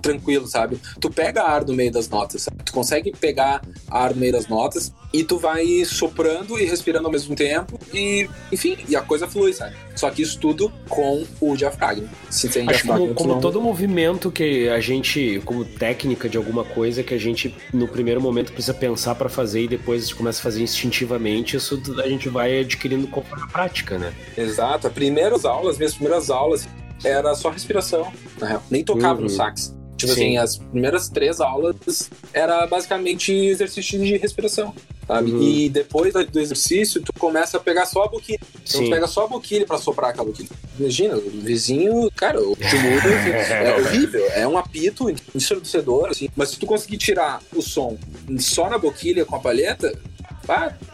tranquilo, 0.00 0.46
sabe? 0.46 0.80
Tu 1.00 1.10
pega 1.10 1.42
ar 1.42 1.64
no 1.64 1.74
meio 1.74 1.92
das 1.92 2.08
notas, 2.08 2.42
sabe? 2.42 2.58
Tu 2.64 2.72
consegue 2.72 3.12
pegar 3.12 3.62
ar 3.88 4.14
no 4.14 4.20
meio 4.20 4.32
das 4.32 4.48
notas 4.48 4.92
e 5.12 5.24
tu 5.24 5.38
vai 5.38 5.84
soprando 5.84 6.58
e 6.58 6.64
respirando 6.64 7.06
ao 7.06 7.12
mesmo 7.12 7.34
tempo 7.34 7.78
e, 7.92 8.28
enfim, 8.52 8.76
e 8.88 8.94
a 8.94 9.00
coisa 9.00 9.26
flui, 9.26 9.52
sabe? 9.52 9.74
Só 9.94 10.10
que 10.10 10.22
isso 10.22 10.38
tudo 10.38 10.72
com 10.88 11.24
o 11.40 11.56
diafragma. 11.56 12.08
Se 12.30 12.48
tem 12.48 12.68
Acho 12.68 12.84
diafragma, 12.84 13.14
como, 13.14 13.32
como 13.32 13.40
todo 13.40 13.60
movimento 13.60 14.30
que 14.30 14.68
a 14.68 14.80
gente, 14.80 15.42
como 15.44 15.64
técnica 15.64 16.28
de 16.28 16.36
alguma 16.36 16.64
coisa 16.64 17.02
que 17.02 17.12
a 17.12 17.18
gente 17.18 17.54
no 17.72 17.88
primeiro 17.88 18.20
momento 18.20 18.52
precisa 18.52 18.74
pensar 18.74 19.14
pra 19.14 19.28
fazer 19.28 19.64
e 19.64 19.68
depois 19.68 20.12
começa 20.12 20.40
a 20.40 20.42
fazer 20.42 20.62
instintivamente, 20.62 21.56
isso 21.56 21.80
a 22.02 22.08
gente 22.08 22.28
vai 22.28 22.60
adquirindo 22.60 23.06
conforme 23.08 23.44
a 23.44 23.48
prática, 23.48 23.98
né? 23.98 24.12
Exato. 24.36 24.86
As 24.86 24.92
primeiras 24.92 25.44
aulas, 25.44 25.76
minhas 25.76 25.94
primeiras 25.94 26.30
aulas, 26.30 26.68
era 27.04 27.34
só 27.34 27.50
respiração, 27.50 28.12
na 28.40 28.46
real. 28.46 28.62
Nem 28.70 28.84
tocava 28.84 29.16
Uhum. 29.18 29.24
no 29.24 29.30
sax. 29.30 29.74
Tipo 29.96 30.14
Sim. 30.14 30.20
assim, 30.22 30.36
as 30.38 30.56
primeiras 30.56 31.10
três 31.10 31.40
aulas 31.42 32.08
era 32.32 32.66
basicamente 32.66 33.32
exercício 33.34 33.98
de 34.02 34.16
respiração, 34.16 34.74
sabe? 35.06 35.30
Uhum. 35.30 35.42
E 35.42 35.68
depois 35.68 36.14
do 36.14 36.40
exercício, 36.40 37.02
tu 37.02 37.12
começa 37.18 37.58
a 37.58 37.60
pegar 37.60 37.84
só 37.84 38.04
a 38.04 38.08
boquilha. 38.08 38.38
Então 38.54 38.80
Sim. 38.80 38.84
tu 38.86 38.90
pega 38.90 39.06
só 39.06 39.24
a 39.24 39.28
boquilha 39.28 39.66
pra 39.66 39.76
soprar 39.76 40.10
aquela 40.10 40.24
boquilha. 40.26 40.48
Imagina, 40.78 41.16
o 41.16 41.30
vizinho, 41.42 42.10
cara, 42.16 42.40
o 42.40 42.56
tumulto 42.56 43.08
é 43.52 43.76
horrível. 43.78 44.26
É 44.30 44.48
um 44.48 44.56
apito 44.56 45.14
ensurdecedor, 45.34 46.08
assim. 46.08 46.30
Mas 46.34 46.48
se 46.50 46.58
tu 46.58 46.64
conseguir 46.64 46.96
tirar 46.96 47.42
o 47.54 47.60
som 47.60 47.98
só 48.38 48.70
na 48.70 48.78
boquilha 48.78 49.26
com 49.26 49.36
a 49.36 49.40
palheta, 49.40 49.92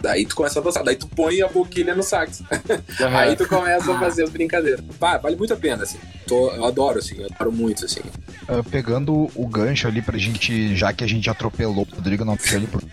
daí 0.01 0.27
tu 0.27 0.35
começa 0.35 0.61
a 0.61 0.63
dançar. 0.63 0.85
Daí 0.85 0.97
tu 0.97 1.09
põe 1.09 1.43
a 1.43 1.49
boquilha 1.49 1.95
no 1.95 2.03
sax. 2.03 2.43
Aí 3.15 3.37
tu 3.37 3.47
começa 3.49 3.93
a 3.93 3.99
fazer 3.99 4.25
as 4.25 4.31
brincadeiras. 4.31 4.81
Pá, 4.99 5.19
vale 5.19 5.37
muito 5.37 5.53
a 5.53 5.57
pena, 5.57 5.83
assim. 5.83 5.99
Tô- 6.27 6.51
eu 6.51 6.65
adoro, 6.65 6.99
assim, 6.99 7.17
eu 7.21 7.27
adoro 7.27 7.53
muito, 7.53 7.85
assim. 7.85 8.01
Ah, 8.49 8.63
pegando 8.69 9.31
o 9.35 9.47
gancho 9.47 9.87
ali 9.87 10.03
pra 10.03 10.19
gente, 10.19 10.75
já 10.77 10.93
que 10.93 11.05
a 11.05 11.07
gente 11.07 11.29
atropelou 11.31 11.87
o 11.91 11.95
Rodrigo, 11.97 12.25
não 12.25 12.37
ele 12.53 12.67
pro. 12.67 12.81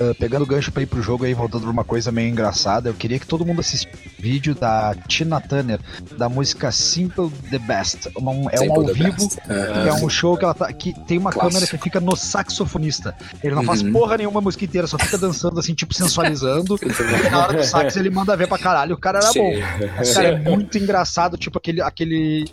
Ah, 0.00 0.14
pegando 0.18 0.42
o 0.42 0.46
gancho 0.46 0.72
pra 0.72 0.82
ir 0.82 0.86
pro 0.86 1.02
jogo 1.02 1.24
aí, 1.26 1.34
voltando 1.34 1.62
pra 1.62 1.70
uma 1.70 1.84
coisa 1.84 2.10
meio 2.10 2.28
engraçada, 2.30 2.88
eu 2.88 2.94
queria 2.94 3.18
que 3.18 3.26
todo 3.26 3.44
mundo 3.44 3.60
assistisse 3.60 3.86
o 4.18 4.22
vídeo 4.22 4.54
da 4.54 4.94
Tina 5.06 5.38
Turner, 5.40 5.78
da 6.16 6.26
música 6.26 6.72
Simple 6.72 7.30
the 7.50 7.58
Best. 7.58 8.08
Uma- 8.16 8.30
um- 8.30 8.48
é 8.50 8.54
um 8.54 8.58
Simple 8.64 8.76
ao 8.78 8.84
the 8.86 8.92
vivo. 8.94 9.28
É. 9.48 9.88
é 9.88 9.92
um 9.92 10.08
show 10.08 10.36
que 10.38 10.44
ela 10.44 10.54
tá. 10.54 10.72
que 10.72 10.94
tem 11.06 11.18
uma 11.18 11.30
Clássico. 11.30 11.52
câmera 11.52 11.70
que 11.70 11.76
fica 11.78 12.00
no 12.00 12.16
saxofonista. 12.16 13.14
Ele 13.44 13.54
não 13.54 13.62
faz 13.62 13.82
Uhum. 13.82 13.92
porra 13.92 14.16
nenhuma 14.16 14.38
a 14.40 14.42
música 14.42 14.64
inteira, 14.64 14.86
só 14.86 14.98
fica 14.98 15.18
dançando 15.18 15.58
assim, 15.60 15.74
tipo, 15.74 15.92
sensualizando. 15.92 16.78
e 17.26 17.30
na 17.30 17.38
hora 17.44 17.58
do 17.58 17.64
sax 17.64 17.94
ele 17.96 18.08
manda 18.10 18.34
ver 18.36 18.48
pra 18.48 18.58
caralho, 18.58 18.94
o 18.94 18.98
cara 18.98 19.18
era 19.18 19.32
Sim. 19.32 19.40
bom. 19.40 20.14
Cara, 20.14 20.28
é 20.28 20.38
muito 20.38 20.78
engraçado, 20.78 21.36
tipo 21.36 21.58
aquele, 21.58 21.79
aquele. 21.82 22.50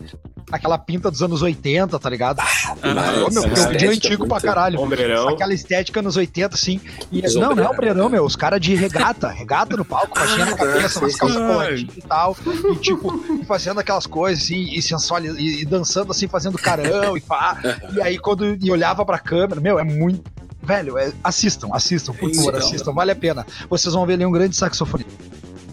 Aquela 0.49 0.77
pinta 0.77 1.11
dos 1.11 1.21
anos 1.21 1.41
80, 1.41 1.99
tá 1.99 2.09
ligado? 2.09 2.39
Ô, 2.39 3.29
meu, 3.29 3.43
porque 3.43 3.59
é 3.59 3.63
estética 3.63 3.91
antigo 3.91 4.27
pra 4.27 4.39
caralho. 4.39 4.79
Ombreirão. 4.79 5.27
Aquela 5.27 5.53
estética 5.53 6.01
nos 6.01 6.15
80, 6.15 6.55
assim. 6.55 6.79
E, 7.11 7.19
Os 7.25 7.35
não, 7.35 7.53
não 7.53 7.63
é 7.65 7.69
ombreirão. 7.69 8.07
meu. 8.07 8.23
Os 8.23 8.37
caras 8.37 8.61
de 8.61 8.73
regata, 8.73 9.27
regata 9.27 9.75
no 9.75 9.83
palco, 9.83 10.17
faixinha 10.17 10.45
na 10.45 10.55
cabeça, 10.55 10.99
umas 10.99 11.15
calças 11.17 11.37
coladinhas 11.37 11.97
e 11.97 12.01
tal. 12.01 12.37
E 12.71 12.75
tipo, 12.77 13.43
fazendo 13.45 13.81
aquelas 13.81 14.07
coisas, 14.07 14.45
assim, 14.45 14.73
e 14.73 14.81
sensualizando, 14.81 15.39
e, 15.41 15.61
e 15.63 15.65
dançando 15.65 16.11
assim, 16.11 16.29
fazendo 16.29 16.57
carão 16.57 17.17
e 17.17 17.19
pá. 17.19 17.57
E 17.93 18.01
aí, 18.01 18.17
quando 18.17 18.45
e 18.63 18.71
olhava 18.71 19.05
pra 19.05 19.19
câmera, 19.19 19.59
meu, 19.59 19.77
é 19.77 19.83
muito. 19.83 20.23
Velho, 20.63 20.97
é- 20.97 21.11
assistam, 21.23 21.69
assistam, 21.73 22.13
por 22.13 22.33
favor, 22.33 22.53
Então. 22.55 22.67
assistam, 22.67 22.93
vale 22.93 23.11
a 23.11 23.15
pena. 23.15 23.45
Vocês 23.69 23.93
vão 23.93 24.05
ver 24.05 24.13
ali 24.13 24.25
um 24.25 24.31
grande 24.31 24.55
saxofonista. 24.55 25.11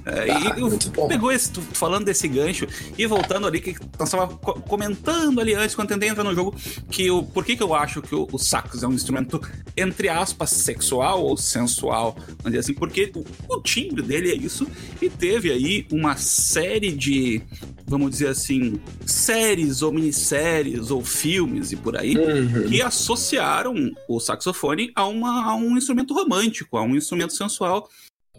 É, 0.06 0.30
Ah, 0.30 0.56
e 0.56 0.60
eu- 0.60 0.78
pegou 1.08 1.32
esse, 1.32 1.50
tu- 1.50 1.62
falando 1.62 2.04
desse 2.04 2.28
gancho 2.28 2.66
e 2.98 3.06
voltando 3.06 3.46
ali, 3.46 3.60
que 3.60 3.74
nós 3.98 4.10
tava 4.10 4.28
co- 4.36 4.60
comentando 4.62 5.40
ali 5.40 5.54
antes, 5.54 5.74
quando 5.74 5.90
eu 5.90 5.94
tentei 5.94 6.10
entrar 6.10 6.24
no 6.24 6.34
jogo, 6.34 6.54
que 6.90 7.10
o, 7.10 7.22
por 7.22 7.44
que, 7.44 7.56
que 7.56 7.62
eu 7.62 7.74
acho 7.74 8.02
que 8.02 8.14
o, 8.14 8.28
o 8.30 8.38
sax 8.38 8.82
é 8.82 8.86
um 8.86 8.92
instrumento, 8.92 9.40
entre 9.76 10.08
aspas, 10.10 10.50
sexual 10.50 11.22
ou 11.24 11.36
sensual, 11.36 12.14
vamos 12.18 12.44
dizer 12.44 12.58
assim, 12.58 12.74
porque 12.74 13.10
o, 13.14 13.24
o 13.54 13.62
timbre 13.62 14.02
dele 14.02 14.30
é 14.30 14.34
isso, 14.34 14.66
e 15.00 15.08
teve 15.08 15.50
aí 15.50 15.86
uma 15.90 16.16
série 16.16 16.92
de, 16.92 17.40
vamos 17.86 18.10
dizer 18.10 18.28
assim, 18.28 18.78
séries 19.06 19.80
ou 19.80 19.90
minisséries 19.92 20.90
ou 20.90 21.02
filmes 21.02 21.72
e 21.72 21.76
por 21.76 21.96
aí, 21.96 22.14
Uhum. 22.16 22.68
que 22.68 22.82
associaram 22.82 23.74
o 24.08 24.20
saxofone 24.20 24.90
a, 24.94 25.06
uma, 25.06 25.44
a 25.50 25.54
um 25.54 25.76
instrumento 25.76 26.12
romântico, 26.14 26.76
a 26.76 26.82
um 26.82 26.94
instrumento 26.94 27.32
sensual. 27.32 27.88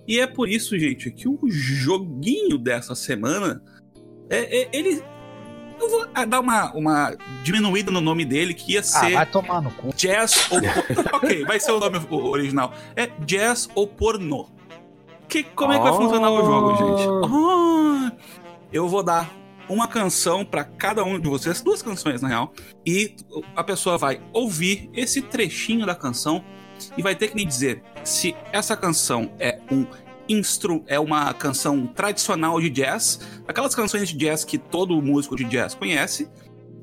E 0.07 0.19
é 0.19 0.27
por 0.27 0.47
isso, 0.49 0.77
gente, 0.77 1.09
que 1.11 1.27
o 1.27 1.39
joguinho 1.49 2.57
dessa 2.57 2.93
semana 2.95 3.61
é, 4.29 4.61
é- 4.63 4.69
ele. 4.73 5.01
Eu 5.79 5.89
vou 5.89 6.07
ah, 6.13 6.23
dar 6.25 6.39
uma, 6.39 6.71
uma 6.73 7.15
diminuída 7.43 7.91
no 7.91 7.99
nome 7.99 8.23
dele, 8.23 8.53
que 8.53 8.73
ia 8.73 8.79
Ah, 8.79 8.83
ser 8.83 9.11
vai 9.13 9.25
tomar 9.25 9.61
no 9.61 9.71
cu. 9.71 9.93
Jazz 9.95 10.47
ou. 10.51 10.59
ok, 11.17 11.43
vai 11.45 11.59
ser 11.59 11.71
o 11.71 11.79
nome 11.79 11.99
original. 12.09 12.73
É 12.95 13.07
Jazz 13.25 13.67
ou 13.75 13.85
Pornô. 13.87 14.47
Que, 15.27 15.43
como 15.43 15.73
é 15.73 15.77
que 15.77 15.83
vai 15.83 15.91
Oh. 15.91 15.95
funcionar 15.97 16.31
o 16.31 16.45
jogo, 16.45 16.77
gente? 16.77 17.09
Ah, 17.33 18.11
eu 18.71 18.87
vou 18.87 19.03
dar 19.03 19.29
uma 19.67 19.87
canção 19.87 20.45
pra 20.45 20.63
cada 20.63 21.03
um 21.03 21.19
de 21.19 21.27
vocês, 21.27 21.59
duas 21.61 21.81
canções 21.81 22.21
na 22.21 22.27
real, 22.27 22.53
e 22.85 23.15
a 23.55 23.63
pessoa 23.63 23.97
vai 23.97 24.21
ouvir 24.31 24.89
esse 24.93 25.21
trechinho 25.23 25.85
da 25.85 25.95
canção 25.95 26.43
e 26.97 27.01
vai 27.01 27.15
ter 27.15 27.29
que 27.29 27.35
me 27.35 27.45
dizer 27.45 27.81
se 28.03 28.35
essa 28.51 28.75
canção 28.75 29.31
é 29.39 29.59
um 29.71 29.85
instru 30.27 30.83
é 30.87 30.99
uma 30.99 31.33
canção 31.33 31.85
tradicional 31.87 32.59
de 32.59 32.69
jazz, 32.69 33.19
aquelas 33.47 33.75
canções 33.75 34.09
de 34.09 34.17
jazz 34.17 34.43
que 34.43 34.57
todo 34.57 34.99
músico 35.01 35.35
de 35.35 35.43
jazz 35.45 35.75
conhece, 35.75 36.27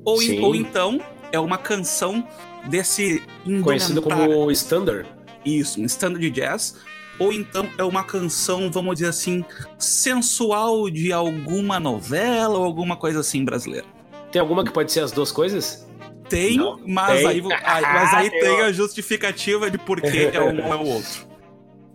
ou, 0.05 0.17
Sim. 0.17 0.39
ou 0.39 0.55
então 0.55 1.01
é 1.31 1.39
uma 1.39 1.57
canção 1.57 2.25
desse 2.69 3.21
Conhecido 3.63 4.01
como 4.01 4.51
standard. 4.51 5.07
isso, 5.45 5.81
um 5.81 5.85
standard 5.85 6.21
de 6.21 6.29
jazz, 6.29 6.75
ou 7.19 7.31
então 7.31 7.69
é 7.77 7.83
uma 7.83 8.03
canção, 8.03 8.71
vamos 8.71 8.95
dizer 8.95 9.09
assim, 9.09 9.43
sensual 9.77 10.89
de 10.89 11.11
alguma 11.11 11.79
novela 11.79 12.57
ou 12.57 12.63
alguma 12.63 12.95
coisa 12.95 13.19
assim 13.19 13.43
brasileira. 13.43 13.85
Tem 14.31 14.41
alguma 14.41 14.63
que 14.63 14.71
pode 14.71 14.91
ser 14.91 15.01
as 15.01 15.11
duas 15.11 15.31
coisas? 15.31 15.87
Tem, 16.33 16.57
Não, 16.57 16.79
mas, 16.87 17.17
tem. 17.19 17.27
Aí, 17.27 17.41
aí- 17.63 17.81
mas 17.81 18.13
aí 18.13 18.29
Tem, 18.29 18.39
tem 18.39 18.61
a 18.61 18.71
justificativa 18.71 19.69
de 19.69 19.77
por 19.77 20.01
que 20.01 20.31
é 20.33 20.41
um 20.41 20.65
ou 20.65 20.73
é 20.73 20.75
o 20.75 20.85
outro. 20.87 21.27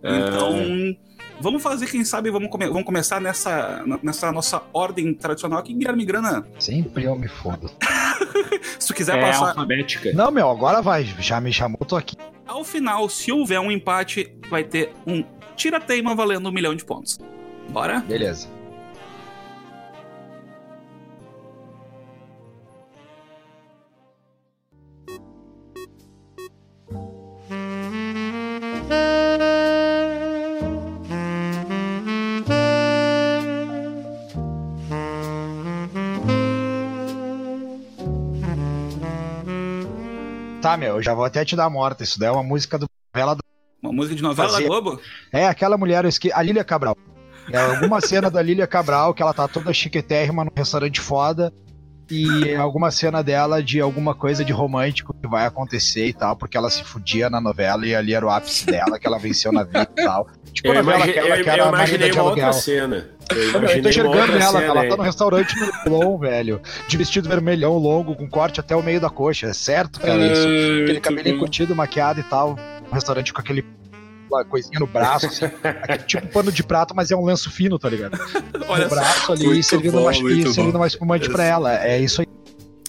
Então, 0.03 0.95
vamos 1.41 1.61
fazer, 1.61 1.87
quem 1.87 2.03
sabe, 2.05 2.29
vamos, 2.31 2.49
come- 2.49 2.67
vamos 2.67 2.83
começar 2.85 3.19
nessa, 3.19 3.83
nessa 4.01 4.31
nossa 4.31 4.61
ordem 4.73 5.13
tradicional 5.13 5.59
aqui. 5.59 5.73
Guilherme 5.73 6.05
Grana, 6.05 6.45
Sempre 6.57 7.03
eu 7.05 7.15
me 7.17 7.27
fodo. 7.27 7.69
se 8.79 8.87
tu 8.87 8.93
quiser 8.93 9.17
É 9.17 9.21
passar 9.21 9.49
alfabética. 9.49 10.11
Não, 10.13 10.31
meu, 10.31 10.49
agora 10.49 10.81
vai. 10.81 11.03
Já 11.19 11.39
me 11.41 11.51
chamou, 11.51 11.79
tô 11.85 11.95
aqui. 11.95 12.15
ao 12.47 12.63
final, 12.63 13.07
se 13.09 13.31
houver 13.31 13.59
um 13.59 13.69
empate, 13.71 14.33
vai 14.49 14.63
ter 14.63 14.91
um 15.05 15.23
tira-teima 15.55 16.15
valendo 16.15 16.47
um 16.49 16.51
milhão 16.51 16.73
de 16.73 16.85
pontos. 16.85 17.19
Bora? 17.69 17.99
Beleza. 17.99 18.47
Tá, 40.61 40.75
meu, 40.75 40.95
eu 40.97 41.01
já 41.01 41.13
vou 41.13 41.23
até 41.23 41.43
te 41.45 41.55
dar 41.55 41.69
morta. 41.69 42.03
Isso 42.03 42.19
daí 42.19 42.29
é 42.29 42.31
uma 42.31 42.43
música 42.43 42.77
do 42.77 42.87
novela 43.13 43.35
da 43.35 43.41
Uma 43.81 43.93
música 43.93 44.15
de 44.15 44.21
novela 44.21 44.49
Fazia- 44.49 44.67
da 44.67 44.73
Globo? 44.79 44.99
É, 45.31 45.47
aquela 45.47 45.77
mulher, 45.77 46.03
eu 46.03 46.09
esque... 46.09 46.31
a 46.31 46.41
Lília 46.41 46.63
Cabral. 46.63 46.97
É 47.51 47.57
alguma 47.57 47.99
cena 48.01 48.29
da 48.29 48.41
Lília 48.41 48.67
Cabral 48.67 49.13
que 49.13 49.21
ela 49.23 49.33
tá 49.33 49.47
toda 49.47 49.73
chiquetérrima 49.73 50.43
num 50.43 50.51
restaurante 50.55 50.99
foda. 50.99 51.51
E 52.11 52.55
alguma 52.55 52.89
cena 52.91 53.21
dela 53.23 53.61
de 53.61 53.79
alguma 53.79 54.15
coisa 54.15 54.43
de 54.43 54.51
romântico 54.51 55.13
que 55.13 55.27
vai 55.27 55.45
acontecer 55.45 56.07
e 56.07 56.13
tal, 56.13 56.35
porque 56.35 56.57
ela 56.57 56.69
se 56.69 56.83
fudia 56.83 57.29
na 57.29 57.39
novela 57.39 57.85
e 57.85 57.93
ali 57.93 58.13
era 58.13 58.25
o 58.25 58.29
ápice 58.29 58.65
dela, 58.65 58.97
que 58.99 59.05
ela 59.05 59.19
venceu 59.19 59.51
na 59.51 59.63
vida 59.63 59.87
e 59.97 60.03
tal. 60.03 60.27
Tipo 60.51 60.69
Eu, 60.69 60.73
novela 60.75 60.97
imagi- 60.97 61.11
aquela 61.11 61.37
eu- 61.37 61.43
que 61.43 61.49
eu 61.49 61.53
era 61.53 61.63
a 61.63 61.67
imaginei 61.69 62.11
uma 62.11 62.23
outra 62.23 62.53
cena. 62.53 63.09
Eu 63.29 63.37
Eu, 63.37 63.61
eu 63.61 63.81
tô 63.83 63.89
enxergando 63.89 64.37
ela, 64.37 64.63
ela 64.63 64.81
aí. 64.81 64.89
tá 64.89 64.97
no 64.97 65.03
restaurante 65.03 65.55
no 65.59 65.65
Leblon, 65.67 66.17
velho, 66.17 66.59
de 66.87 66.97
vestido 66.97 67.29
vermelhão 67.29 67.77
longo, 67.77 68.15
com 68.15 68.27
corte 68.27 68.59
até 68.59 68.75
o 68.75 68.81
meio 68.81 68.99
da 68.99 69.09
coxa. 69.11 69.45
É 69.47 69.53
certo, 69.53 69.99
cara, 69.99 70.19
isso. 70.25 70.47
Aquele 70.83 70.99
cabelinho 70.99 71.37
curtido, 71.37 71.75
maquiado 71.75 72.19
e 72.19 72.23
tal. 72.23 72.57
Um 72.89 72.93
restaurante 72.95 73.31
com 73.31 73.39
aquele 73.39 73.63
uma 74.29 74.45
coisinha 74.45 74.79
no 74.79 74.87
braço, 74.87 75.25
assim, 75.27 75.45
tipo 76.07 76.27
pano 76.27 76.51
de 76.51 76.63
prato, 76.63 76.95
mas 76.95 77.11
é 77.11 77.15
um 77.15 77.25
lenço 77.25 77.49
fino, 77.51 77.77
tá 77.79 77.89
ligado? 77.89 78.17
Olha 78.67 78.83
no 78.85 78.89
braço 78.89 79.31
ali, 79.31 79.63
servindo, 79.63 79.93
bom, 79.93 80.01
uma, 80.03 80.13
servindo 80.13 80.53
bom. 80.71 80.77
uma 80.77 80.87
espumante 80.87 81.29
pra 81.29 81.43
ela. 81.43 81.83
É 81.85 81.99
isso 81.99 82.21
aí. 82.21 82.27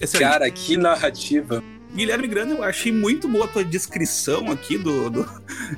Excelente. 0.00 0.30
Cara, 0.30 0.50
que 0.50 0.76
narrativa. 0.76 1.62
Guilherme 1.94 2.28
Grande, 2.28 2.52
eu 2.52 2.62
achei 2.62 2.92
muito 2.92 3.26
boa 3.28 3.46
a 3.46 3.48
tua 3.48 3.64
descrição 3.64 4.50
aqui 4.50 4.78
do, 4.78 5.10
do- 5.10 5.28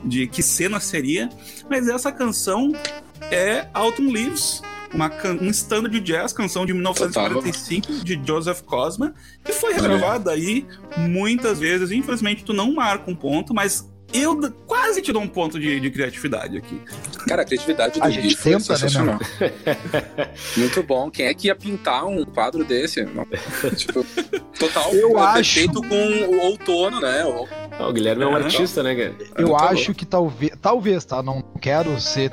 de 0.05 0.27
que 0.27 0.43
cena 0.43 0.79
seria, 0.79 1.29
mas 1.71 1.89
essa 1.89 2.13
canção 2.13 2.71
é 3.31 3.67
Autumn 3.73 4.13
Leaves 4.13 4.61
uma, 4.95 5.09
can- 5.09 5.39
um 5.41 5.49
standard 5.49 5.91
de 5.99 6.01
jazz, 6.01 6.35
canção 6.35 6.67
de 6.67 6.75
1945, 6.75 8.05
de 8.05 8.21
Joseph 8.27 8.61
Cosma, 8.61 9.15
que 9.43 9.51
foi 9.53 9.73
regravada 9.73 10.31
aí 10.31 10.67
muitas 10.99 11.59
vezes. 11.59 11.91
Infelizmente, 11.91 12.45
tu 12.45 12.53
não 12.53 12.75
marca 12.75 13.11
um 13.11 13.15
ponto, 13.15 13.55
mas 13.55 13.91
eu 14.13 14.53
quase 14.67 15.01
te 15.03 15.13
dou 15.13 15.23
um 15.23 15.29
ponto 15.29 15.59
de, 15.59 15.81
de 15.81 15.91
criatividade 15.91 16.57
aqui. 16.57 16.81
Cara, 17.27 17.43
a 17.43 17.45
criatividade 17.45 17.99
do 17.99 18.05
A 18.05 18.11
gente 18.11 18.37
tenta, 18.37 18.57
né, 18.59 18.61
sensacional. 18.61 19.19
Muito 20.57 20.83
bom. 20.83 21.11
Quem 21.11 21.27
é 21.27 21.35
que 21.35 21.47
ia 21.49 21.55
pintar 21.55 22.05
um 22.07 22.25
quadro 22.25 22.65
desse? 22.65 23.05
Não. 23.05 23.25
tipo, 23.77 24.05
total 24.59 24.93
Eu 24.93 25.19
é, 25.19 25.23
acho- 25.23 25.55
feito 25.55 25.81
com 25.81 25.95
o 25.97 26.39
outono, 26.41 27.01
né? 27.01 27.25
O- 27.25 27.47
Ah, 27.73 27.89
o 27.89 27.93
Guilherme 27.93 28.23
é 28.25 28.27
um 28.27 28.37
É, 28.37 28.43
artista, 28.43 28.83
né, 28.83 28.95
cara? 28.95 29.17
Eu 29.39 29.57
Tá 29.57 29.71
acho 29.71 29.95
que 29.95 30.05
talvez, 30.05 30.53
talvez, 30.61 31.05
tá? 31.05 31.23
Não 31.23 31.43
quero 31.61 31.99
ser. 32.01 32.31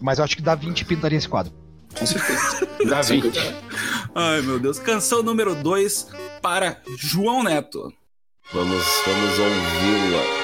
Mas 0.00 0.18
eu 0.18 0.24
acho 0.24 0.36
que 0.36 0.42
dá 0.42 0.54
20 0.54 0.84
pintaria 0.84 1.18
esse 1.18 1.28
quadro. 1.28 1.52
Com 1.98 2.06
certeza. 2.06 2.66
Dá 2.88 3.00
20. 3.02 3.38
Ai, 4.16 4.40
meu 4.42 4.58
Deus. 4.58 4.78
Canção 4.80 5.22
número 5.22 5.54
2 5.54 6.08
para 6.42 6.80
João 6.98 7.42
Neto. 7.44 7.92
Vamos, 8.52 8.84
vamos 9.06 9.38
ouvi-la. 9.38 10.43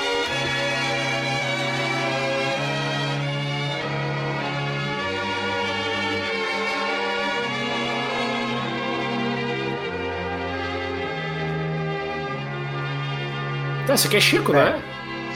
Então, 13.90 13.96
esse 13.96 14.06
aqui 14.06 14.16
é 14.18 14.20
Chico, 14.20 14.52
não 14.52 14.60
é? 14.60 14.78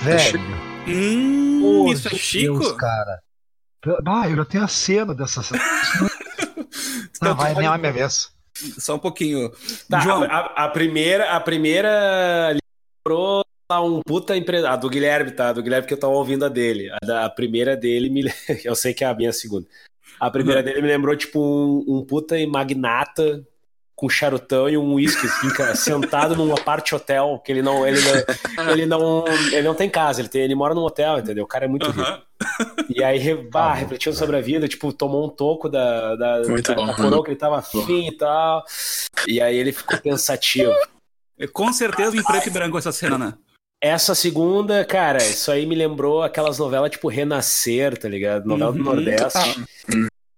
Velho. 0.04 0.40
Hum, 0.86 1.90
isso 1.90 2.06
é 2.06 2.10
Deus, 2.12 2.22
Chico? 2.22 2.76
cara. 2.76 3.20
Ah, 4.06 4.30
eu 4.30 4.36
já 4.36 4.44
tenho 4.44 4.62
a 4.62 4.68
cena 4.68 5.12
dessa 5.12 5.42
cena. 5.42 5.60
Ah, 7.20 7.30
Então, 7.30 7.34
vai, 7.36 7.54
nem 7.54 7.64
é 7.64 7.66
a 7.66 7.78
minha 7.78 7.92
vez. 7.92 8.30
Só 8.78 8.94
um 8.94 8.98
pouquinho. 9.00 9.50
Tá, 9.90 9.98
João, 10.00 10.22
a, 10.22 10.66
a 10.66 10.68
primeira, 10.68 11.32
a 11.32 11.40
primeira 11.40 12.56
lembrou 13.04 13.44
a 13.68 13.80
um 13.82 14.00
puta 14.06 14.36
empresa. 14.36 14.70
A 14.70 14.76
do 14.76 14.88
Guilherme, 14.88 15.32
tá? 15.32 15.48
A 15.48 15.52
do 15.52 15.62
Guilherme 15.62 15.88
que 15.88 15.94
eu 15.94 15.98
tava 15.98 16.12
ouvindo 16.12 16.44
a 16.44 16.48
dele. 16.48 16.90
A, 16.92 17.04
da, 17.04 17.24
a 17.24 17.30
primeira 17.30 17.76
dele 17.76 18.08
me. 18.08 18.22
Eu 18.64 18.76
sei 18.76 18.94
que 18.94 19.02
é 19.02 19.08
a 19.08 19.14
minha 19.14 19.32
segunda. 19.32 19.66
A 20.20 20.30
primeira 20.30 20.62
dele 20.62 20.80
me 20.80 20.88
lembrou, 20.88 21.16
tipo, 21.16 21.40
um, 21.40 21.96
um 21.98 22.04
puta 22.04 22.36
magnata 22.46 23.44
com 24.04 24.08
charutão 24.10 24.68
e 24.68 24.76
um 24.76 24.92
uísque, 24.94 25.26
assim, 25.26 25.48
sentado 25.74 26.36
num 26.36 26.52
aparte 26.52 26.94
hotel, 26.94 27.40
que 27.42 27.50
ele 27.50 27.62
não, 27.62 27.86
ele 27.86 27.98
não, 28.02 28.70
ele 28.70 28.86
não, 28.86 29.24
ele 29.50 29.62
não 29.62 29.74
tem 29.74 29.88
casa, 29.88 30.20
ele, 30.20 30.28
tem, 30.28 30.42
ele 30.42 30.54
mora 30.54 30.74
num 30.74 30.82
hotel, 30.82 31.18
entendeu? 31.18 31.44
O 31.44 31.48
cara 31.48 31.64
é 31.64 31.68
muito 31.68 31.90
rico. 31.90 32.22
E 32.90 33.02
aí, 33.02 33.34
bah, 33.50 33.72
refletindo 33.72 34.14
sobre 34.14 34.36
a 34.36 34.42
vida, 34.42 34.68
tipo, 34.68 34.92
tomou 34.92 35.24
um 35.24 35.30
toco 35.30 35.70
da, 35.70 36.14
da, 36.16 36.42
da, 36.42 36.74
bom. 36.74 36.86
da 36.86 36.94
coroa 36.94 37.24
que 37.24 37.30
ele 37.30 37.38
tava 37.38 37.58
afim 37.58 38.08
e 38.08 38.16
tal. 38.16 38.62
E 39.26 39.40
aí 39.40 39.56
ele 39.56 39.72
ficou 39.72 39.98
pensativo. 39.98 40.74
Com 41.54 41.72
certeza 41.72 42.14
em 42.14 42.22
preto 42.22 42.48
e 42.48 42.50
branco 42.50 42.76
essa 42.76 42.92
cena, 42.92 43.16
né? 43.16 43.34
Essa 43.80 44.14
segunda, 44.14 44.84
cara, 44.84 45.18
isso 45.18 45.50
aí 45.50 45.64
me 45.64 45.74
lembrou 45.74 46.22
aquelas 46.22 46.58
novelas 46.58 46.90
tipo 46.90 47.08
Renascer, 47.08 47.96
tá 47.96 48.08
ligado? 48.08 48.46
Novela 48.46 48.72
do 48.72 48.78
Uhum. 48.78 48.84
Nordeste. 48.84 49.64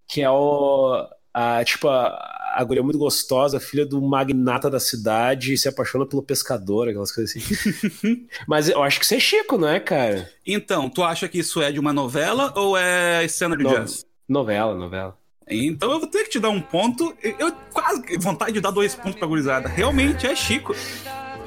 Que 0.08 0.22
é 0.22 0.30
o. 0.30 1.04
A, 1.34 1.62
tipo, 1.64 1.88
a, 1.88 2.36
a 2.60 2.64
guria 2.64 2.82
muito 2.82 2.98
gostosa, 2.98 3.60
filha 3.60 3.84
do 3.86 4.00
magnata 4.00 4.68
da 4.70 4.80
cidade, 4.80 5.52
e 5.52 5.58
se 5.58 5.68
apaixona 5.68 6.06
pelo 6.06 6.22
pescador, 6.22 6.88
aquelas 6.88 7.12
coisas 7.12 7.36
assim. 7.36 8.26
Mas 8.48 8.68
eu 8.68 8.82
acho 8.82 8.98
que 8.98 9.04
isso 9.04 9.14
é 9.14 9.20
Chico, 9.20 9.58
não 9.58 9.68
é, 9.68 9.78
cara? 9.80 10.30
Então, 10.46 10.88
tu 10.88 11.02
acha 11.02 11.28
que 11.28 11.38
isso 11.38 11.60
é 11.62 11.70
de 11.70 11.78
uma 11.80 11.92
novela 11.92 12.52
ou 12.56 12.76
é 12.76 13.26
cena 13.28 13.56
de 13.56 13.62
No- 13.64 13.70
jazz? 13.70 14.04
Novela, 14.28 14.74
novela. 14.74 15.16
Então 15.48 15.92
eu 15.92 16.00
vou 16.00 16.08
ter 16.08 16.24
que 16.24 16.30
te 16.30 16.40
dar 16.40 16.50
um 16.50 16.60
ponto. 16.60 17.14
Eu 17.22 17.52
quase 17.72 18.02
vontade 18.18 18.52
de 18.52 18.60
dar 18.60 18.72
dois 18.72 18.96
pontos 18.96 19.14
pra 19.16 19.28
gurizada. 19.28 19.68
Realmente 19.68 20.26
é 20.26 20.34
Chico. 20.34 20.74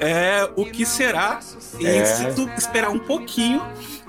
É 0.00 0.48
o 0.56 0.64
que 0.64 0.86
será. 0.86 1.38
E 1.78 1.86
É. 1.86 2.04
se 2.06 2.34
tu 2.34 2.48
esperar 2.56 2.88
um 2.90 2.98
pouquinho, 2.98 3.60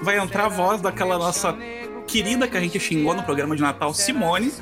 vai 0.01 0.17
entrar 0.17 0.45
a 0.45 0.47
voz 0.47 0.79
daquela 0.79 1.17
nossa 1.17 1.53
querida 2.07 2.47
que 2.47 2.55
a 2.55 2.61
gente 2.61 2.79
xingou 2.79 3.13
no 3.13 3.23
programa 3.23 3.53
de 3.53 3.61
Natal, 3.61 3.93
Simone, 3.93 4.53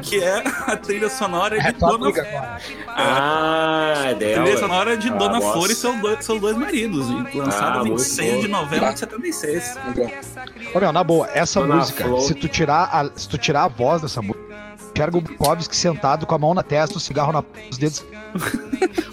que 0.00 0.22
é 0.22 0.42
a 0.66 0.76
trilha 0.76 1.08
sonora 1.10 1.60
de 1.60 1.66
É 1.66 1.72
tua 1.72 1.90
Dona 1.90 2.04
amiga 2.06 2.22
agora. 2.22 2.58
Ah, 2.88 4.02
é 4.06 4.14
dela. 4.14 4.42
trilha 4.44 4.58
sonora 4.58 4.96
de 4.96 5.08
Ah, 5.08 5.14
Dona 5.14 5.34
nossa. 5.40 5.52
Flor 5.52 5.70
e 5.70 5.74
seus 5.74 6.00
dois, 6.00 6.24
seus 6.24 6.40
dois 6.40 6.56
maridos, 6.56 7.06
lançada 7.34 7.80
Ah, 7.80 7.84
muito 7.84 7.98
26 7.98 8.40
de 8.42 8.48
novembro 8.48 8.92
de 8.92 8.98
76. 8.98 9.76
Ô, 10.74 10.80
meu, 10.80 10.92
na 10.92 11.04
boa, 11.04 11.28
essa 11.34 11.60
Dona 11.60 11.76
música, 11.76 12.04
Flor. 12.04 12.20
se 12.22 12.34
tu, 12.34 12.48
tirar 12.48 12.84
a, 12.92 13.10
se 13.14 13.28
tu 13.28 13.36
tirar 13.38 13.64
a 13.64 13.68
voz 13.68 14.02
dessa 14.02 14.22
música, 14.22 14.42
enxerga 14.94 15.16
o 15.16 15.20
Bukowski 15.20 15.76
sentado 15.76 16.26
com 16.26 16.34
a 16.34 16.38
mão 16.38 16.54
na 16.54 16.62
testa, 16.62 16.96
o 16.96 17.00
cigarro 17.00 17.32
na 17.32 17.42
os 17.70 17.78
dedos. 17.78 18.04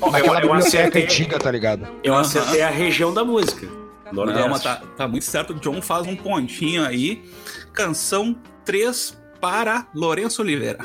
Ó, 0.01 0.11
Naquela 0.11 0.39
eu, 0.39 0.45
eu, 0.45 0.53
biblioteca 0.53 0.57
acertei, 0.67 1.03
antiga, 1.03 1.39
tá 1.39 1.51
ligado? 1.51 1.87
eu 2.03 2.15
acertei 2.15 2.61
a 2.61 2.69
região 2.69 3.13
da 3.13 3.23
música. 3.23 3.67
Nordeste. 4.11 4.41
Não, 4.41 4.49
mas 4.49 4.63
tá, 4.63 4.81
tá 4.97 5.07
muito 5.07 5.23
certo. 5.25 5.51
O 5.53 5.59
John 5.59 5.81
faz 5.83 6.07
um 6.07 6.15
pontinho 6.15 6.83
aí. 6.83 7.23
Canção 7.71 8.35
3 8.65 9.15
para 9.39 9.87
Lourenço 9.93 10.41
Oliveira. 10.41 10.79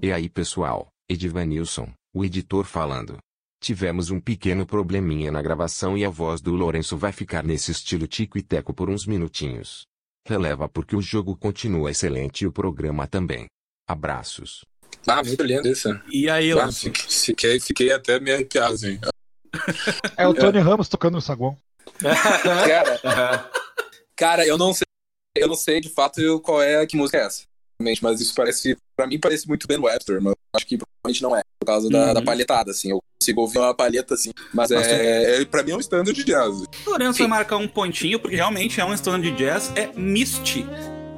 E 0.00 0.12
aí 0.12 0.26
pessoal, 0.26 0.88
Edivanilson, 1.10 1.90
o 2.14 2.22
editor 2.24 2.64
falando. 2.64 3.16
Tivemos 3.62 4.10
um 4.10 4.20
pequeno 4.20 4.66
probleminha 4.66 5.32
na 5.32 5.40
gravação 5.42 5.96
e 5.96 6.04
a 6.04 6.10
voz 6.10 6.40
do 6.40 6.52
Lourenço 6.54 6.96
vai 6.96 7.12
ficar 7.12 7.42
nesse 7.42 7.70
estilo 7.72 8.06
tico 8.06 8.36
e 8.38 8.42
teco 8.42 8.74
por 8.74 8.88
uns 8.90 9.06
minutinhos. 9.06 9.86
Releva 10.26 10.68
porque 10.68 10.94
o 10.94 11.00
jogo 11.00 11.34
continua 11.36 11.90
excelente 11.90 12.42
e 12.42 12.46
o 12.46 12.52
programa 12.52 13.06
também. 13.06 13.46
Abraços. 13.88 14.64
Ah, 15.06 15.22
muito 15.24 15.42
lindo 15.42 15.66
isso. 15.66 15.88
E 16.12 16.28
aí, 16.28 16.52
Ah, 16.52 16.56
Lourenço? 16.56 16.80
fiquei, 16.80 17.08
fiquei, 17.08 17.60
fiquei 17.60 17.92
até 17.92 18.20
meio 18.20 18.36
arrepiado, 18.36 18.74
assim. 18.74 19.00
É 20.16 20.28
o 20.28 20.34
Tony 20.34 20.58
Ramos 20.58 20.88
tocando 20.88 21.14
no 21.14 21.22
saguão. 21.22 21.56
Cara, 22.00 23.50
cara, 24.14 24.46
eu 24.46 24.58
não 24.58 24.74
sei. 24.74 24.84
Eu 25.34 25.48
não 25.48 25.54
sei 25.56 25.80
de 25.80 25.88
fato 25.88 26.40
qual 26.40 26.62
é 26.62 26.86
que 26.86 26.96
música 26.96 27.16
é 27.18 27.22
essa. 27.24 27.44
Mas 27.80 28.20
isso 28.20 28.34
parece. 28.34 28.76
Pra 28.94 29.06
mim 29.06 29.18
parece 29.18 29.48
muito 29.48 29.66
Ben 29.66 29.78
Webster, 29.78 30.20
mas 30.20 30.32
eu 30.32 30.37
acho 30.58 30.66
que 30.66 30.76
provavelmente 30.78 31.22
não 31.22 31.36
é. 31.36 31.42
Por 31.60 31.66
causa 31.66 31.88
da, 31.88 32.08
Uhum. 32.08 32.14
da 32.14 32.22
palhetada, 32.22 32.70
assim. 32.70 32.90
Eu 32.90 33.00
consigo 33.20 33.40
ouvir 33.40 33.58
uma 33.58 33.74
palheta 33.74 34.14
assim. 34.14 34.30
Mas 34.54 34.70
é, 34.70 35.40
é. 35.40 35.44
Pra 35.44 35.62
mim 35.62 35.72
é 35.72 35.76
um 35.76 35.80
standard 35.80 36.12
de 36.16 36.24
jazz. 36.24 36.62
Lourenço 36.86 37.18
vai 37.18 37.28
marcar 37.28 37.56
um 37.56 37.66
pontinho, 37.68 38.18
porque 38.20 38.36
realmente 38.36 38.80
é 38.80 38.84
um 38.84 38.94
standard 38.94 39.30
de 39.30 39.36
jazz. 39.36 39.72
É 39.74 39.88
Misty, 39.96 40.64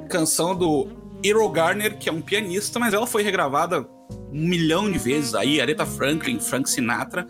canção 0.09 0.57
do 0.57 0.89
Earl 1.23 1.49
Garner, 1.49 1.99
que 1.99 2.09
é 2.09 2.13
um 2.13 2.21
pianista, 2.23 2.79
mas 2.79 2.95
ela 2.95 3.07
foi 3.07 3.23
regravada 3.23 3.87
um 4.33 4.47
milhão 4.49 4.91
de 4.91 4.99
vezes 4.99 5.35
aí. 5.35 5.61
Aretha 5.61 5.85
Franklin, 5.85 6.39
Frank 6.41 6.69
Sinatra. 6.71 7.27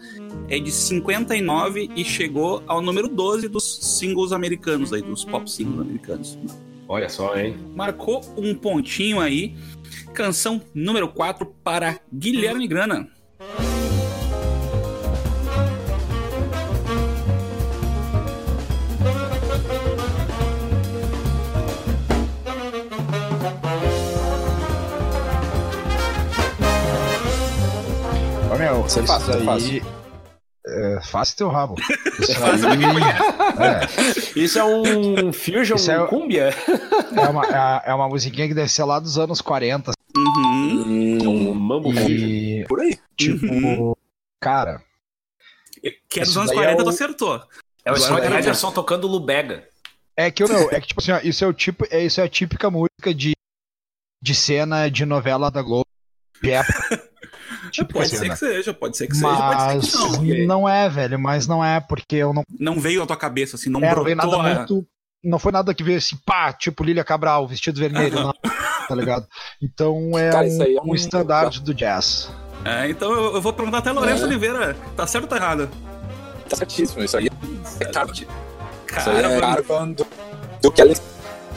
É 0.48 0.58
de 0.58 0.70
59 0.70 1.90
e 1.96 2.04
chegou 2.04 2.62
ao 2.66 2.80
número 2.80 3.08
12 3.08 3.48
dos 3.48 3.98
singles 3.98 4.32
americanos, 4.32 4.92
aí, 4.92 5.02
dos 5.02 5.24
pop 5.24 5.50
singles 5.50 5.80
americanos. 5.80 6.38
Olha 6.88 7.08
só, 7.08 7.36
hein? 7.38 7.56
Marcou 7.74 8.20
um 8.36 8.54
pontinho 8.54 9.20
aí. 9.20 9.54
Canção 10.12 10.60
número 10.74 11.08
4 11.08 11.46
para 11.64 11.98
Guilherme 12.12 12.66
Grana. 12.66 13.08
Ô, 28.52 28.58
meu, 28.58 28.82
é 28.82 28.86
isso 28.86 29.06
fácil, 29.06 29.32
é 29.32 29.36
aí... 29.36 29.44
fácil. 29.44 30.00
É, 30.66 31.00
fácil 31.02 31.36
teu 31.36 31.48
rabo. 31.48 31.74
Isso 32.20 32.66
aí... 32.66 32.78
é. 33.58 34.38
Isso 34.38 34.58
é 34.58 34.64
um 34.64 35.32
Fusion 35.32 35.76
Isso 35.76 35.90
é- 35.90 36.06
Cumbia? 36.06 36.50
É 37.16 37.28
uma, 37.28 37.44
é, 37.46 37.90
é 37.90 37.94
uma 37.94 38.08
musiquinha 38.08 38.46
que 38.48 38.54
deve 38.54 38.68
ser 38.70 38.84
lá 38.84 38.98
dos 39.00 39.18
anos 39.18 39.40
40. 39.40 39.92
Uhum. 40.16 41.18
Um 41.50 41.54
Mambo. 41.54 41.92
E, 41.92 42.64
Por 42.68 42.80
aí. 42.80 42.98
tipo, 43.16 43.96
cara, 44.40 44.82
Que 46.08 46.20
é 46.20 46.24
dos 46.24 46.36
anos 46.36 46.50
daí 46.50 46.58
40, 46.58 46.80
é 46.80 46.84
tu 46.84 46.86
o- 46.86 46.90
acertou. 46.90 47.42
É 47.84 47.92
o 47.92 47.96
Scott 47.96 48.26
Henderson 48.26 48.70
tocando 48.72 49.06
Lubega. 49.06 49.66
é 50.16 50.30
que, 50.30 50.44
meu, 50.44 50.70
é 50.70 50.80
que, 50.80 50.88
tipo 50.88 51.00
assim, 51.00 51.12
ó, 51.12 51.20
isso 51.22 51.44
é 51.44 51.46
o 51.48 51.52
tipo, 51.52 51.86
é, 51.90 52.04
isso 52.04 52.20
é 52.20 52.24
a 52.24 52.28
típica 52.28 52.70
música 52.70 53.14
de, 53.14 53.32
de 54.22 54.34
cena 54.34 54.90
de 54.90 55.06
novela 55.06 55.50
da 55.50 55.62
Globo. 55.62 55.86
De 56.42 56.50
época. 56.50 57.08
Tipo 57.70 57.94
Pode 57.94 58.06
assim, 58.06 58.16
ser 58.16 58.24
né? 58.28 58.30
que 58.34 58.38
seja, 58.38 58.74
pode 58.74 58.96
ser 58.96 59.06
que 59.06 59.14
seja, 59.14 59.26
pode 59.36 59.54
Mas 59.54 59.86
ser 59.86 59.98
que 60.18 60.46
não. 60.46 60.60
não 60.60 60.68
é, 60.68 60.88
velho, 60.88 61.18
mas 61.18 61.46
não 61.46 61.64
é 61.64 61.80
porque 61.80 62.16
eu 62.16 62.32
não, 62.32 62.44
Não 62.58 62.78
veio 62.80 63.00
na 63.00 63.06
tua 63.06 63.16
cabeça, 63.16 63.56
assim, 63.56 63.70
não 63.70 63.80
é, 63.80 63.94
não 63.94 63.94
brotou 64.02 64.14
nada 64.16 64.36
a- 64.36 64.54
muito. 64.58 64.86
Não 65.22 65.38
foi 65.38 65.52
nada 65.52 65.74
que 65.74 65.82
veio 65.84 65.98
assim, 65.98 66.16
pá, 66.24 66.50
tipo 66.52 66.82
Lilia 66.82 67.04
Cabral, 67.04 67.46
vestido 67.46 67.78
vermelho, 67.78 68.14
não, 68.20 68.32
tá 68.88 68.94
ligado? 68.94 69.26
Então 69.62 70.18
é 70.18 70.30
Cara, 70.30 70.44
aí 70.46 70.76
é 70.76 70.80
um, 70.80 70.86
um 70.86 70.90
um- 70.92 70.94
estandarte 70.94 71.60
do 71.62 71.74
jazz. 71.74 72.30
É, 72.64 72.88
então 72.88 73.12
eu, 73.12 73.34
eu 73.34 73.40
vou 73.42 73.52
perguntar 73.52 73.78
até 73.78 73.90
Lourenço 73.92 74.22
É. 74.22 74.26
Oliveira, 74.26 74.76
tá 74.96 75.06
certo 75.06 75.24
ou 75.24 75.28
tá 75.28 75.36
errado? 75.36 75.68
Tá 76.48 76.56
certíssimo. 76.56 77.02
Isso 77.04 77.16
aí 77.18 77.28
é 77.80 77.84
caro. 77.86 78.12
Isso 78.12 78.24
aí 78.26 79.22
Cara, 79.22 79.32
é 79.32 79.40
caro 79.40 79.62
do, 79.94 80.06
do 80.62 80.72
que 80.72 80.80
ela 80.80 80.92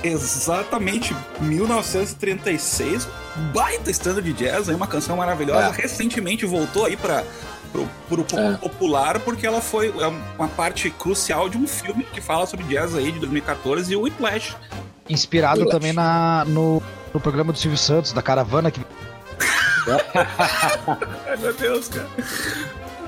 exatamente 0.03 1.15
1936, 1.39 3.07
baita 3.53 3.89
standard 3.91 4.25
de 4.25 4.33
jazz, 4.33 4.69
aí 4.69 4.75
uma 4.75 4.87
canção 4.87 5.17
maravilhosa. 5.17 5.67
É. 5.67 5.81
Recentemente 5.81 6.45
voltou 6.45 6.85
aí 6.85 6.95
para 6.97 7.23
pro, 7.71 7.87
pro 8.07 8.25
É. 8.39 8.57
popular 8.57 9.19
porque 9.19 9.47
ela 9.47 9.61
foi 9.61 9.87
é 9.99 10.07
uma 10.37 10.47
parte 10.47 10.89
crucial 10.91 11.49
de 11.49 11.57
um 11.57 11.65
filme 11.67 12.03
que 12.03 12.21
fala 12.21 12.45
sobre 12.45 12.65
jazz 12.65 12.95
aí 12.95 13.11
de 13.11 13.19
2014 13.19 13.91
e 13.91 13.95
o 13.95 14.01
Whiplash. 14.01 14.55
Inspirado 15.09 15.59
Relaxa. 15.61 15.77
também 15.79 15.93
na, 15.93 16.45
no, 16.45 16.81
no 17.13 17.19
programa 17.19 17.51
do 17.51 17.57
Silvio 17.59 17.77
Santos, 17.77 18.13
da 18.13 18.21
caravana 18.21 18.69
que 18.71 18.81
Ai 19.85 21.37
meu 21.39 21.53
Deus, 21.53 21.89
cara. 21.89 22.07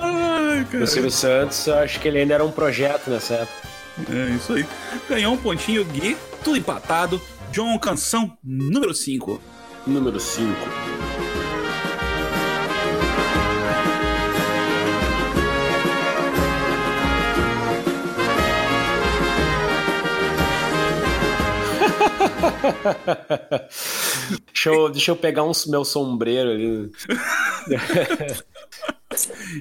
Ai, 0.01 0.62
O 0.62 0.65
cara. 0.65 0.88
Silvio 0.88 1.12
Santos, 1.12 1.65
eu 1.67 1.77
acho 1.79 1.99
que 1.99 2.08
ele 2.08 2.19
ainda 2.19 2.34
era 2.34 2.43
um 2.43 2.51
projeto 2.51 3.10
nessa 3.10 3.36
época. 3.36 3.67
É 4.12 4.29
isso 4.31 4.53
aí. 4.53 4.65
Ganhou 5.08 5.34
um 5.34 5.38
pontinho 5.38 5.86
Gui, 5.86 6.17
tudo 6.45 6.58
empatado. 6.58 7.19
John, 7.51 7.77
canção 7.79 8.38
número 8.43 8.93
5. 8.93 9.41
Número 9.88 10.19
5. 10.19 10.45
deixa, 24.45 24.69
eu, 24.69 24.89
deixa 24.89 25.12
eu 25.12 25.15
pegar 25.15 25.43
um, 25.43 25.51
meu 25.67 25.84
sombreiro 25.84 26.51
ali. 26.51 26.91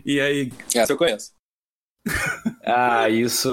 E 0.04 0.20
aí, 0.20 0.52
Essa 0.74 0.94
eu 0.94 0.96
conheço. 0.96 1.30
Ah, 2.64 3.08
isso. 3.08 3.48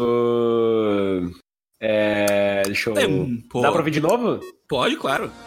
É. 1.82 2.62
Deixa 2.66 2.90
eu. 2.92 2.94
tem, 2.94 3.42
pô, 3.50 3.62
Dá 3.62 3.70
pra 3.72 3.80
ouvir 3.80 3.92
de 3.92 4.00
novo? 4.02 4.40
Pode, 4.70 4.96
claro. 4.98 5.32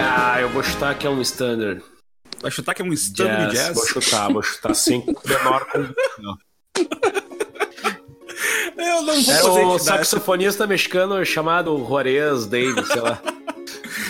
Ah, 0.00 0.40
eu 0.40 0.48
vou 0.50 0.62
chutar 0.62 0.96
que 0.96 1.06
é 1.06 1.10
um 1.10 1.20
standard. 1.22 1.82
Vai 2.40 2.50
chutar 2.50 2.74
que 2.74 2.82
é 2.82 2.84
um 2.84 2.92
standard 2.92 3.52
Jazz. 3.52 3.66
jazz. 3.66 3.74
Vou 3.74 3.86
chutar, 4.02 4.32
vou 4.32 4.42
chutar 4.42 4.74
sem 4.74 5.04
menor 5.24 5.64
convicção. 5.66 6.36
Eu 8.76 9.02
não 9.02 9.22
vou 9.22 9.34
É 9.34 9.42
fazer 9.42 9.64
o 9.64 9.74
essa. 9.76 9.84
saxofonista 9.84 10.66
mexicano 10.66 11.24
chamado 11.24 11.76
Juarez 11.86 12.46
Davis, 12.46 12.86
sei 12.88 13.00
lá. 13.00 13.20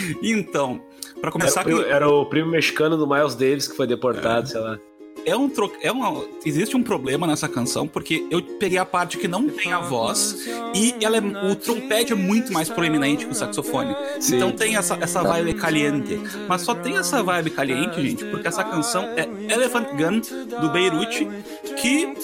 Então, 0.23 0.81
pra 1.21 1.31
começar, 1.31 1.61
Era, 1.67 1.77
o- 1.77 1.83
era 1.83 2.09
o 2.09 2.27
primo 2.27 2.51
mexicano 2.51 2.97
do 2.97 3.07
Miles 3.07 3.35
Davis 3.35 3.69
que 3.69 3.77
foi 3.77 3.87
deportado, 3.87 4.49
sei 4.49 4.61
lá. 4.61 4.79
é 5.27 5.37
um 5.37 5.49
tro... 5.49 5.71
é 5.83 5.91
uma... 5.93 6.23
existe 6.45 6.77
um 6.77 6.83
problema 6.83 7.27
nessa 7.27 7.49
canção, 7.49 7.87
porque 7.87 8.25
eu 8.31 8.41
peguei 8.43 8.79
a 8.79 8.85
parte 8.87 9.19
que 9.19 9.27
não 9.29 9.49
tem 9.49 9.73
a 9.73 9.81
voz 9.81 10.47
e 10.75 10.95
ela 11.03 11.17
é... 11.17 11.21
o 11.21 11.55
trompete 11.57 12.13
é 12.13 12.17
muito 12.17 12.53
mais 12.53 12.69
proeminente 12.71 13.27
que 13.27 13.33
o 13.33 13.35
saxofone. 13.35 13.95
Sim. 14.21 14.37
Então 14.37 14.53
tem 14.53 14.77
essa, 14.77 14.97
essa 15.01 15.23
vibe 15.23 15.55
caliente. 15.55 16.19
Mas 16.49 16.63
só 16.63 16.75
tem 16.75 16.97
essa 16.97 17.23
vibe 17.23 17.51
caliente, 17.51 18.01
gente, 18.01 18.25
porque 18.27 18.49
essa 18.49 18.65
canção 18.65 19.05
é 19.17 19.29
Elephant 19.53 19.89
Gun, 19.97 20.21
do 20.61 20.71
Beirute, 20.71 21.29
que 21.77 22.15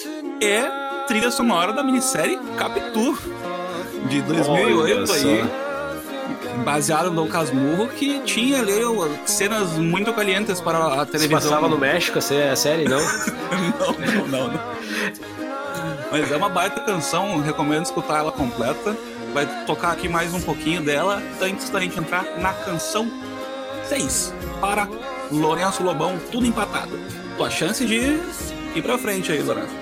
é 0.41 1.05
trilha 1.07 1.31
sonora 1.31 1.73
da 1.73 1.83
minissérie 1.83 2.39
Capitu, 2.57 3.19
de 4.09 4.23
2008 4.23 4.79
Olha 4.97 5.07
só. 5.07 5.15
aí. 5.15 5.64
Baseado 6.65 7.11
no 7.11 7.17
Dom 7.17 7.29
Casmurro, 7.29 7.89
que 7.89 8.21
tinha 8.21 8.61
ali 8.61 8.73
cenas 9.27 9.73
muito 9.73 10.13
calientes 10.13 10.61
para 10.61 10.79
a 10.79 11.05
Se 11.05 11.13
televisão. 11.13 11.41
passava 11.41 11.69
no 11.69 11.79
México, 11.79 12.19
a 12.19 12.23
série, 12.57 12.85
não, 12.85 13.01
não, 13.79 14.27
não, 14.29 14.49
não. 14.49 14.61
Mas 16.11 16.31
é 16.31 16.37
uma 16.37 16.49
baita 16.49 16.81
canção, 16.81 17.41
recomendo 17.41 17.85
escutar 17.85 18.19
ela 18.19 18.33
completa. 18.33 18.97
Vai 19.35 19.47
tocar 19.67 19.91
aqui 19.91 20.09
mais 20.09 20.33
um 20.33 20.41
pouquinho 20.41 20.81
dela 20.81 21.21
antes 21.43 21.69
da 21.69 21.81
gente 21.81 21.99
entrar 21.99 22.25
na 22.39 22.53
canção 22.53 23.11
6 23.89 24.33
para 24.61 24.89
Lourenço 25.31 25.83
Lobão, 25.83 26.19
tudo 26.31 26.47
empatado. 26.47 26.99
Tua 27.37 27.51
chance 27.51 27.85
de 27.85 27.97
ir 28.77 28.83
pra 28.83 28.97
frente 28.97 29.33
aí, 29.33 29.43
Lourenço. 29.43 29.75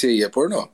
Esse 0.00 0.06
aí 0.06 0.22
é 0.22 0.30
pornô. 0.30 0.66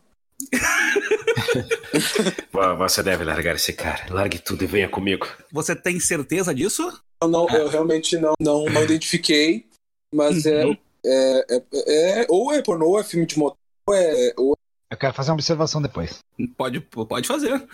Você 2.78 3.02
deve 3.02 3.24
largar 3.24 3.56
esse 3.56 3.72
cara. 3.72 4.06
Largue 4.08 4.38
tudo 4.38 4.62
e 4.62 4.66
venha 4.68 4.88
comigo. 4.88 5.26
Você 5.52 5.74
tem 5.74 5.98
certeza 5.98 6.54
disso? 6.54 6.92
Eu, 7.20 7.28
não, 7.28 7.48
eu 7.48 7.66
realmente 7.68 8.16
não, 8.18 8.34
não, 8.40 8.66
não 8.66 8.84
identifiquei, 8.84 9.66
mas 10.14 10.46
é, 10.46 10.64
Uhum. 10.64 10.76
é, 11.04 11.46
é, 11.50 12.20
é- 12.22 12.26
Ou 12.28 12.52
é 12.52 12.62
pornô, 12.62 12.86
ou 12.90 13.00
é 13.00 13.04
filme 13.04 13.26
de 13.26 13.36
motor, 13.36 13.56
ou 13.88 13.94
é. 13.96 14.32
Ou 14.36 14.56
Eu 14.92 14.96
quero 14.96 15.12
fazer 15.14 15.30
uma 15.32 15.34
observação 15.36 15.82
depois. 15.82 16.20
Pode, 16.56 16.78
pode 16.80 17.26
fazer. 17.26 17.66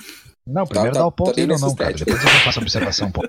Não, 0.46 0.66
primeiro 0.66 0.94
tá- 0.94 1.00
dá 1.00 1.06
o 1.06 1.12
ponto 1.12 1.30
tá 1.30 1.36
dele 1.36 1.52
ou 1.52 1.58
não, 1.58 1.74
cara. 1.74 1.92
Depois 1.92 2.22
eu 2.22 2.30
faço 2.44 2.58
a 2.60 2.62
observação, 2.62 3.12
pô. 3.12 3.22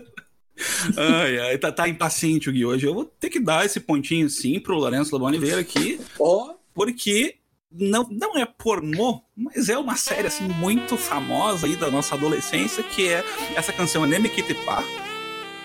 Ai, 0.95 1.39
ai, 1.39 1.57
tá, 1.57 1.71
tá 1.73 1.89
impaciente 1.89 2.49
o 2.49 2.53
Gui 2.53 2.63
hoje. 2.65 2.85
Eu 2.87 2.93
vou 2.93 3.03
ter 3.05 3.29
que 3.29 3.39
dar 3.41 3.65
esse 3.65 3.81
pontinho 3.81 4.29
sim 4.29 4.61
pro 4.61 4.75
Lourenço 4.75 5.11
Lobão 5.11 5.27
Oliveira 5.27 5.59
aqui. 5.59 5.99
Ó, 6.17 6.53
porque 6.73 7.35
não, 7.73 8.07
não 8.09 8.37
é 8.37 8.45
pornô, 8.45 9.21
mas 9.35 9.69
é 9.69 9.77
uma 9.77 9.95
série 9.95 10.27
assim 10.27 10.45
muito 10.45 10.95
famosa 10.97 11.65
aí 11.65 11.75
da 11.75 11.89
nossa 11.89 12.15
adolescência, 12.15 12.83
que 12.83 13.09
é 13.09 13.23
essa 13.55 13.73
canção 13.73 14.05
Neme 14.05 14.29
Kitipá, 14.29 14.83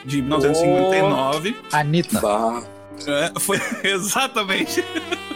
de 0.04 0.22
1959. 0.22 1.56
Anitta. 1.72 2.20
bah. 2.20 2.62
É, 3.06 3.38
foi 3.38 3.58
exatamente. 3.84 4.82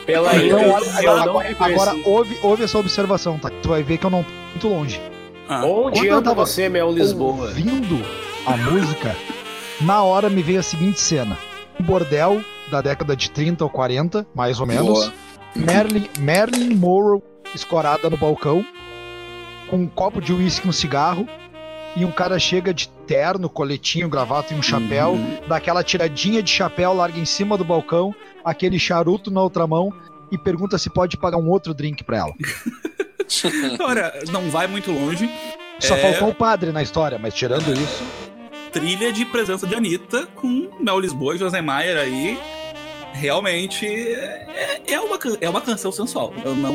Pela 0.05 0.35
Então, 0.35 0.59
eu 0.59 0.77
agora, 0.77 1.25
não 1.25 1.67
agora, 1.67 1.95
ouve, 2.05 2.37
ouve 2.43 2.65
essa 2.65 2.77
observação, 2.79 3.39
tá? 3.39 3.51
Tu 3.63 3.69
vai 3.69 3.83
ver 3.85 3.99
que 3.99 4.07
eu 4.07 4.11
não 4.11 4.25
tô 4.25 4.31
muito 4.51 4.69
longe. 4.69 5.01
Ah, 5.49 5.65
Onde 5.65 6.01
Quando 6.01 6.07
eu 6.07 6.15
anda 6.17 6.31
tava 6.31 6.47
você, 6.47 6.69
Mel 6.69 6.91
Lisboa? 6.93 7.47
Ouvindo 7.49 8.05
a 8.47 8.57
música, 8.57 9.17
na 9.81 10.03
hora 10.03 10.29
me 10.29 10.43
veio 10.43 10.59
a 10.59 10.63
seguinte 10.63 11.01
cena. 11.01 11.39
Um 11.79 11.85
bordel 11.85 12.43
da 12.71 12.81
década 12.81 13.15
de 13.15 13.31
30 13.31 13.63
ou 13.63 13.71
40, 13.71 14.27
mais 14.35 14.59
ou 14.59 14.67
menos. 14.67 14.87
Boa. 14.87 15.13
Marilyn, 15.55 16.07
Marilyn 16.21 16.75
Monroe 16.75 17.23
escorada 17.55 18.09
no 18.09 18.17
balcão, 18.17 18.65
com 19.69 19.77
um 19.77 19.87
copo 19.87 20.21
de 20.21 20.33
uísque 20.33 20.67
e 20.67 20.71
um 20.71 20.73
cigarro, 20.73 21.29
e 21.95 22.05
um 22.05 22.11
cara 22.11 22.39
chega 22.39 22.73
de 22.73 22.89
terno, 23.07 23.49
coletinho, 23.51 24.09
gravata 24.09 24.55
e 24.55 24.57
um 24.57 24.63
chapéu, 24.63 25.11
Uhum. 25.13 25.37
dá 25.47 25.57
aquela 25.57 25.83
tiradinha 25.85 26.43
de 26.43 26.51
chapéu, 26.51 26.95
larga 26.95 27.19
em 27.19 27.25
cima 27.27 27.59
do 27.59 27.65
balcão, 27.65 28.15
aquele 28.45 28.79
charuto 28.79 29.31
na 29.31 29.43
outra 29.43 29.67
mão 29.67 29.93
e 30.31 30.39
pergunta 30.39 30.79
se 30.79 30.89
pode 30.89 31.17
pagar 31.19 31.37
um 31.37 31.49
outro 31.51 31.75
drink 31.75 32.03
pra 32.05 32.17
ela. 32.19 32.33
Olha, 33.81 34.13
não 34.31 34.49
vai 34.51 34.67
muito 34.67 34.91
longe. 34.91 35.29
Só 35.79 35.95
É. 35.97 35.99
faltou 36.01 36.29
o 36.31 36.35
padre 36.35 36.71
na 36.73 36.83
história, 36.83 37.19
mas 37.19 37.35
tirando 37.35 37.73
isso, 37.73 38.03
Trilha 38.73 39.13
de 39.13 39.27
presença 39.27 39.67
de 39.67 39.75
Anitta 39.75 40.27
com 40.35 40.71
Mel 40.81 40.99
Lisboa 40.99 41.35
e 41.35 41.39
José 41.39 41.61
Maier 41.61 41.99
aí. 41.99 42.39
Realmente 43.13 43.87
é, 43.87 44.81
é 44.89 45.01
uma, 45.01 45.19
can- 45.19 45.37
é 45.41 45.49
uma 45.49 45.61
canção 45.61 45.93
sensual. 45.93 46.33
Eu 46.45 46.55
não, 46.55 46.73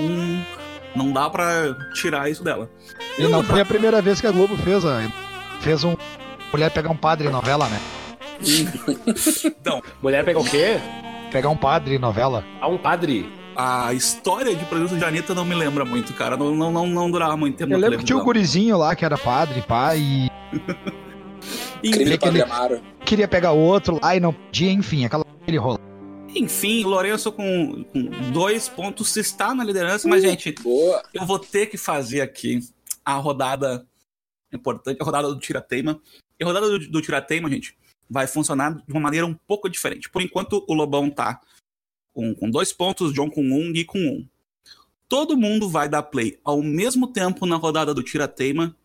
não 0.96 1.12
dá 1.12 1.30
pra 1.30 1.76
tirar 1.94 2.30
isso 2.30 2.44
dela. 2.44 2.70
e 3.18 3.24
não 3.24 3.44
foi 3.44 3.62
a 3.62 3.66
primeira 3.66 4.02
vez 4.02 4.22
que 4.22 4.28
a 4.28 4.32
Globo 4.32 4.56
fez, 4.58 4.86
a, 4.86 5.02
fez 5.62 5.84
um 5.84 5.96
mulher 6.52 6.72
pegar 6.72 6.90
um 6.90 6.96
padre 6.98 7.28
em 7.28 7.32
novela, 7.32 7.68
né? 7.68 7.80
Então, 9.46 9.82
Mulher 10.02 10.24
pega 10.24 10.40
o 10.40 10.44
quê? 10.46 10.80
Pegar 11.32 11.50
um 11.50 11.58
padre 11.58 11.96
em 11.96 12.00
novela. 12.00 12.44
Ah, 12.62 12.68
um 12.68 12.78
padre. 12.78 13.30
a 13.56 13.92
história 13.94 14.56
de 14.56 14.64
presença 14.66 14.96
de 14.96 15.04
Anitta 15.04 15.34
não 15.36 15.44
me 15.44 15.56
lembra 15.56 15.84
muito, 15.84 16.14
cara. 16.14 16.38
Não, 16.38 16.54
não, 16.56 16.72
não, 16.72 16.88
não 16.88 17.12
durava 17.12 17.36
muito 17.36 17.58
tempo 17.58 17.74
Eu 17.74 17.80
lembro 17.80 17.98
que 17.98 18.06
tinha 18.06 18.16
o 18.16 18.20
televisão. 18.20 18.26
gurizinho 18.26 18.78
lá, 18.78 18.96
que 18.96 19.04
era 19.04 19.18
padre, 19.18 19.62
pai, 19.64 19.98
e 20.00 21.92
Crime 21.92 22.14
Aquele- 22.14 22.18
Padre 22.18 22.42
Amaro. 22.44 22.82
queria 23.04 23.28
pegar 23.28 23.52
o 23.52 23.58
outro 23.60 24.00
lá 24.02 24.16
e 24.16 24.20
não 24.20 24.32
podia, 24.34 24.72
enfim, 24.72 25.06
aquela 25.06 25.26
aquele 25.42 25.58
rolo. 25.58 25.80
Enfim, 26.38 26.84
Lourenço 26.84 27.32
com, 27.32 27.84
com 27.86 28.32
dois 28.32 28.70
pontos 28.70 29.16
está 29.18 29.56
na 29.56 29.64
liderança, 29.64 30.08
mas, 30.08 30.22
gente, 30.22 30.52
Boa. 30.52 31.04
eu 31.12 31.26
vou 31.26 31.40
ter 31.40 31.66
que 31.66 31.78
fazer 31.78 32.22
aqui 32.22 32.60
a 33.04 33.16
rodada 33.16 33.88
importante, 34.54 35.02
a 35.02 35.04
rodada 35.04 35.30
do 35.30 35.40
Tirateima. 35.40 36.00
E 36.40 36.44
a 36.44 36.48
rodada 36.48 36.70
do, 36.70 36.80
do 36.92 37.02
Tirateima, 37.02 37.50
gente, 37.50 37.76
vai 38.08 38.28
funcionar 38.28 38.76
de 38.86 38.94
uma 38.94 39.02
maneira 39.02 39.26
um 39.26 39.34
pouco 39.34 39.68
diferente. 39.68 40.12
Por 40.12 40.22
enquanto, 40.22 40.64
o 40.68 40.74
Lobão 40.76 41.10
tá 41.10 41.42
com, 42.14 42.36
com 42.36 42.52
dois 42.52 42.72
pontos, 42.72 43.14
John 43.14 43.32
com 43.32 43.42
um, 43.42 43.74
Gui 43.74 43.84
com 43.84 43.98
um. 43.98 44.28
Todo 45.10 45.38
mundo 45.38 45.68
vai 45.68 45.90
dar 45.90 46.04
play 46.04 46.40
ao 46.44 46.62
mesmo 46.62 47.08
tempo 47.08 47.48
na 47.48 47.56
rodada 47.56 47.96
do 47.96 48.04
Tirateima. 48.04 48.76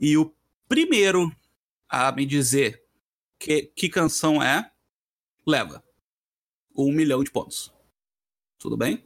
E 0.00 0.16
o 0.16 0.34
primeiro 0.68 1.30
a 1.88 2.10
me 2.10 2.26
dizer 2.26 2.82
que, 3.38 3.70
que 3.74 3.88
canção 3.88 4.42
é, 4.42 4.68
leva 5.46 5.82
um 6.86 6.92
milhão 6.92 7.24
de 7.24 7.30
pontos. 7.30 7.72
Tudo 8.58 8.76
bem? 8.76 9.04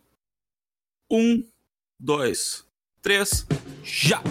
Um, 1.11 1.47
dois, 1.99 2.67
três, 3.01 3.47
já! 3.83 4.23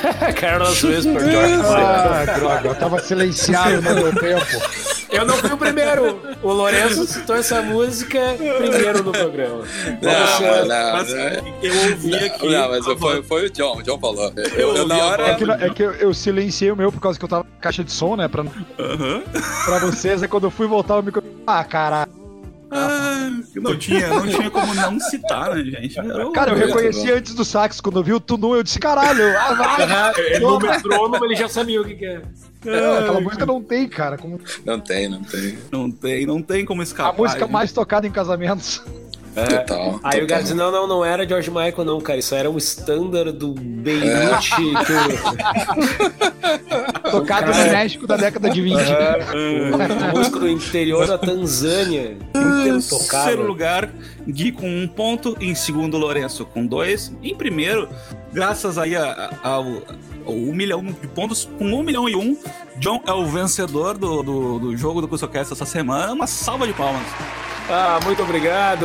Carlos 0.40 0.82
Whisper, 0.82 1.20
George. 1.30 1.54
Ah, 1.64 2.24
droga, 2.36 2.68
eu 2.68 2.74
tava 2.74 2.98
silenciado 3.00 3.82
no 3.82 3.94
meu 3.94 4.14
tempo. 4.14 4.44
Eu 5.10 5.24
não 5.26 5.36
fui 5.36 5.50
o 5.52 5.56
primeiro. 5.56 6.20
O 6.42 6.52
Lourenço 6.52 7.04
citou 7.06 7.36
essa 7.36 7.60
música 7.62 8.18
primeiro 8.36 9.02
no 9.02 9.12
programa. 9.12 9.64
Não, 10.00 10.26
Você- 10.26 10.46
mas 10.50 10.68
não, 10.68 10.92
Mas 10.92 11.08
não. 11.12 11.18
eu 11.62 11.90
ouvi 11.90 12.14
aqui. 12.14 12.48
Não, 12.48 12.68
mas 12.70 12.84
foi, 12.86 13.22
foi 13.22 13.46
o 13.46 13.50
John, 13.50 13.76
o 13.78 13.82
John 13.82 13.98
falou. 13.98 14.32
Eu, 14.36 14.44
Eu 14.68 14.76
eu, 14.76 14.86
na 14.86 14.96
hora. 15.04 15.22
É 15.30 15.34
que, 15.34 15.44
é 15.50 15.70
que 15.70 15.82
eu, 15.82 15.92
eu 15.94 16.14
silenciei 16.14 16.70
o 16.70 16.76
meu 16.76 16.92
por 16.92 17.00
causa 17.00 17.18
que 17.18 17.24
eu 17.24 17.28
tava 17.28 17.42
na 17.44 17.60
caixa 17.60 17.82
de 17.82 17.90
som, 17.92 18.14
né? 18.16 18.28
Pra, 18.28 18.42
Aham. 18.42 19.22
pra 19.64 19.78
vocês, 19.80 20.22
é 20.22 20.28
quando 20.28 20.44
eu 20.44 20.50
fui 20.50 20.66
voltar 20.68 20.96
o 20.98 21.02
micro. 21.02 21.22
Ah, 21.46 21.64
caralho. 21.64 22.10
Ah, 22.70 23.09
não 23.56 23.76
tinha, 23.76 24.08
não 24.08 24.26
tinha 24.26 24.50
como 24.50 24.74
não 24.74 25.00
citar, 25.00 25.54
né, 25.54 25.64
gente? 25.64 26.00
O- 26.00 26.32
Cara, 26.32 26.52
eu 26.52 26.56
reconheci 26.66 27.10
antes 27.10 27.34
do 27.34 27.44
sax, 27.44 27.80
quando 27.80 27.98
eu 27.98 28.04
vi 28.04 28.12
o 28.12 28.20
Tunu, 28.20 28.54
eu 28.56 28.62
disse, 28.62 28.78
caralho, 28.78 29.22
ah, 29.38 29.54
vai! 29.54 30.12
Ele 30.34 30.40
no 30.40 30.58
metrônomo, 30.58 31.24
ele 31.24 31.34
já 31.36 31.48
sabia 31.48 31.80
o 31.80 31.84
que, 31.84 31.94
que 31.94 32.06
é. 32.06 32.22
É, 32.66 32.98
aquela 32.98 33.20
música 33.20 33.46
não 33.46 33.62
tem, 33.62 33.88
cara. 33.88 34.18
Como 34.18 34.38
Não 34.66 34.78
tem, 34.80 35.08
não 35.08 35.22
tem. 35.22 35.58
Não 35.72 35.90
tem, 35.90 36.26
não 36.26 36.42
tem 36.42 36.64
como 36.64 36.82
a 36.82 36.84
escapar. 36.84 37.16
música 37.16 37.40
gente. 37.40 37.50
mais 37.52 37.72
tocada 37.72 38.06
em 38.06 38.10
casamentos. 38.10 38.82
Total. 39.48 40.00
Aí 40.02 40.18
o 40.18 40.22
total. 40.22 40.26
cara 40.28 40.42
disse, 40.42 40.54
não, 40.54 40.70
não, 40.70 40.86
não 40.86 41.04
era 41.04 41.26
George 41.28 41.50
Michael, 41.50 41.84
não, 41.84 42.00
cara. 42.00 42.18
Isso 42.18 42.34
era 42.34 42.50
um 42.50 42.58
standard 42.58 43.32
do 43.32 43.52
Beirute 43.54 44.50
que 44.56 44.72
Tocada 47.10 47.46
no 47.52 47.72
México 47.72 48.06
da 48.06 48.16
década 48.16 48.50
de 48.50 48.60
20. 48.62 48.76
o, 48.76 48.80
o 50.12 50.16
músico 50.16 50.38
do 50.38 50.48
interior 50.48 51.06
da 51.06 51.18
Tanzânia. 51.18 52.16
Em 52.34 52.38
Muito 52.40 52.88
tocado. 52.88 53.24
terceiro 53.24 53.46
lugar, 53.46 53.90
Gui 54.26 54.52
com 54.52 54.68
um 54.68 54.86
ponto. 54.86 55.36
Em 55.40 55.54
segundo, 55.54 55.96
Lourenço 55.98 56.44
com 56.44 56.66
dois. 56.66 57.12
Em 57.22 57.34
primeiro, 57.34 57.88
graças 58.32 58.78
aí 58.78 58.96
a- 58.96 59.30
a- 59.42 59.48
ao, 59.48 59.64
um 60.26 60.52
milhão 60.54 60.84
de 60.84 61.08
pontos, 61.08 61.48
com 61.58 61.64
um 61.64 61.82
milhão 61.82 62.08
e 62.08 62.14
um, 62.14 62.36
John 62.78 63.02
é 63.06 63.12
o 63.12 63.26
vencedor 63.26 63.98
do, 63.98 64.22
do, 64.22 64.58
do 64.58 64.76
jogo 64.76 65.00
do 65.00 65.08
CuscoCast 65.08 65.52
essa 65.52 65.66
semana. 65.66 66.12
Uma 66.12 66.26
salva 66.26 66.66
de 66.66 66.72
palmas. 66.72 67.02
Ah, 67.72 68.00
muito 68.04 68.20
obrigado. 68.20 68.84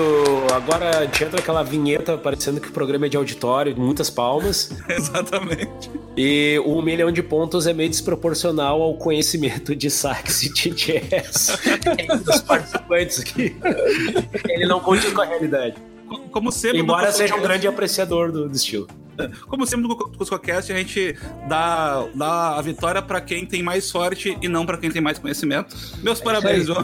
Agora 0.53 0.99
a 0.99 1.05
gente 1.05 1.23
entra 1.23 1.39
aquela 1.39 1.63
vinheta 1.63 2.19
parecendo 2.19 2.61
que 2.61 2.69
o 2.69 2.71
programa 2.71 3.07
é 3.07 3.09
de 3.09 3.17
auditório, 3.17 3.75
muitas 3.75 4.11
palmas. 4.11 4.69
Exatamente. 4.87 5.89
E 6.15 6.61
um 6.63 6.83
milhão 6.83 7.11
de 7.11 7.23
pontos 7.23 7.65
é 7.65 7.73
meio 7.73 7.89
desproporcional 7.89 8.83
ao 8.83 8.95
conhecimento 8.95 9.75
de 9.75 9.89
sax 9.89 10.43
e 10.43 10.53
de 10.53 10.69
jazz 10.69 11.57
dos 12.23 12.41
participantes 12.41 13.21
aqui. 13.21 13.57
Ele 14.47 14.67
não 14.67 14.79
condiz 14.79 15.11
com 15.11 15.21
a 15.21 15.25
realidade. 15.25 15.75
Co- 16.07 16.19
Como 16.29 16.51
sempre, 16.51 16.79
Embora 16.79 17.07
no 17.07 17.13
seja 17.13 17.35
um 17.35 17.41
grande 17.41 17.67
apreciador 17.67 18.31
do, 18.31 18.47
do 18.49 18.55
estilo. 18.55 18.87
Como 19.47 19.65
sempre 19.65 19.87
no 19.87 19.95
CuscoCast, 19.95 20.71
a 20.73 20.77
gente 20.77 21.17
dá, 21.47 22.05
dá 22.13 22.57
a 22.57 22.61
vitória 22.61 23.01
pra 23.01 23.21
quem 23.21 23.45
tem 23.45 23.63
mais 23.63 23.85
sorte 23.85 24.37
e 24.41 24.47
não 24.49 24.65
pra 24.65 24.77
quem 24.77 24.91
tem 24.91 25.01
mais 25.01 25.17
conhecimento. 25.17 25.75
Meus 26.03 26.19
parabéns, 26.19 26.65
João. 26.67 26.83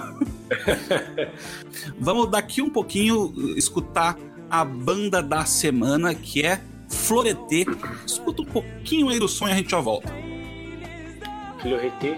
Vamos 1.99 2.29
daqui 2.31 2.61
um 2.61 2.69
pouquinho 2.69 3.33
escutar 3.57 4.17
a 4.49 4.63
banda 4.65 5.21
da 5.21 5.45
semana, 5.45 6.13
que 6.15 6.45
é 6.45 6.61
Floreté. 6.89 7.65
Escuta 8.05 8.41
um 8.41 8.45
pouquinho 8.45 9.09
aí 9.09 9.19
do 9.19 9.27
som 9.27 9.47
e 9.47 9.51
a 9.51 9.55
gente 9.55 9.71
já 9.71 9.79
volta. 9.79 10.11
Florete. 11.61 12.17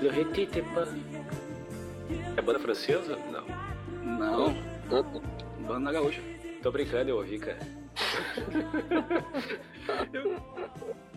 Florete, 0.00 0.46
tepa. 0.46 0.88
É 2.36 2.42
banda 2.42 2.58
francesa? 2.58 3.18
Não. 3.32 4.16
Não, 4.18 4.56
banda 5.66 5.92
gaúcha. 5.92 6.20
Tô 6.62 6.70
brincando, 6.70 7.10
eu 7.10 7.16
ouvi, 7.16 7.38
cara. 7.38 7.58
Sinto 8.34 8.50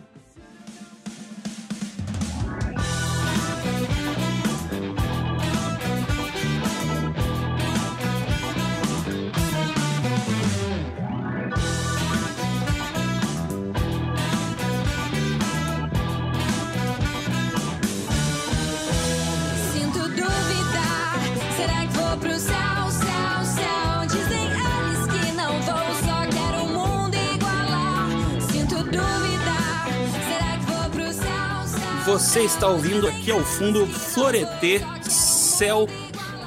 Você 32.10 32.40
está 32.40 32.66
ouvindo 32.66 33.06
aqui 33.06 33.30
ao 33.30 33.38
fundo 33.44 33.86
Floreté 33.86 34.80
Céu. 35.08 35.86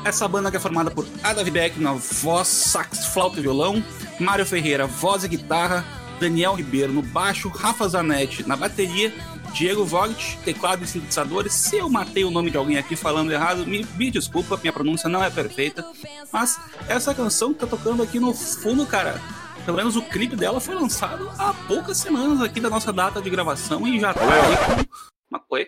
Essa 0.04 0.28
banda 0.28 0.52
que 0.52 0.58
é 0.58 0.60
formada 0.60 0.92
por 0.92 1.08
Ada 1.24 1.42
Beck 1.46 1.80
na 1.80 1.94
voz, 1.94 2.50
sax, 2.50 3.06
flauta 3.06 3.40
e 3.40 3.42
violão, 3.42 3.82
Mário 4.20 4.46
Ferreira, 4.46 4.86
voz 4.86 5.24
e 5.24 5.30
guitarra, 5.30 5.86
Daniel 6.20 6.56
Ribeiro 6.56 6.92
no 6.92 7.02
baixo, 7.02 7.48
Rafa 7.48 7.88
Zanetti 7.88 8.46
na 8.46 8.58
bateria, 8.58 9.14
Diego 9.54 9.86
Vogt, 9.86 10.38
teclado 10.44 10.84
e 10.84 10.88
sintetizadores. 10.88 11.54
Se 11.54 11.78
eu 11.78 11.90
matei 11.90 12.26
o 12.26 12.30
nome 12.30 12.52
de 12.52 12.58
alguém 12.58 12.78
aqui 12.78 12.98
falando 12.98 13.32
errado, 13.32 13.66
me, 13.66 13.88
me 13.96 14.12
desculpa, 14.12 14.60
minha 14.62 14.74
pronúncia 14.74 15.08
não 15.08 15.24
é 15.24 15.30
perfeita. 15.30 15.86
Mas 16.30 16.60
essa 16.90 17.16
canção 17.16 17.54
que 17.54 17.62
tá 17.62 17.68
tocando 17.68 18.04
aqui 18.04 18.20
no 18.20 18.34
fundo, 18.34 18.86
cara, 18.86 19.22
pelo 19.64 19.78
menos 19.78 19.96
o 19.96 20.02
clipe 20.02 20.36
dela 20.36 20.60
foi 20.60 20.76
lançado 20.76 21.32
há 21.40 21.54
poucas 21.54 21.96
semanas 21.96 22.42
aqui 22.42 22.60
da 22.60 22.70
nossa 22.70 22.92
data 22.92 23.22
de 23.22 23.30
gravação 23.30 23.88
e 23.88 23.98
já 23.98 24.14
tá 24.14 24.22
aí 24.26 24.58
com 24.76 25.13
uma... 25.34 25.44
Oi? 25.50 25.68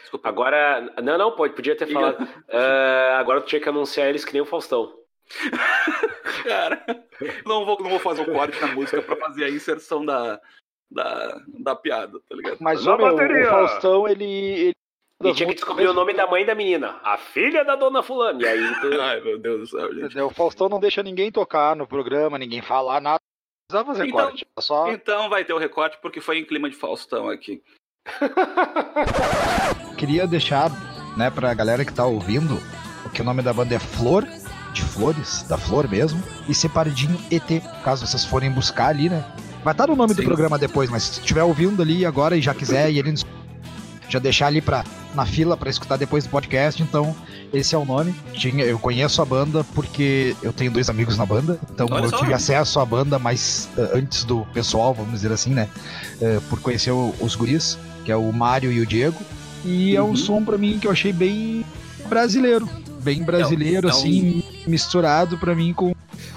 Desculpa. 0.00 0.28
Agora. 0.28 0.92
Não, 1.02 1.18
não, 1.18 1.32
pode, 1.32 1.54
podia 1.54 1.76
ter 1.76 1.86
falado. 1.86 2.26
Ah, 2.48 3.18
agora 3.18 3.40
tu 3.40 3.46
tinha 3.48 3.60
que 3.60 3.68
anunciar 3.68 4.08
eles 4.08 4.24
que 4.24 4.32
nem 4.32 4.42
o 4.42 4.46
Faustão. 4.46 4.94
Cara, 6.44 6.84
não 7.46 7.64
vou, 7.64 7.78
não 7.80 7.90
vou 7.90 7.98
fazer 7.98 8.22
o 8.22 8.32
corte 8.32 8.60
na 8.60 8.68
música 8.68 9.02
pra 9.02 9.16
fazer 9.16 9.44
a 9.44 9.50
inserção 9.50 10.04
da, 10.04 10.40
da, 10.90 11.40
da 11.60 11.76
piada, 11.76 12.18
tá 12.28 12.34
ligado? 12.34 12.58
Mas 12.60 12.86
ó, 12.86 12.96
meu, 12.96 13.14
o 13.14 13.46
Faustão, 13.48 14.08
ele. 14.08 14.24
ele 14.24 14.74
E 15.22 15.34
tinha 15.34 15.48
que 15.48 15.54
descobrir 15.54 15.86
o 15.86 15.92
nome 15.92 16.14
da 16.14 16.26
mãe 16.26 16.44
da 16.44 16.54
menina. 16.54 16.98
A 17.04 17.16
filha 17.18 17.64
da 17.64 17.76
dona 17.76 18.02
Fulana. 18.02 18.42
E 18.42 18.46
aí 18.46 18.80
tu. 18.80 18.88
Ai, 19.00 19.20
meu 19.20 19.38
Deus 19.38 19.60
do 19.60 19.66
céu, 19.78 19.94
gente. 19.94 20.18
O 20.18 20.30
Faustão 20.30 20.68
não 20.68 20.80
deixa 20.80 21.02
ninguém 21.02 21.30
tocar 21.30 21.76
no 21.76 21.86
programa, 21.86 22.38
ninguém 22.38 22.62
falar 22.62 23.00
nada. 23.00 23.20
Não 23.70 23.84
precisa 23.84 23.84
fazer 23.84 24.08
Então- 24.08 24.26
corte. 24.26 24.46
Só... 24.58 24.90
Então 24.90 25.28
vai 25.28 25.44
ter 25.44 25.52
o 25.52 25.58
recorte 25.58 25.98
porque 26.02 26.20
foi 26.20 26.38
em 26.38 26.44
clima 26.44 26.68
de 26.68 26.76
Faustão 26.76 27.28
aqui. 27.28 27.62
Queria 29.96 30.26
deixar, 30.26 30.70
né, 31.16 31.30
pra 31.30 31.52
galera 31.54 31.84
que 31.84 31.92
tá 31.92 32.04
ouvindo, 32.04 32.60
que 33.12 33.20
o 33.20 33.24
nome 33.24 33.42
da 33.42 33.52
banda 33.52 33.74
é 33.74 33.78
Flor, 33.78 34.26
de 34.72 34.82
flores, 34.82 35.44
da 35.48 35.58
flor 35.58 35.88
mesmo, 35.88 36.22
e 36.48 36.54
separadinho 36.54 37.18
ET, 37.30 37.60
caso 37.84 38.06
vocês 38.06 38.24
forem 38.24 38.50
buscar 38.50 38.86
ali, 38.88 39.08
né? 39.08 39.24
Vai 39.64 39.74
estar 39.74 39.88
no 39.88 39.96
nome 39.96 40.14
do 40.14 40.20
Sim. 40.22 40.28
programa 40.28 40.56
depois, 40.56 40.88
mas 40.88 41.02
se 41.02 41.20
estiver 41.20 41.42
ouvindo 41.42 41.82
ali 41.82 42.06
agora 42.06 42.36
e 42.36 42.40
já 42.40 42.54
quiser, 42.54 42.90
e 42.90 42.98
ele 42.98 43.10
nos- 43.10 43.26
já 44.08 44.18
deixar 44.20 44.46
ali 44.46 44.60
pra, 44.60 44.84
na 45.14 45.26
fila 45.26 45.56
pra 45.56 45.68
escutar 45.68 45.96
depois 45.96 46.24
do 46.24 46.30
podcast, 46.30 46.80
então 46.82 47.14
esse 47.52 47.74
é 47.74 47.78
o 47.78 47.84
nome. 47.84 48.14
Tinha, 48.32 48.64
eu 48.64 48.78
conheço 48.78 49.20
a 49.20 49.24
banda 49.24 49.64
porque 49.74 50.36
eu 50.40 50.52
tenho 50.52 50.70
dois 50.70 50.88
amigos 50.88 51.18
na 51.18 51.26
banda, 51.26 51.58
então 51.72 51.88
Olha 51.90 52.04
eu 52.04 52.10
só. 52.10 52.18
tive 52.18 52.32
acesso 52.32 52.78
à 52.78 52.86
banda, 52.86 53.18
mas 53.18 53.68
eh, 53.76 53.90
antes 53.94 54.22
do 54.24 54.46
pessoal, 54.54 54.94
vamos 54.94 55.12
dizer 55.12 55.32
assim, 55.32 55.50
né? 55.50 55.68
Eh, 56.22 56.40
por 56.48 56.60
conhecer 56.60 56.92
o- 56.92 57.12
os 57.20 57.34
guris, 57.34 57.76
que 58.04 58.12
é 58.12 58.16
o 58.16 58.32
Mário 58.32 58.70
e 58.72 58.80
o 58.80 58.86
Diego. 58.86 59.20
E 59.64 59.94
é 59.96 60.02
Uhum. 60.02 60.10
um 60.10 60.16
som 60.16 60.42
pra 60.44 60.56
mim 60.58 60.78
que 60.78 60.86
eu 60.86 60.90
achei 60.90 61.12
bem 61.12 61.64
brasileiro. 62.08 62.68
Bem 63.02 63.22
brasileiro, 63.22 63.88
É 63.88 63.92
um- 63.92 63.94
assim, 63.96 64.42
misturado 64.66 65.38
pra 65.38 65.54
mim 65.54 65.72
com. 65.72 65.94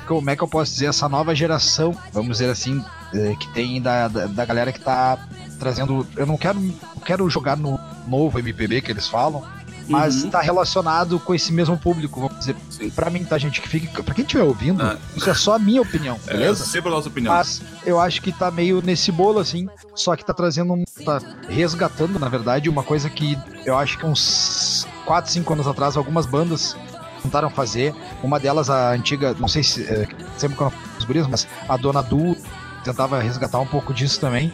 Como 0.08 0.30
é 0.30 0.36
que 0.36 0.44
eu 0.44 0.48
posso 0.48 0.74
dizer? 0.74 0.88
Essa 0.88 1.08
nova 1.10 1.34
geração, 1.36 1.96
vamos 2.12 2.38
dizer 2.38 2.50
assim, 2.50 2.84
eh, 3.14 3.36
que 3.40 3.48
tem 3.54 3.82
da, 3.82 4.08
da, 4.08 4.26
da 4.28 4.46
galera 4.46 4.72
que 4.72 4.80
tá 4.80 5.18
trazendo. 5.60 6.06
Eu 6.18 6.26
não 6.26 6.38
quero, 6.38 6.60
não 6.60 7.02
quero 7.06 7.30
jogar 7.30 7.56
no 7.58 7.80
novo 8.08 8.38
MPB 8.40 8.82
que 8.82 8.92
eles 8.92 9.08
falam, 9.08 9.44
mas 9.88 10.24
Uhum. 10.24 10.30
tá 10.30 10.42
relacionado 10.42 11.20
com 11.20 11.34
esse 11.36 11.52
mesmo 11.52 11.78
público, 11.78 12.20
vamos 12.22 12.40
dizer. 12.40 12.56
Pra 12.96 13.10
mim, 13.10 13.24
tá, 13.24 13.38
gente? 13.38 13.62
Que 13.62 13.68
fica. 13.68 14.02
Pra 14.04 14.14
quem 14.14 14.24
estiver 14.24 14.44
ouvindo, 14.44 14.82
Ah. 14.82 14.98
isso 15.16 15.30
é 15.30 15.34
só 15.34 15.56
a 15.56 15.60
minha 15.60 15.82
opinião, 15.82 16.18
É, 16.28 16.34
beleza? 16.34 16.66
sempre 16.66 16.90
a 16.90 16.94
nossa 16.96 17.10
opinião. 17.10 17.34
Mas 17.34 17.62
eu 17.86 18.00
acho 18.00 18.22
que 18.22 18.32
tá 18.32 18.50
meio 18.52 18.82
nesse 18.84 19.12
bolo, 19.12 19.40
assim. 19.40 19.68
Só 19.96 20.16
que 20.16 20.24
tá 20.26 20.34
trazendo 20.34 20.74
um. 20.74 20.84
tá 21.06 21.20
resgatando, 21.50 22.18
na 22.18 22.30
verdade, 22.30 22.70
uma 22.70 22.84
coisa 22.84 23.10
que 23.10 23.38
eu 23.66 23.78
acho 23.78 23.98
que 23.98 24.06
uns 24.06 24.88
4, 25.06 25.32
5 25.32 25.52
anos 25.54 25.68
atrás, 25.68 25.98
algumas 25.98 26.26
bandas 26.26 26.76
tentaram 27.22 27.50
fazer. 27.50 27.94
Uma 28.24 28.40
delas, 28.40 28.70
a 28.70 28.92
antiga, 28.92 29.36
não 29.40 29.48
sei 29.48 29.64
se. 29.64 29.84
É, 29.84 30.08
sempre 30.38 30.56
quando 30.58 30.72
eu 30.72 30.78
falo 30.80 30.94
os 30.98 31.04
guris, 31.06 31.28
mas 31.28 31.48
a 31.68 31.76
Dona 31.78 32.02
Du 32.02 32.36
tentava 32.84 33.20
resgatar 33.22 33.60
um 33.60 33.66
pouco 33.68 33.94
disso 33.94 34.20
também. 34.20 34.52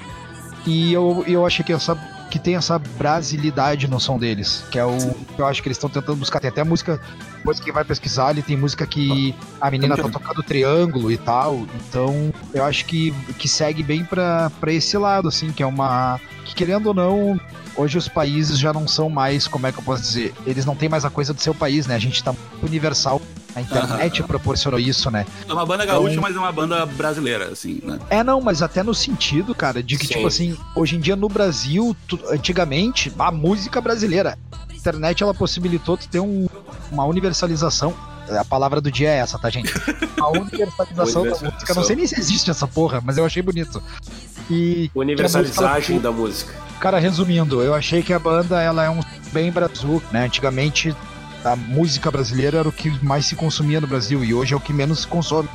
E 0.65 0.91
eu, 0.93 1.23
eu 1.27 1.45
achei 1.45 1.63
que 1.63 1.71
essa. 1.73 1.95
Que 2.29 2.37
tem 2.37 2.55
essa 2.55 2.77
brasilidade 2.77 3.87
no 3.87 3.99
som 3.99 4.17
deles, 4.17 4.63
que 4.71 4.77
é 4.77 4.85
o 4.85 4.97
que 5.35 5.41
eu 5.41 5.45
acho 5.47 5.61
que 5.61 5.67
eles 5.67 5.77
estão 5.77 5.89
tentando 5.89 6.17
buscar. 6.17 6.39
Tem 6.39 6.49
até 6.49 6.63
música, 6.63 6.99
depois 7.37 7.59
que 7.59 7.71
vai 7.71 7.83
pesquisar 7.83 8.27
ali, 8.27 8.41
tem 8.41 8.55
música 8.55 8.85
que 8.85 9.33
a 9.59 9.71
menina 9.71 9.97
tá 9.97 10.09
tocando 10.09 10.43
triângulo 10.43 11.11
e 11.11 11.17
tal. 11.17 11.65
Então, 11.75 12.31
eu 12.53 12.63
acho 12.63 12.85
que, 12.85 13.11
que 13.37 13.47
segue 13.47 13.81
bem 13.81 14.03
pra 14.05 14.51
esse 14.67 14.97
lado, 14.97 15.27
assim, 15.27 15.51
que 15.51 15.63
é 15.63 15.65
uma. 15.65 16.19
Que 16.45 16.53
querendo 16.53 16.87
ou 16.87 16.93
não, 16.93 17.39
hoje 17.75 17.97
os 17.97 18.07
países 18.07 18.59
já 18.59 18.73
não 18.73 18.87
são 18.87 19.09
mais, 19.09 19.47
como 19.47 19.65
é 19.67 19.71
que 19.71 19.79
eu 19.79 19.83
posso 19.83 20.01
dizer? 20.01 20.33
Eles 20.45 20.65
não 20.65 20.75
têm 20.75 20.89
mais 20.89 21.05
a 21.05 21.09
coisa 21.09 21.33
do 21.33 21.41
seu 21.41 21.53
país, 21.53 21.87
né? 21.87 21.95
A 21.95 21.99
gente 21.99 22.23
tá 22.23 22.35
universal. 22.61 23.21
A 23.55 23.61
internet 23.61 24.21
proporcionou 24.23 24.79
isso, 24.79 25.09
né? 25.09 25.25
É 25.47 25.51
uma 25.53 25.65
banda 25.65 25.85
gaúcha, 25.85 26.11
Então- 26.11 26.21
mas 26.23 26.35
é 26.35 26.39
uma 26.39 26.51
banda 26.51 26.85
brasileira, 26.85 27.45
assim, 27.51 27.81
né? 27.83 27.99
É, 28.09 28.23
não, 28.23 28.39
mas 28.39 28.61
até 28.61 28.83
no 28.83 28.93
sentido, 28.93 29.55
cara, 29.55 29.81
de 29.81 29.97
que, 29.97 30.05
Sim. 30.07 30.13
tipo 30.15 30.27
assim, 30.27 30.57
hoje 30.75 30.95
em 30.95 30.99
dia 30.99 31.15
no 31.15 31.27
Brasil, 31.27 31.95
tu- 32.07 32.19
antigamente, 32.29 33.11
a 33.17 33.31
música 33.31 33.81
brasileira, 33.81 34.37
a 34.69 34.73
internet, 34.73 35.23
ela 35.23 35.33
possibilitou 35.33 35.97
tu 35.97 36.07
ter 36.07 36.19
um- 36.19 36.47
uma 36.91 37.05
universalização. 37.05 37.93
A 38.39 38.45
palavra 38.45 38.79
do 38.79 38.91
dia 38.91 39.09
é 39.09 39.17
essa, 39.17 39.39
tá, 39.39 39.49
gente? 39.49 39.73
A 40.21 40.27
universalização 40.29 41.23
da 41.23 41.31
música. 41.31 41.73
Não 41.73 41.83
sei 41.83 41.95
nem 41.95 42.05
se 42.05 42.19
existe 42.19 42.51
essa 42.51 42.67
porra, 42.67 43.01
mas 43.03 43.17
eu 43.17 43.25
achei 43.25 43.41
bonito. 43.41 43.81
E. 44.51 44.91
Universalizagem 44.93 45.99
da 45.99 46.11
música. 46.11 46.53
Cara, 46.79 46.99
resumindo, 46.99 47.61
eu 47.63 47.73
achei 47.73 48.03
que 48.03 48.13
a 48.13 48.19
banda 48.19 48.61
ela 48.61 48.83
é 48.85 48.89
um 48.89 48.99
bem 49.33 49.51
Brasil, 49.51 50.01
né? 50.11 50.25
Antigamente 50.25 50.95
a 51.43 51.55
música 51.55 52.09
brasileira 52.11 52.59
era 52.59 52.69
o 52.69 52.71
que 52.71 52.89
mais 53.03 53.25
se 53.25 53.35
consumia 53.35 53.79
no 53.81 53.87
Brasil 53.87 54.23
e 54.23 54.33
hoje 54.33 54.53
é 54.53 54.57
o 54.57 54.59
que 54.59 54.73
menos 54.73 55.01
se 55.01 55.07
consome. 55.07 55.49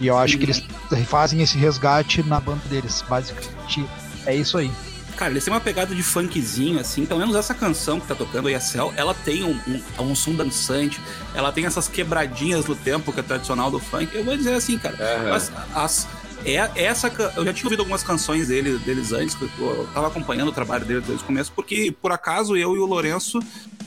E 0.00 0.06
eu 0.08 0.18
acho 0.18 0.36
que 0.38 0.44
eles 0.44 0.62
fazem 1.06 1.40
esse 1.40 1.56
resgate 1.56 2.22
na 2.24 2.40
banda 2.40 2.60
deles, 2.68 3.02
basicamente. 3.08 3.84
É 4.26 4.34
isso 4.34 4.58
aí. 4.58 4.70
Cara, 5.16 5.30
eles 5.30 5.44
têm 5.44 5.54
uma 5.54 5.60
pegada 5.60 5.94
de 5.94 6.02
funkzinho, 6.02 6.80
assim. 6.80 7.06
Pelo 7.06 7.20
menos 7.20 7.36
essa 7.36 7.54
canção 7.54 8.00
que 8.00 8.06
tá 8.08 8.14
tocando, 8.16 8.50
ESL, 8.50 8.92
ela 8.96 9.14
tem 9.14 9.44
um, 9.44 9.56
um, 10.00 10.10
um 10.10 10.14
som 10.16 10.34
dançante, 10.34 11.00
ela 11.34 11.52
tem 11.52 11.64
essas 11.66 11.86
quebradinhas 11.86 12.64
do 12.64 12.74
tempo 12.74 13.12
que 13.12 13.20
é 13.20 13.22
tradicional 13.22 13.70
do 13.70 13.78
funk. 13.78 14.08
Eu 14.12 14.24
vou 14.24 14.36
dizer 14.36 14.54
assim, 14.54 14.76
cara, 14.76 14.96
as, 15.32 15.52
as- 15.72 16.08
é, 16.44 16.68
essa, 16.74 17.06
eu 17.36 17.44
já 17.44 17.54
tinha 17.54 17.66
ouvido 17.66 17.80
algumas 17.80 18.02
canções 18.02 18.48
dele, 18.48 18.76
deles 18.78 19.12
antes, 19.12 19.34
eu, 19.40 19.48
eu 19.58 19.88
tava 19.94 20.08
acompanhando 20.08 20.48
o 20.48 20.52
trabalho 20.52 20.84
dele 20.84 21.00
desde 21.00 21.22
o 21.22 21.26
começo, 21.26 21.50
porque 21.52 21.94
por 22.02 22.12
acaso 22.12 22.54
eu 22.56 22.74
e 22.76 22.78
o 22.80 22.84
Lourenço, 22.84 23.38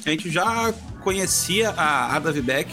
a 0.10 0.12
gente 0.12 0.30
já 0.30 0.74
conhecia 1.02 1.70
a 1.72 2.16
Ada 2.16 2.32
Beck, 2.34 2.72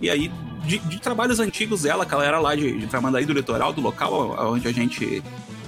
e 0.00 0.08
aí 0.08 0.30
de, 0.64 0.78
de 0.78 1.00
trabalhos 1.00 1.40
antigos 1.40 1.82
dela, 1.82 2.04
que 2.04 2.14
ela 2.14 2.24
era 2.24 2.38
lá 2.38 2.54
de, 2.54 2.78
de 2.78 2.86
Tramandaí 2.86 3.24
do 3.24 3.32
litoral, 3.32 3.72
do 3.72 3.80
local 3.80 4.36
onde 4.52 4.68
a 4.68 4.72
gente 4.72 5.22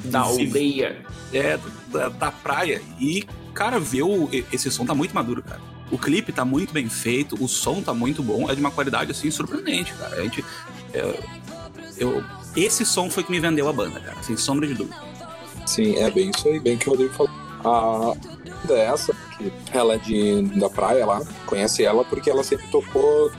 Da 0.04 0.20
aldeia. 0.20 1.04
é, 1.32 1.58
da, 1.88 2.08
da 2.08 2.30
praia. 2.30 2.80
E, 3.00 3.24
cara, 3.54 3.78
ver 3.78 4.02
o, 4.02 4.28
esse 4.52 4.70
som 4.70 4.84
tá 4.84 4.94
muito 4.94 5.14
maduro, 5.14 5.42
cara. 5.42 5.60
O 5.90 5.98
clipe 5.98 6.32
tá 6.32 6.44
muito 6.44 6.72
bem 6.72 6.88
feito, 6.88 7.36
o 7.42 7.46
som 7.46 7.82
tá 7.82 7.92
muito 7.92 8.22
bom, 8.22 8.50
é 8.50 8.54
de 8.54 8.60
uma 8.60 8.70
qualidade, 8.70 9.10
assim, 9.10 9.30
surpreendente, 9.30 9.92
cara. 9.94 10.16
A 10.16 10.22
gente. 10.22 10.44
é, 10.94 11.20
eu, 11.98 12.24
esse 12.56 12.84
som 12.84 13.10
foi 13.10 13.22
que 13.22 13.30
me 13.30 13.40
vendeu 13.40 13.68
a 13.68 13.72
banda, 13.72 14.00
cara, 14.00 14.22
sem 14.22 14.36
sombra 14.36 14.66
de 14.66 14.74
dúvida. 14.74 14.96
Sim, 15.66 15.96
é 15.96 16.10
bem 16.10 16.30
isso 16.30 16.48
aí, 16.48 16.58
bem 16.58 16.76
que 16.76 16.88
o 16.88 16.92
Rodrigo 16.92 17.14
falou. 17.14 17.32
A 17.64 18.16
banda 18.66 18.80
é 18.80 18.84
essa, 18.86 19.14
que 19.36 19.52
ela 19.72 19.94
é 19.94 19.98
de, 19.98 20.42
da 20.58 20.68
praia 20.70 21.04
lá, 21.06 21.20
conhece 21.46 21.84
ela 21.84 22.04
porque 22.04 22.30
ela 22.30 22.42
sempre 22.44 22.66
tocou 22.68 23.30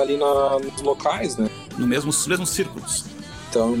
ali 0.00 0.16
na, 0.16 0.58
nos 0.58 0.82
locais, 0.82 1.36
né? 1.36 1.48
No 1.78 1.86
mesmo, 1.86 2.06
nos 2.06 2.26
mesmos 2.26 2.50
círculos. 2.50 3.04
Então 3.50 3.78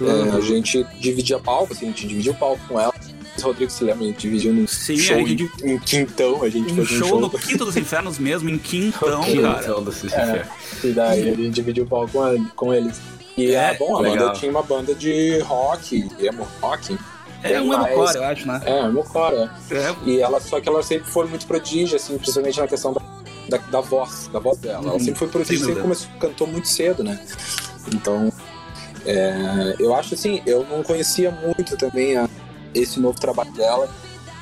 é, 0.00 0.36
a 0.36 0.40
gente 0.40 0.84
dividia 1.00 1.38
palco, 1.38 1.72
assim, 1.72 1.86
a 1.86 1.88
gente 1.88 2.06
dividia 2.06 2.32
o 2.32 2.34
palco 2.36 2.60
com 2.68 2.80
ela. 2.80 2.92
O 3.38 3.42
Rodrigo 3.42 3.70
se 3.72 3.82
lembra, 3.82 4.04
a 4.04 4.08
gente 4.08 4.20
dividiu 4.20 4.52
num 4.52 4.66
Sim, 4.66 4.96
show 4.98 5.16
a 5.16 5.20
gente- 5.24 5.50
em, 5.64 5.70
em 5.72 5.78
quintão, 5.78 6.42
a 6.42 6.48
gente 6.50 6.70
Um 6.72 6.84
show 6.84 7.06
um 7.06 7.08
show. 7.08 7.20
no 7.20 7.30
Quinto 7.30 7.64
dos 7.64 7.76
Infernos 7.76 8.18
mesmo, 8.18 8.48
em 8.50 8.58
Quintão, 8.58 9.22
cara. 9.24 9.80
desse 9.80 10.12
É. 10.14 10.46
E 10.84 10.88
daí 10.92 11.22
a 11.30 11.34
gente 11.34 11.50
dividiu 11.50 11.84
o 11.84 11.86
palco 11.86 12.12
com, 12.12 12.22
a- 12.22 12.36
com 12.54 12.74
eles. 12.74 13.00
E 13.36 13.52
É, 13.54 13.72
é, 13.72 13.78
bom, 13.78 13.96
a 13.96 14.00
legal. 14.00 14.26
banda 14.28 14.38
tinha 14.38 14.50
uma 14.50 14.62
banda 14.62 14.94
de 14.94 15.38
rock, 15.40 16.06
emo 16.20 16.46
rock. 16.60 16.96
É 17.42 17.60
um 17.60 17.72
emocore, 17.72 18.16
eu 18.16 18.24
acho, 18.24 18.46
né? 18.46 18.60
É, 18.64 19.02
core, 19.04 19.34
é. 19.36 19.74
É, 19.76 19.94
E 20.04 20.20
ela, 20.20 20.40
só 20.40 20.60
que 20.60 20.68
ela 20.68 20.82
sempre 20.82 21.10
foi 21.10 21.26
muito 21.26 21.46
prodígio, 21.46 21.96
assim, 21.96 22.16
principalmente 22.18 22.60
na 22.60 22.68
questão 22.68 22.92
da, 22.92 23.00
da, 23.48 23.56
da 23.70 23.80
voz, 23.80 24.28
da 24.32 24.38
voz 24.38 24.58
dela. 24.58 24.78
Ela 24.84 24.92
Uhum, 24.92 24.98
sempre 25.00 25.18
foi 25.18 25.28
prodígio, 25.28 25.66
sempre 25.66 25.82
começou, 25.82 26.08
cantou 26.20 26.46
muito 26.46 26.68
cedo, 26.68 27.02
né? 27.02 27.18
Então, 27.94 28.32
é, 29.04 29.74
eu 29.78 29.94
acho 29.94 30.14
assim, 30.14 30.40
eu 30.46 30.64
não 30.64 30.82
conhecia 30.82 31.30
muito 31.30 31.76
também 31.76 32.16
a- 32.16 32.28
esse 32.74 33.00
novo 33.00 33.18
trabalho 33.18 33.52
dela, 33.52 33.88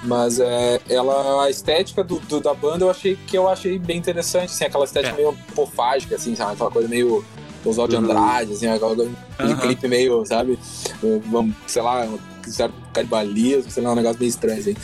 mas 0.02 0.38
é, 0.38 0.80
ela, 0.88 1.44
a 1.44 1.50
estética 1.50 2.04
do, 2.04 2.20
do- 2.20 2.40
da 2.40 2.52
banda 2.54 2.84
eu 2.84 2.90
achei 2.90 3.16
que 3.26 3.36
eu 3.36 3.48
achei 3.48 3.78
bem 3.78 3.96
interessante, 3.98 4.50
assim, 4.50 4.64
aquela 4.64 4.84
estética 4.84 5.14
É. 5.14 5.16
meio 5.16 5.36
pofágica, 5.54 6.16
assim, 6.16 6.34
sabe? 6.36 6.52
Aquela 6.52 6.70
coisa 6.70 6.88
meio 6.88 7.24
Oswald 7.64 7.90
de 7.90 7.96
Uhum. 7.96 8.04
Andrade, 8.10 8.52
assim, 8.52 8.66
aquele 8.68 9.12
Aham. 9.38 9.56
clipe 9.58 9.88
meio, 9.88 10.24
sabe? 10.26 10.58
Vamos, 11.30 11.54
sei 11.66 11.82
lá, 11.82 12.04
um 12.04 12.18
certo 12.50 12.74
canibalismo, 12.92 13.70
sei 13.70 13.82
lá, 13.82 13.92
um 13.92 13.96
negócio 13.96 14.18
meio 14.18 14.30
estranho, 14.30 14.58
assim. 14.60 14.74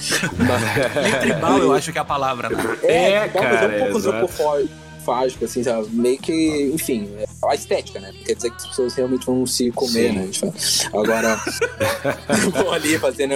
Meio 1.03 1.21
tribal, 1.21 1.59
eu 1.59 1.73
acho 1.73 1.91
que 1.93 1.99
é 1.99 2.01
a 2.01 2.05
palavra, 2.05 2.49
né? 2.51 2.57
é, 2.83 3.13
É, 3.13 3.29
cara, 3.29 3.59
fazer 3.59 3.75
um 3.75 3.79
pouco 3.79 3.99
antropofágico, 3.99 5.45
assim, 5.45 5.63
sabe? 5.63 5.89
Meio 5.91 6.19
que, 6.19 6.71
enfim, 6.75 7.09
é 7.19 7.27
a 7.49 7.55
estética, 7.55 7.99
né? 8.01 8.13
Quer 8.25 8.35
dizer 8.35 8.51
que 8.51 8.57
as 8.57 8.67
pessoas 8.67 8.95
realmente 8.95 9.25
vão 9.27 9.47
se 9.47 9.71
comer, 9.73 10.33
Sim. 10.33 10.47
né? 10.47 10.53
Agora, 10.93 11.41
vão 12.53 12.73
ali 12.73 12.99
fazendo. 12.99 13.35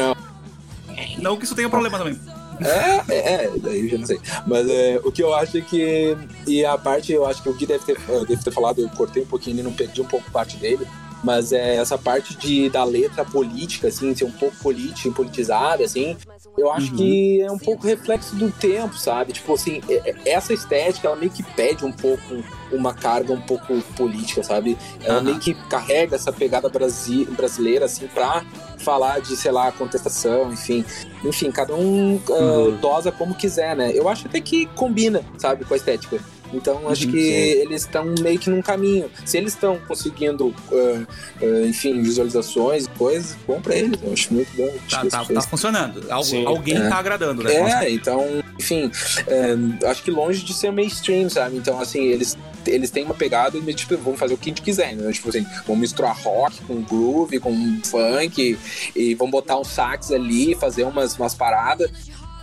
Não 1.18 1.36
que 1.36 1.44
isso 1.44 1.54
tenha 1.54 1.68
problema 1.68 1.96
também. 1.98 2.18
É, 2.60 3.44
é, 3.44 3.50
daí 3.56 3.88
já 3.88 3.98
não 3.98 4.06
sei. 4.06 4.20
Mas 4.46 4.68
é, 4.68 5.00
o 5.02 5.10
que 5.10 5.22
eu 5.22 5.34
acho 5.34 5.58
é 5.58 5.60
que. 5.60 6.16
E 6.46 6.64
a 6.64 6.76
parte, 6.76 7.12
eu 7.12 7.26
acho 7.26 7.42
que 7.42 7.48
o 7.48 7.54
Gui 7.54 7.66
deve 7.66 7.84
ter, 7.84 7.96
eh, 8.08 8.24
deve 8.26 8.42
ter 8.42 8.50
falado, 8.50 8.80
eu 8.80 8.88
cortei 8.90 9.22
um 9.22 9.26
pouquinho 9.26 9.60
e 9.60 9.62
não 9.62 9.72
perdi 9.72 10.00
um 10.00 10.06
pouco 10.06 10.30
parte 10.30 10.56
dele. 10.56 10.86
Mas 11.22 11.52
é 11.52 11.76
essa 11.76 11.98
parte 11.98 12.34
de, 12.36 12.70
da 12.70 12.82
letra 12.82 13.24
política, 13.24 13.88
assim, 13.88 14.14
ser 14.14 14.24
um 14.24 14.30
pouco 14.30 14.56
política, 14.56 15.10
politizada, 15.14 15.84
assim, 15.84 16.16
eu 16.56 16.72
acho 16.72 16.90
Uhum. 16.92 16.96
que 16.96 17.40
é 17.42 17.50
um 17.50 17.58
pouco 17.58 17.86
reflexo 17.86 18.34
do 18.36 18.50
tempo, 18.50 18.96
sabe? 18.96 19.32
Tipo 19.32 19.52
assim, 19.54 19.82
é- 19.88 20.10
é- 20.10 20.30
essa 20.32 20.54
estética, 20.54 21.06
ela 21.08 21.16
meio 21.16 21.30
que 21.30 21.42
pede 21.42 21.84
um 21.84 21.92
pouco 21.92 22.42
uma 22.72 22.94
carga 22.94 23.32
um 23.34 23.40
pouco 23.40 23.80
política, 23.96 24.42
sabe? 24.42 24.78
Ela 25.04 25.16
Aham. 25.16 25.22
meio 25.24 25.38
que 25.38 25.52
carrega 25.68 26.16
essa 26.16 26.32
pegada 26.32 26.68
brasi 26.68 27.24
brasileira, 27.26 27.84
assim, 27.84 28.06
pra 28.06 28.42
falar 28.78 29.20
de, 29.20 29.36
sei 29.36 29.50
lá, 29.52 29.70
contestação, 29.72 30.50
enfim. 30.52 30.84
Enfim, 31.22 31.50
cada 31.50 31.74
um 31.74 32.18
ah, 32.30 32.32
Uhum. 32.32 32.76
dosa 32.76 33.12
como 33.12 33.34
quiser, 33.34 33.76
né? 33.76 33.90
Eu 33.94 34.08
acho 34.08 34.26
até 34.26 34.40
que 34.40 34.64
combina, 34.74 35.22
sabe, 35.36 35.64
com 35.66 35.74
a 35.74 35.76
estética. 35.76 36.18
Então, 36.52 36.88
acho 36.88 37.06
Uhum, 37.06 37.12
que 37.12 37.20
sim. 37.22 37.28
eles 37.62 37.82
estão 37.82 38.04
meio 38.20 38.38
que 38.38 38.50
num 38.50 38.60
caminho. 38.62 39.10
Se 39.24 39.36
eles 39.38 39.52
estão 39.54 39.78
conseguindo, 39.86 40.54
ah, 40.72 41.06
ah, 41.42 41.66
enfim, 41.66 42.02
visualizações 42.02 42.84
e 42.86 42.88
coisas, 42.90 43.36
bom 43.46 43.60
pra 43.60 43.76
eles. 43.76 43.98
Eu 44.02 44.12
acho 44.12 44.34
muito 44.34 44.50
bom. 44.56 44.68
Tá, 44.88 45.04
tá, 45.06 45.24
tá 45.24 45.40
funcionando. 45.42 46.04
Al- 46.10 46.24
Sim, 46.24 46.44
alguém 46.46 46.76
é. 46.76 46.88
tá 46.88 46.96
agradando, 46.96 47.42
né? 47.42 47.84
É, 47.84 47.90
então, 47.90 48.24
enfim, 48.58 48.90
é, 49.26 49.86
acho 49.88 50.02
que 50.02 50.10
longe 50.10 50.44
de 50.44 50.52
ser 50.52 50.72
mainstream, 50.72 51.28
sabe? 51.30 51.56
Então, 51.56 51.78
assim, 51.80 52.02
eles, 52.04 52.36
eles 52.66 52.90
têm 52.90 53.04
uma 53.04 53.14
pegada 53.14 53.56
e, 53.56 53.74
tipo, 53.74 53.96
vamos 53.96 54.18
fazer 54.18 54.34
o 54.34 54.36
que 54.36 54.48
a 54.48 54.50
gente 54.50 54.62
quiser, 54.62 54.94
né? 54.96 55.12
Tipo 55.12 55.28
assim, 55.28 55.46
vamos 55.66 55.80
misturar 55.80 56.16
rock 56.16 56.60
com 56.62 56.82
groove, 56.82 57.38
com 57.38 57.80
funk, 57.84 58.58
e 58.96 59.14
vamos 59.14 59.30
botar 59.32 59.58
um 59.58 59.64
sax 59.64 60.10
ali, 60.10 60.54
fazer 60.56 60.82
umas, 60.84 61.16
umas 61.16 61.34
paradas. 61.34 61.90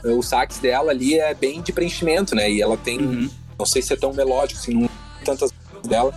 O 0.03 0.21
sax 0.21 0.59
dela 0.59 0.91
ali 0.91 1.19
é 1.19 1.33
bem 1.33 1.61
de 1.61 1.73
preenchimento, 1.73 2.33
né? 2.35 2.49
E 2.49 2.61
ela 2.61 2.77
tem, 2.77 2.99
Uhum. 2.99 3.29
Não 3.57 3.65
sei 3.65 3.81
se 3.81 3.93
é 3.93 3.95
tão 3.95 4.13
melódico, 4.13 4.59
assim, 4.59 4.73
não 4.73 4.89
tantas 5.25 5.51
dela, 5.87 6.13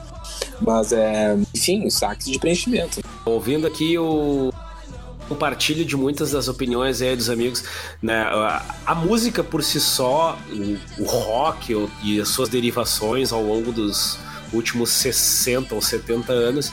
mas 0.60 0.92
é, 0.92 1.36
enfim, 1.54 1.88
sax 1.90 2.26
de 2.26 2.38
preenchimento. 2.38 3.00
Ouvindo 3.24 3.66
aqui 3.66 3.98
o. 3.98 4.52
compartilho 5.28 5.84
de 5.84 5.96
muitas 5.96 6.32
das 6.32 6.48
opiniões 6.48 7.00
aí 7.00 7.16
dos 7.16 7.30
amigos. 7.30 7.64
Né? 8.02 8.22
A, 8.86 8.94
música 8.94 9.42
por 9.42 9.62
si 9.62 9.80
só, 9.80 10.38
o, 10.98 11.04
rock 11.04 11.88
e 12.02 12.20
as 12.20 12.28
suas 12.28 12.48
derivações 12.48 13.32
ao 13.32 13.42
longo 13.42 13.72
dos 13.72 14.18
últimos 14.52 14.90
60 14.90 15.74
ou 15.74 15.80
70 15.80 16.32
anos 16.32 16.72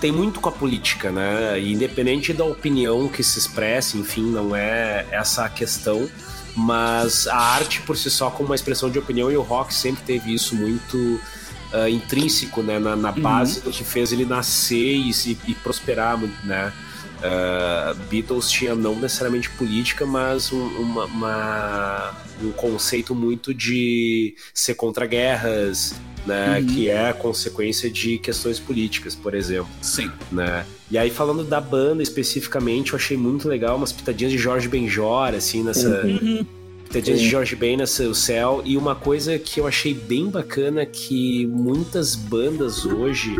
tem 0.00 0.12
muito 0.12 0.40
com 0.40 0.48
a 0.50 0.52
política, 0.52 1.10
né? 1.10 1.58
Independente 1.60 2.32
da 2.34 2.44
opinião 2.44 3.08
que 3.08 3.22
se 3.22 3.38
expresse, 3.38 3.96
enfim, 3.96 4.24
não 4.30 4.54
é 4.54 5.06
essa 5.10 5.46
a 5.46 5.48
questão, 5.48 6.08
mas 6.56 7.26
a 7.26 7.36
arte 7.36 7.80
por 7.82 7.96
si 7.96 8.10
só 8.10 8.30
como 8.30 8.48
uma 8.50 8.54
expressão 8.54 8.90
de 8.90 8.98
opinião 8.98 9.30
e 9.30 9.36
o 9.36 9.42
rock 9.42 9.72
sempre 9.74 10.02
teve 10.04 10.32
isso 10.34 10.54
muito 10.54 11.20
ah, 11.72 11.90
intrínseco, 11.90 12.62
né, 12.62 12.78
na, 12.78 12.94
na 12.96 13.10
base 13.12 13.60
do 13.60 13.70
que 13.70 13.82
fez 13.84 14.12
ele 14.12 14.24
nascer 14.24 14.94
e, 14.96 15.12
se- 15.12 15.38
e 15.46 15.54
prosperar, 15.54 16.18
né? 16.44 16.72
Ah, 17.22 17.94
Beatles 18.10 18.50
tinha 18.50 18.74
não 18.74 18.94
necessariamente 18.96 19.48
política, 19.50 20.04
mas 20.06 20.52
um, 20.52 20.66
uma- 20.78 21.04
uma- 21.06 22.14
um 22.42 22.52
conceito 22.52 23.14
muito 23.14 23.52
de 23.54 24.34
ser 24.52 24.74
contra 24.74 25.06
guerras, 25.06 25.94
né? 26.26 26.58
Uhum. 26.58 26.66
Que 26.66 26.88
é 26.88 27.12
consequência 27.12 27.90
de 27.90 28.18
questões 28.18 28.58
políticas, 28.58 29.14
por 29.14 29.34
exemplo 29.34 29.68
Sim. 29.80 30.10
né? 30.32 30.64
E 30.90 30.98
aí, 30.98 31.10
falando 31.10 31.44
da 31.44 31.60
banda 31.60 32.02
especificamente, 32.02 32.92
eu 32.92 32.96
achei 32.96 33.16
muito 33.16 33.48
legal 33.48 33.76
umas 33.76 33.92
pitadinhas 33.92 34.32
de 34.32 34.38
Jorge 34.38 34.68
Benjor, 34.68 35.34
assim, 35.34 35.62
nessa. 35.62 36.04
Uhum. 36.04 36.44
Pitadinhas 36.84 37.20
de 37.20 37.28
Jorge 37.28 37.56
Ben 37.56 37.76
nessa 37.76 38.04
o 38.04 38.14
céu. 38.14 38.62
E 38.64 38.76
uma 38.76 38.94
coisa 38.94 39.38
que 39.38 39.58
eu 39.58 39.66
achei 39.66 39.92
bem 39.92 40.30
bacana 40.30 40.86
que 40.86 41.46
muitas 41.46 42.14
bandas 42.14 42.84
hoje 42.84 43.36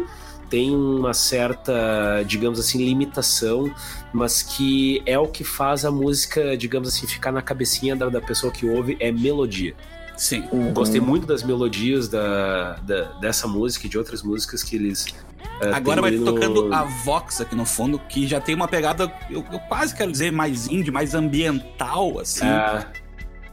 têm 0.51 0.75
uma 0.75 1.13
certa, 1.13 2.23
digamos 2.27 2.59
assim, 2.59 2.85
limitação, 2.85 3.73
mas 4.13 4.43
que 4.43 5.03
é 5.07 5.19
o 5.19 5.27
que 5.27 5.45
faz 5.45 5.85
a 5.85 5.91
música, 5.91 6.57
digamos 6.57 6.89
assim, 6.89 7.07
ficar 7.07 7.31
na 7.31 7.43
cabecinha 7.43 7.95
da, 7.95 8.09
da 8.09 8.21
pessoa 8.21 8.53
que 8.53 8.67
ouve, 8.67 8.97
é 8.99 9.13
melodia. 9.13 9.75
Sim. 10.17 10.45
Gostei 10.73 11.01
muito 11.01 11.27
das 11.27 11.43
melodias 11.43 12.09
da, 12.09 12.75
da- 12.83 13.13
dessa 13.21 13.47
música 13.49 13.87
e 13.87 13.89
de 13.91 13.99
outras 13.99 14.23
músicas 14.23 14.63
que 14.63 14.77
eles. 14.77 15.07
eh, 15.61 15.71
Agora 15.73 16.01
vai 16.01 16.13
no- 16.13 16.25
tocando 16.25 16.73
a 16.73 16.85
Vox 16.85 17.41
aqui 17.41 17.55
no 17.57 17.65
fundo, 17.65 17.99
que 18.09 18.27
já 18.27 18.41
tem 18.41 18.55
uma 18.55 18.69
pegada, 18.69 19.13
eu, 19.31 19.45
eu 19.53 19.59
quase 19.61 19.95
quero 19.95 20.11
dizer, 20.13 20.31
mais 20.33 20.69
indie, 20.69 20.91
mais 20.91 21.15
ambiental, 21.15 22.19
assim. 22.21 22.45
É, 22.47 22.87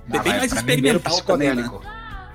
bem 0.08 0.20
Ah, 0.20 0.24
vai 0.24 0.38
mais 0.40 0.52
experimental 0.54 1.22
também, 1.22 1.56
né? 1.56 1.70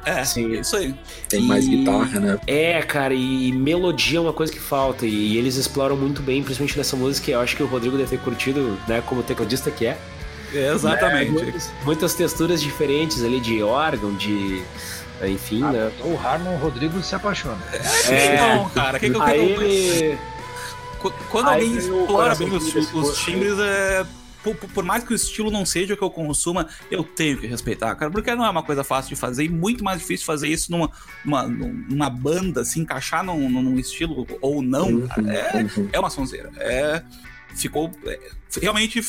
É, 0.04 0.24
Sim. 0.24 0.52
isso 0.52 0.76
aí. 0.76 0.94
Tem 1.28 1.42
mais 1.42 1.64
E- 1.64 1.68
guitarra, 1.78 2.20
né? 2.20 2.38
É, 2.46 2.80
cara, 2.82 3.12
e 3.12 3.50
melodia 3.52 4.18
é 4.18 4.20
uma 4.20 4.32
coisa 4.32 4.52
que 4.52 4.60
falta. 4.60 5.04
E 5.04 5.36
eles 5.36 5.56
exploram 5.56 5.96
muito 5.96 6.22
bem, 6.22 6.42
principalmente 6.44 6.78
nessa 6.78 6.96
música. 6.96 7.28
Eu 7.32 7.40
acho 7.40 7.56
que 7.56 7.62
o 7.62 7.66
Rodrigo 7.66 7.96
deve 7.96 8.10
ter 8.16 8.22
curtido, 8.22 8.78
né, 8.86 9.02
como 9.04 9.22
tecladista 9.24 9.68
que 9.68 9.84
é. 9.86 9.98
Exatamente. 10.58 11.30
Muitas, 11.30 11.72
muitas 11.84 12.14
texturas 12.14 12.60
diferentes 12.60 13.22
ali 13.22 13.40
de 13.40 13.62
órgão, 13.62 14.14
de. 14.14 14.62
Enfim, 15.26 15.62
Ah, 15.62 15.72
né? 15.72 15.92
O 16.04 16.18
Harmon 16.18 16.54
o 16.54 16.58
Rodrigo 16.58 17.02
se 17.02 17.14
apaixona. 17.14 17.58
É. 18.10 18.36
Não, 18.36 18.68
cara, 18.70 18.98
o 18.98 19.00
que, 19.00 19.08
que 19.10 19.16
eu 19.16 19.22
Aí 19.22 19.48
quero 19.48 19.62
ele. 19.62 20.18
Qu- 21.00 21.12
Quando 21.30 21.48
Aí 21.48 21.62
alguém 21.62 21.76
explora 21.78 22.34
bem 22.34 22.48
os, 22.54 22.74
os 22.74 22.90
gosto, 22.90 23.24
timbres, 23.24 23.58
é, 23.58 24.04
por, 24.42 24.54
por- 24.56 24.84
mais 24.84 25.04
que 25.04 25.12
o 25.12 25.16
estilo 25.16 25.50
não 25.50 25.64
seja 25.64 25.94
o 25.94 25.96
que 25.96 26.02
eu 26.04 26.10
consuma, 26.10 26.68
eu 26.90 27.02
tenho 27.02 27.38
que 27.38 27.46
respeitar, 27.46 27.94
cara, 27.94 28.10
porque 28.10 28.34
não 28.34 28.44
é 28.44 28.50
uma 28.50 28.62
coisa 28.62 28.84
fácil 28.84 29.08
de 29.14 29.16
fazer 29.16 29.44
e 29.44 29.48
muito 29.48 29.82
mais 29.82 30.00
difícil 30.00 30.26
fazer 30.26 30.48
isso 30.48 30.70
numa, 30.70 30.90
uma, 31.24 31.42
numa 31.46 32.10
banda, 32.10 32.62
se 32.64 32.78
encaixar 32.78 33.24
num, 33.24 33.48
num 33.48 33.78
estilo 33.78 34.26
ou 34.42 34.60
não, 34.62 35.06
cara, 35.08 35.32
é, 35.32 35.62
Uhum. 35.78 35.88
é 35.92 35.98
uma 35.98 36.10
sonzeira. 36.10 36.50
É, 36.58 37.02
ficou 37.54 37.90
é, 38.06 38.18
realmente 38.60 39.02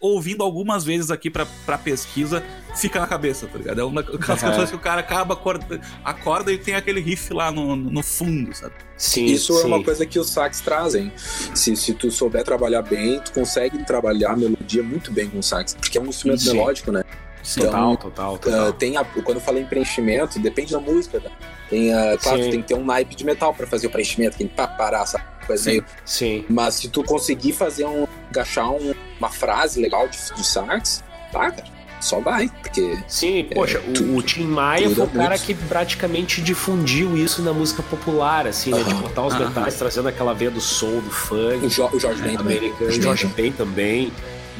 ouvindo 0.00 0.42
algumas 0.42 0.84
vezes 0.84 1.10
aqui 1.10 1.28
pra, 1.30 1.46
pra 1.66 1.76
pesquisa, 1.76 2.42
fica 2.76 3.00
na 3.00 3.06
cabeça, 3.06 3.46
tá 3.46 3.58
ligado? 3.58 3.80
É 3.80 3.84
uma 3.84 4.02
daquelas 4.02 4.40
Aham. 4.44 4.52
coisas 4.52 4.70
que 4.70 4.76
o 4.76 4.80
cara 4.80 5.00
acaba, 5.00 5.34
acorda, 5.34 5.80
acorda 6.04 6.52
e 6.52 6.58
tem 6.58 6.74
aquele 6.74 7.00
riff 7.00 7.32
lá 7.32 7.50
no, 7.50 7.74
no 7.74 8.02
fundo, 8.02 8.54
sabe? 8.54 8.74
Sim, 8.96 9.24
Isso 9.26 9.54
sim. 9.54 9.62
é 9.62 9.66
uma 9.66 9.82
coisa 9.82 10.04
que 10.06 10.18
os 10.18 10.30
sax 10.30 10.60
trazem. 10.60 11.12
Se, 11.16 11.74
se 11.76 11.94
tu 11.94 12.10
souber 12.10 12.44
trabalhar 12.44 12.82
bem, 12.82 13.20
tu 13.20 13.32
consegue 13.32 13.84
trabalhar 13.84 14.32
a 14.32 14.36
melodia 14.36 14.82
muito 14.82 15.10
bem 15.12 15.28
com 15.28 15.38
o 15.38 15.42
sax, 15.42 15.74
porque 15.74 15.98
é 15.98 16.00
um 16.00 16.06
instrumento 16.06 16.42
Sim. 16.42 16.52
melódico, 16.52 16.92
né? 16.92 17.02
Sim. 17.42 17.60
Total, 17.62 17.96
total, 17.96 18.34
Ah, 18.34 18.38
total. 18.38 18.72
tem 18.74 18.96
a- 18.96 19.04
quando 19.04 19.36
eu 19.38 19.40
falei 19.40 19.62
em 19.62 19.66
preenchimento, 19.66 20.38
depende 20.38 20.72
da 20.72 20.80
música, 20.80 21.20
tá? 21.20 21.30
Tem, 21.70 21.92
ah, 21.94 22.16
claro, 22.20 22.40
tem 22.50 22.60
que 22.62 22.68
ter 22.68 22.74
um 22.74 22.84
naipe 22.84 23.14
de 23.14 23.24
metal 23.24 23.54
pra 23.54 23.66
fazer 23.66 23.86
o 23.86 23.90
preenchimento, 23.90 24.36
que 24.36 24.44
pá, 24.46 24.66
parar, 24.66 25.02
essa 25.02 25.18
coisa 25.48 25.64
Sim. 25.64 25.70
meio. 25.70 25.84
Sim. 26.04 26.44
Mas 26.48 26.74
se 26.74 26.88
tu 26.88 27.02
conseguir 27.02 27.52
fazer 27.52 27.84
um. 27.86 28.06
encaixar 28.30 28.70
um- 28.70 28.94
uma 29.18 29.30
frase 29.30 29.80
legal 29.80 30.06
de, 30.06 30.16
de 30.34 30.46
sax, 30.46 31.02
tá, 31.32 31.50
cara, 31.50 31.64
só 32.00 32.20
vai, 32.20 32.48
porque. 32.62 32.96
Sim, 33.08 33.48
poxa, 33.52 33.80
o- 33.80 33.92
tudo- 33.92 34.16
o, 34.16 34.22
Tim 34.22 34.44
Maia 34.44 34.88
foi 34.90 35.04
o 35.04 35.08
é 35.08 35.10
cara 35.12 35.28
muito. 35.30 35.42
que 35.44 35.54
praticamente 35.54 36.40
difundiu 36.42 37.16
isso 37.16 37.42
na 37.42 37.52
música 37.52 37.82
popular, 37.82 38.46
assim, 38.46 38.70
né? 38.70 38.82
De 38.84 38.90
Aham. 38.92 39.00
botar 39.00 39.26
os 39.26 39.34
Aham. 39.34 39.48
metais, 39.48 39.74
trazendo 39.74 40.08
aquela 40.08 40.32
veia 40.34 40.50
do 40.52 40.60
soul, 40.60 41.00
do 41.00 41.10
funk. 41.10 41.66
O, 41.66 41.68
Jo- 41.68 41.90
o 41.92 41.98
Jorge 41.98 42.22
Ben 42.22 42.36
também. 42.36 42.58
americano, 42.58 42.92
Jorge 42.92 43.26
Ben. 43.28 43.50
Também, 43.50 44.12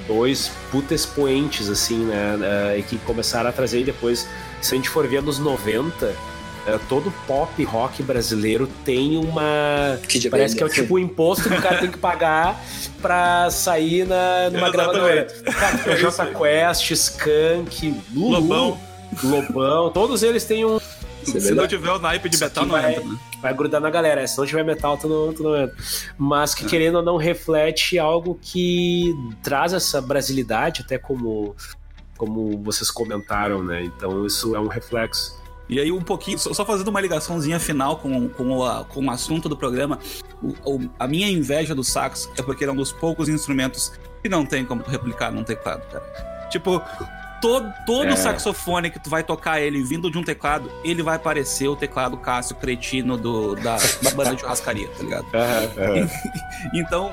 dois 0.09 0.51
puta 0.73 0.95
expoentes, 0.95 1.69
assim, 1.69 1.99
né, 2.07 2.39
eh, 2.75 2.79
e 2.79 2.83
que 2.83 2.97
começaram 2.99 3.51
a 3.51 3.53
trazer 3.53 3.81
e 3.81 3.85
depois, 3.85 4.27
se 4.63 4.75
a 4.75 4.77
gente 4.77 4.89
for 4.89 5.07
ver 5.07 5.23
nos 5.23 5.39
90, 5.39 6.07
eh, 6.07 6.15
todo 6.89 7.13
pop 7.27 7.63
rock 7.65 8.03
brasileiro 8.03 8.67
tem 8.85 9.17
uma... 9.17 9.99
Kid 10.07 10.29
Parece 10.31 10.57
que 10.57 10.63
é 10.63 10.67
o 10.67 10.69
tipo 10.69 10.95
o 10.95 10.99
imposto 10.99 11.49
que 11.49 11.55
o 11.57 11.63
cara 11.63 11.79
tem 11.79 11.91
que 11.91 11.99
pagar 11.99 12.61
pra 13.01 13.51
sair 13.51 14.07
na, 14.07 14.51
numa 14.51 14.71
gravadora. 14.71 15.27
Cara, 15.45 15.79
tem 15.79 15.95
o 15.95 15.97
Jota 15.97 16.27
Quest, 16.27 16.91
Skank, 16.91 17.95
Lulu, 18.15 18.31
Lobão. 18.41 18.79
Lobão, 19.23 19.91
todos 19.91 20.23
eles 20.23 20.45
têm 20.45 20.65
um... 20.65 20.77
É 20.77 21.41
Se 21.41 21.55
não 21.55 21.67
tiver 21.67 21.91
o 21.91 21.99
naipe 21.99 22.29
de 22.29 22.37
Isso 22.37 22.45
metal, 22.45 22.65
não 22.65 22.73
vai- 22.73 22.93
entra, 22.95 23.05
né? 23.05 23.19
vai 23.43 23.55
grudar 23.55 23.81
na 23.81 23.91
galera. 23.91 24.27
Se 24.27 24.39
não 24.39 24.47
tiver 24.47 24.65
metal, 24.65 24.97
tu 24.97 25.09
não, 25.09 25.33
tu 25.33 25.43
não 25.43 25.57
entra. 25.57 25.77
Mas 26.17 26.55
que 26.55 26.65
querendo 26.65 26.97
ou 26.97 27.03
não 27.03 27.17
reflete 27.17 27.99
algo 27.99 28.39
que 28.41 29.15
traz 29.43 29.73
essa 29.73 30.01
brasilidade, 30.01 30.83
até 30.83 30.97
como, 30.97 31.55
como 32.17 32.63
vocês 32.63 32.91
comentaram, 32.91 33.63
né? 33.63 33.83
Então 33.85 34.25
isso 34.27 34.55
é 34.57 34.61
um 34.61 34.69
reflexo. 34.69 35.37
E 35.69 35.79
aí, 35.79 35.93
um 35.93 36.01
pouquinho, 36.01 36.39
só 36.39 36.65
fazendo 36.65 36.89
uma 36.89 37.01
ligaçãozinha 37.01 37.61
final 37.61 37.99
com, 37.99 38.29
com, 38.31 38.53
o, 38.59 38.85
com 38.87 39.05
o 39.05 39.11
assunto 39.11 39.49
do 39.51 39.57
programa, 39.57 39.99
o- 40.43 40.55
o- 40.77 40.91
a 40.99 41.07
minha 41.07 41.29
inveja 41.31 41.75
do 41.75 41.85
sax 41.85 42.29
é 42.39 42.43
porque 42.43 42.65
ele 42.65 42.71
é 42.71 42.73
um 42.73 42.77
dos 42.77 42.91
poucos 42.91 43.29
instrumentos 43.29 43.93
que 44.23 44.29
não 44.31 44.47
tem 44.47 44.65
como 44.65 44.83
tu 44.83 44.91
replicar 44.91 45.31
num 45.31 45.45
teclado, 45.45 45.83
cara. 45.93 46.49
Tipo, 46.51 46.81
todo, 47.43 47.71
todo 47.85 48.07
É. 48.09 48.17
saxofone 48.17 48.91
que 48.91 48.99
tu 48.99 49.11
vai 49.11 49.23
tocar 49.23 49.61
ele 49.61 49.83
vindo 49.83 50.11
de 50.11 50.17
um 50.17 50.23
teclado, 50.25 50.71
ele 50.83 51.03
vai 51.03 51.19
parecer 51.19 51.69
o 51.69 51.77
teclado 51.77 52.17
Cássio 52.17 52.57
cretino 52.57 53.19
do, 53.19 53.55
da, 53.57 53.77
da 54.03 54.11
banda 54.13 54.35
de 54.35 54.41
churrascaria, 54.41 54.89
tá 54.89 55.03
ligado? 55.03 55.27
Então, 56.75 57.11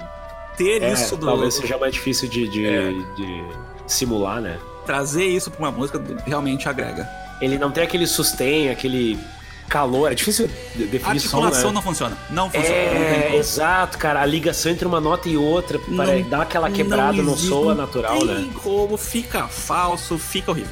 ter 0.58 0.82
É, 0.82 0.94
isso 0.94 1.18
do. 1.18 1.26
talvez 1.26 1.54
seja 1.56 1.78
mais 1.78 1.94
difícil 1.94 2.30
de, 2.30 2.48
de, 2.48 2.66
É. 2.66 2.92
de 3.16 3.44
simular, 3.86 4.42
né? 4.42 4.58
Trazer 4.86 5.26
isso 5.26 5.52
pra 5.52 5.60
uma 5.68 5.72
música 5.72 6.02
realmente 6.26 6.70
agrega. 6.70 7.08
Ele 7.42 7.58
não 7.58 7.72
tem 7.72 7.84
aquele 7.84 8.08
sustain, 8.08 8.70
aquele 8.70 9.20
calor. 9.68 10.12
É 10.12 10.16
difícil 10.16 10.48
de 10.76 10.84
A 10.84 10.88
definir 10.88 11.20
som, 11.20 11.38
articulação 11.38 11.70
né? 11.70 11.76
não 11.76 11.82
funciona. 11.82 12.18
Não 12.30 12.50
funciona. 12.50 12.68
não 12.70 12.76
É, 13.02 13.22
como. 13.24 13.36
exato, 13.38 13.98
cara. 13.98 14.22
A 14.22 14.26
ligação 14.26 14.72
entre 14.72 14.88
uma 14.88 15.02
nota 15.02 15.28
e 15.28 15.36
outra 15.38 15.80
para 15.80 15.92
Não- 16.20 16.30
dar 16.30 16.42
aquela 16.44 16.70
quebrada 16.70 17.22
não, 17.22 17.34
existe, 17.34 17.48
soa 17.50 17.74
não 17.74 17.82
natural, 17.86 18.18
tem 18.20 18.28
né? 18.28 18.50
como, 18.64 18.96
fica 18.98 19.48
falso, 19.48 20.18
fica 20.18 20.52
horrível. 20.52 20.72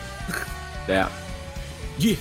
É. 0.88 1.06
Gui, 2.00 2.18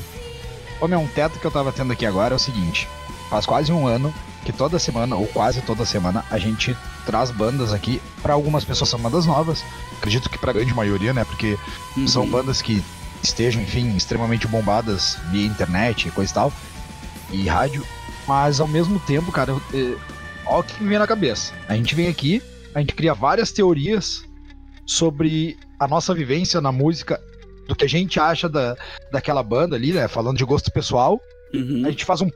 Ô, 0.80 0.88
meu, 0.88 0.98
um 0.98 1.06
teto 1.06 1.38
que 1.38 1.44
eu 1.44 1.50
tava 1.50 1.70
tendo 1.72 1.92
aqui 1.92 2.04
agora 2.04 2.34
é 2.34 2.36
o 2.36 2.40
seguinte: 2.40 2.88
faz 3.30 3.46
quase 3.46 3.70
um 3.72 3.86
ano 3.86 4.12
que 4.44 4.52
toda 4.52 4.76
semana, 4.78 5.14
ou 5.14 5.26
quase 5.28 5.60
toda 5.62 5.84
semana, 5.84 6.24
a 6.30 6.36
gente 6.38 6.76
traz 7.06 7.30
bandas 7.30 7.72
aqui. 7.72 8.02
Pra 8.20 8.32
algumas 8.34 8.64
pessoas 8.64 8.90
são 8.90 8.98
bandas 8.98 9.24
novas, 9.24 9.62
acredito 9.98 10.28
que 10.28 10.36
pra 10.38 10.52
grande 10.52 10.74
maioria, 10.74 11.12
né? 11.14 11.24
Porque 11.24 11.56
são 12.08 12.26
bandas 12.26 12.60
que 12.60 12.82
estejam, 13.22 13.62
enfim, 13.62 13.94
extremamente 13.96 14.46
bombadas 14.46 15.16
via 15.30 15.46
internet 15.46 16.08
e 16.08 16.10
coisa 16.10 16.30
e 16.30 16.34
tal, 16.34 16.52
e 17.30 17.46
rádio. 17.48 17.84
Mas 18.26 18.60
ao 18.60 18.68
mesmo 18.68 18.98
tempo, 19.00 19.32
cara, 19.32 19.52
eu- 19.52 19.62
eh, 19.74 19.96
o 20.46 20.62
que 20.62 20.82
me 20.82 20.88
vem 20.88 20.98
na 20.98 21.06
cabeça. 21.06 21.52
A 21.68 21.74
gente 21.74 21.94
vem 21.94 22.08
aqui, 22.08 22.42
a 22.74 22.80
gente 22.80 22.94
cria 22.94 23.14
várias 23.14 23.52
teorias 23.52 24.22
sobre 24.86 25.56
a 25.78 25.86
nossa 25.88 26.14
vivência 26.14 26.60
na 26.60 26.72
música, 26.72 27.20
do 27.68 27.76
que 27.76 27.84
a 27.84 27.88
gente 27.88 28.18
acha 28.18 28.48
da, 28.48 28.76
daquela 29.12 29.42
banda 29.42 29.76
ali, 29.76 29.92
né? 29.92 30.08
Falando 30.08 30.36
de 30.36 30.44
gosto 30.44 30.70
pessoal. 30.72 31.20
Uhum. 31.54 31.82
A 31.86 31.90
gente 31.90 32.04
faz 32.04 32.20
um 32.20 32.28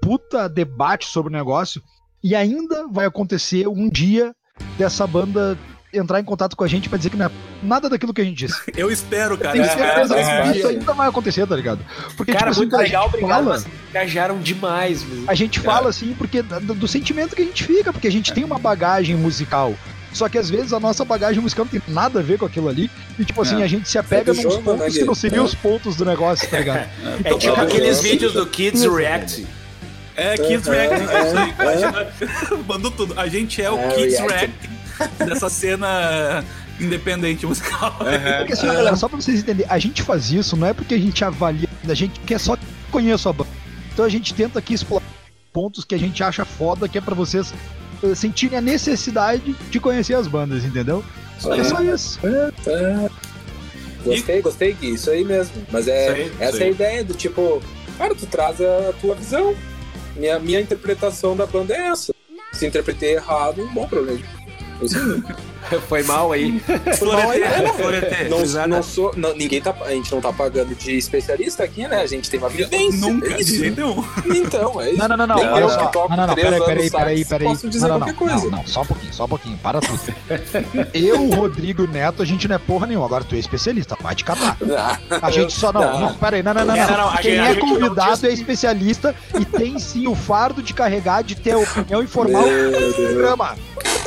puta 0.00 0.48
debate 0.48 1.06
sobre 1.06 1.32
o 1.32 1.36
negócio 1.36 1.82
e 2.22 2.34
ainda 2.34 2.86
vai 2.88 3.06
acontecer 3.06 3.66
um 3.68 3.88
dia 3.90 4.32
dessa 4.78 5.06
banda 5.06 5.58
entrar 5.92 6.20
em 6.20 6.24
contato 6.24 6.56
com 6.56 6.62
a 6.64 6.68
gente 6.68 6.88
pra 6.88 6.96
dizer 6.98 7.10
que 7.10 7.16
não 7.16 7.26
é 7.26 7.30
nada 7.62 7.88
daquilo 7.88 8.12
que 8.14 8.20
a 8.20 8.24
gente 8.24 8.46
disse. 8.46 8.60
Eu 8.76 8.90
espero, 8.90 9.36
cara. 9.36 9.52
Tenho 9.52 9.64
Eu 9.64 9.68
espero. 9.68 9.86
certeza 10.08 10.14
faz 10.14 10.26
que 10.28 10.42
parte. 10.42 10.58
isso 10.58 10.68
ainda 10.68 10.92
vai 10.94 11.08
acontecer, 11.08 11.46
tá 11.46 11.56
ligado? 11.56 11.84
Porque, 12.16 12.32
Cara, 12.32 12.46
tipo, 12.50 12.58
muito 12.58 12.74
assim, 12.76 12.84
legal, 12.84 13.02
a 13.02 13.04
gente 13.06 13.14
obrigado. 13.16 13.44
fala, 13.44 13.50
Mas 13.54 13.66
engajaram 13.90 14.38
demais. 14.38 15.02
meu. 15.04 15.24
a 15.26 15.34
gente 15.34 15.58
fala 15.60 15.88
assim 15.90 16.14
porque 16.16 16.42
do, 16.42 16.74
do 16.74 16.88
sentimento 16.88 17.34
que 17.34 17.42
a 17.42 17.44
gente 17.44 17.64
fica, 17.64 17.92
porque 17.92 18.08
a 18.08 18.12
gente 18.12 18.32
tem 18.32 18.44
uma 18.44 18.58
bagagem 18.58 19.16
musical. 19.16 19.74
Só 20.12 20.28
que 20.28 20.36
às 20.38 20.50
vezes 20.50 20.72
a 20.72 20.80
nossa 20.80 21.04
bagagem 21.04 21.40
musical 21.40 21.64
não 21.64 21.70
tem 21.80 21.94
nada 21.94 22.18
a 22.18 22.22
ver 22.22 22.36
com 22.36 22.44
aquilo 22.44 22.68
ali. 22.68 22.90
E 23.18 23.24
tipo 23.24 23.40
assim, 23.42 23.62
a 23.62 23.66
gente 23.68 23.88
se 23.88 23.96
apega 23.96 24.32
É 24.32 24.34
nos 24.34 24.42
jogo, 24.42 24.62
pontos 24.62 24.92
né, 24.94 25.00
que 25.00 25.04
não 25.04 25.14
seriam 25.14 25.44
É. 25.44 25.46
os 25.46 25.54
pontos 25.54 25.94
do 25.96 26.04
negócio, 26.04 26.48
tá 26.48 26.58
ligado? 26.58 26.88
É 27.24 27.34
tipo 27.34 27.54
Ah, 27.58 27.62
aqueles 27.62 27.98
é. 27.98 28.02
vídeos 28.02 28.32
do 28.32 28.44
Kids 28.46 28.82
React. 28.84 29.46
É, 30.16 30.36
Kids 30.36 30.66
É, 30.66 30.70
Reacting, 30.88 31.06
é, 31.06 31.64
aí. 31.68 31.82
é. 31.84 32.56
Mandou 32.66 32.90
tudo. 32.90 33.18
A 33.18 33.28
gente 33.28 33.62
é 33.62 33.70
o 33.70 33.78
É, 33.78 33.88
Kids 33.92 34.18
reacting. 34.18 34.79
Dessa 35.18 35.48
cena 35.48 36.44
independente 36.78 37.46
musical. 37.46 37.94
Porque 38.38 38.52
assim, 38.54 38.66
galera, 38.66 38.96
só 38.96 39.08
pra 39.08 39.20
vocês 39.20 39.40
entenderem, 39.40 39.70
a 39.70 39.78
gente 39.78 40.02
faz 40.02 40.30
isso 40.30 40.56
não 40.56 40.66
é 40.66 40.72
porque 40.72 40.94
a 40.94 40.98
gente 40.98 41.24
avalia, 41.24 41.68
a 41.88 41.94
gente 41.94 42.18
quer 42.20 42.40
só 42.40 42.56
conhecer 42.90 43.28
a 43.28 43.32
banda. 43.32 43.50
Então 43.92 44.04
a 44.04 44.08
gente 44.08 44.32
tenta 44.34 44.58
aqui 44.58 44.74
explorar 44.74 45.04
pontos 45.52 45.84
que 45.84 45.94
a 45.94 45.98
gente 45.98 46.22
acha 46.22 46.44
foda, 46.44 46.88
que 46.88 46.96
é 46.96 47.00
pra 47.00 47.14
vocês 47.14 47.52
eh, 48.02 48.14
sentirem 48.14 48.58
a 48.58 48.60
necessidade 48.60 49.54
de 49.70 49.80
conhecer 49.80 50.14
as 50.14 50.26
bandas, 50.26 50.64
entendeu? 50.64 51.04
É 51.36 51.64
só 51.64 51.82
isso. 51.82 52.20
Gostei, 54.04 54.40
gostei, 54.40 54.72
Gui, 54.72 54.94
isso 54.94 55.10
aí 55.10 55.24
mesmo. 55.24 55.54
Mas 55.70 55.86
é 55.86 56.08
aí, 56.08 56.32
essa 56.38 56.62
é 56.62 56.66
a 56.66 56.70
ideia 56.70 57.04
do 57.04 57.14
tipo, 57.14 57.62
cara, 57.98 58.14
tu 58.14 58.26
traz 58.26 58.60
a 58.60 58.92
tua 59.00 59.14
visão. 59.14 59.54
Minha, 60.16 60.38
minha 60.38 60.60
interpretação 60.60 61.36
da 61.36 61.46
banda 61.46 61.74
é 61.74 61.88
essa. 61.88 62.14
Se 62.52 62.66
interpretei 62.66 63.14
errado, 63.14 63.62
um 63.62 63.72
bom 63.72 63.86
problema. 63.86 64.20
Foi 65.88 66.02
mal 66.02 66.32
aí. 66.32 66.58
Floreté, 66.98 67.72
Floreté. 67.74 68.28
Não, 68.28 68.66
não 68.66 68.82
sou, 68.82 69.12
não, 69.16 69.34
ninguém 69.36 69.60
tá, 69.60 69.74
a 69.84 69.90
gente 69.90 70.10
não 70.10 70.20
tá 70.20 70.32
pagando 70.32 70.74
de 70.74 70.96
especialista 70.96 71.62
aqui, 71.62 71.86
né? 71.86 72.00
A 72.00 72.06
gente 72.06 72.28
tem 72.28 72.40
uma 72.40 72.48
vivência. 72.48 72.98
Nunca, 72.98 73.32
é 73.34 73.40
isso. 73.40 73.64
Então, 73.64 74.80
é 74.80 74.90
isso. 74.90 74.98
Não, 74.98 75.08
não, 75.08 75.16
não, 75.18 75.26
não. 75.28 75.58
Eu 75.58 75.68
que 75.68 75.92
toco 75.92 76.08
Não, 76.08 76.16
não, 76.16 76.26
não, 76.26 76.34
peraí, 76.34 76.60
peraí, 76.60 76.90
peraí, 76.90 77.24
peraí. 77.24 77.48
posso 77.48 77.68
dizer 77.68 77.86
Não, 77.86 77.98
não, 77.98 78.06
qualquer 78.08 78.12
não, 78.12 78.40
coisa. 78.40 78.50
não, 78.50 78.58
não, 78.58 78.66
só 78.66 78.82
um 78.82 78.86
pouquinho, 78.86 79.14
só 79.14 79.24
um 79.24 79.28
pouquinho, 79.28 79.58
para 79.58 79.80
tudo. 79.80 80.00
Eu, 80.92 81.28
Rodrigo 81.30 81.86
Neto, 81.86 82.22
a 82.22 82.24
gente 82.26 82.48
não 82.48 82.56
é 82.56 82.58
porra 82.58 82.86
nenhuma. 82.86 83.06
Agora 83.06 83.22
tu 83.22 83.34
é 83.34 83.38
especialista, 83.38 83.96
vai 84.00 84.14
te 84.14 84.24
catar. 84.24 84.56
Ah, 84.76 84.98
A 85.22 85.30
gente 85.30 85.52
só 85.52 85.72
não, 85.72 85.80
Não. 85.82 86.00
não, 86.00 86.14
peraí, 86.14 86.42
não, 86.42 86.52
não, 86.54 86.64
não, 86.64 86.74
É, 86.74 86.86
não. 86.86 86.96
não, 87.12 87.16
Quem 87.18 87.36
é 87.36 87.54
não 87.54 87.60
convidado 87.60 88.26
é 88.26 88.32
especialista 88.32 89.14
e 89.38 89.44
tem 89.44 89.78
sim 89.78 90.06
o 90.08 90.14
fardo 90.14 90.62
de 90.62 90.74
carregar, 90.74 91.22
de 91.22 91.34
ter 91.36 91.52
a 91.52 91.58
opinião 91.58 92.02
e 92.02 92.06
formar 92.06 92.42
Meu 92.42 92.68
o 92.68 92.70
Deus. 92.72 92.94
programa. 92.96 93.56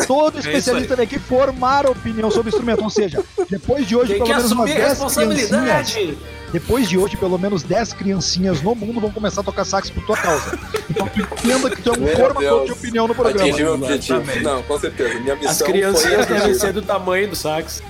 Todo 0.08 0.40
isso 0.40 0.50
especialista 0.50 0.96
vem 0.96 1.06
aqui 1.06 1.20
formar 1.20 1.86
opinião 1.86 2.30
sobre 2.32 2.50
o 2.50 2.52
instrumento. 2.52 2.84
Ou 2.84 2.90
seja, 2.90 3.24
depois 3.50 3.88
de 3.88 3.96
hoje, 3.96 4.14
Quem 4.16 4.24
pelo 4.24 4.36
menos 4.36 4.52
umas 4.52 4.70
assumir 4.72 5.48
10 5.48 5.48
criancinhas. 5.50 6.18
Depois 6.52 6.88
de 6.88 6.98
hoje, 7.00 7.18
pelo 7.18 7.38
menos 7.40 7.64
10 7.64 7.94
criancinhas 7.94 8.62
no 8.62 8.76
mundo 8.76 9.00
vão 9.02 9.12
começar 9.12 9.42
a 9.42 9.44
tocar 9.44 9.66
sax 9.66 9.90
por 9.90 10.06
tua 10.06 10.16
causa. 10.16 10.58
Então 10.90 11.08
tu 11.08 11.20
entenda 11.20 11.70
que 11.70 11.82
tu 11.82 11.90
é 11.90 11.94
um 11.94 12.02
Meu 12.02 12.16
formador 12.16 12.42
Deus. 12.42 12.66
de 12.66 12.72
opinião 12.74 13.08
no 13.08 13.16
programa. 13.16 13.48
Atingi 13.48 13.64
meu 13.64 13.74
objetivo. 13.74 14.20
Exatamente. 14.20 14.44
Não, 14.44 14.64
com 14.64 14.80
certeza. 14.80 15.20
Minha 15.20 15.36
missão 15.36 15.52
As 15.52 15.58
foi 15.58 15.68
criancinhas 15.68 16.26
devem 16.28 16.54
ser 16.54 16.74
do 16.74 16.82
tamanho 16.84 17.28
do 17.30 17.36
sax. 17.36 17.82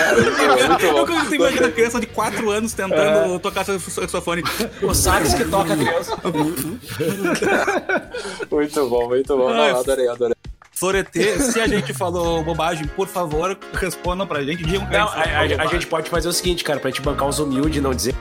Cara, 0.00 0.60
é 0.60 0.68
muito 0.68 0.84
Eu 0.86 1.06
bom. 1.06 1.06
tenho 1.06 1.34
imaginando 1.34 1.72
criança 1.72 2.00
de 2.00 2.06
4 2.06 2.50
anos 2.50 2.72
tentando 2.72 3.38
tocar 3.38 3.64
saxofone. 3.64 4.42
O 4.82 4.94
sax 4.94 5.34
que 5.34 5.44
toca 5.44 5.74
a 5.74 5.76
criança. 5.76 6.16
Muito 8.50 8.88
bom, 8.88 9.08
muito 9.08 9.36
bom. 9.36 9.50
Não, 9.52 9.78
adorei, 9.80 10.08
adorei. 10.08 10.34
Floreté, 10.72 11.38
se 11.38 11.60
a 11.60 11.66
gente 11.66 11.92
falou 11.92 12.42
bobagem, 12.42 12.86
por 12.88 13.06
favor, 13.06 13.56
respondam 13.74 14.26
pra 14.26 14.42
gente. 14.42 14.64
Digam 14.64 14.86
que 14.86 14.92
Não, 14.92 15.08
a 15.08 15.12
a, 15.40 15.46
gente 15.46 15.60
a- 15.60 15.64
a 15.64 15.66
gente 15.66 15.86
pode 15.86 16.08
fazer 16.08 16.28
o 16.28 16.32
seguinte, 16.32 16.64
cara, 16.64 16.80
pra 16.80 16.90
gente 16.90 17.02
bancar 17.02 17.28
os 17.28 17.38
humildes 17.38 17.78
e 17.78 17.80
não 17.80 17.92
dizer 17.94 18.14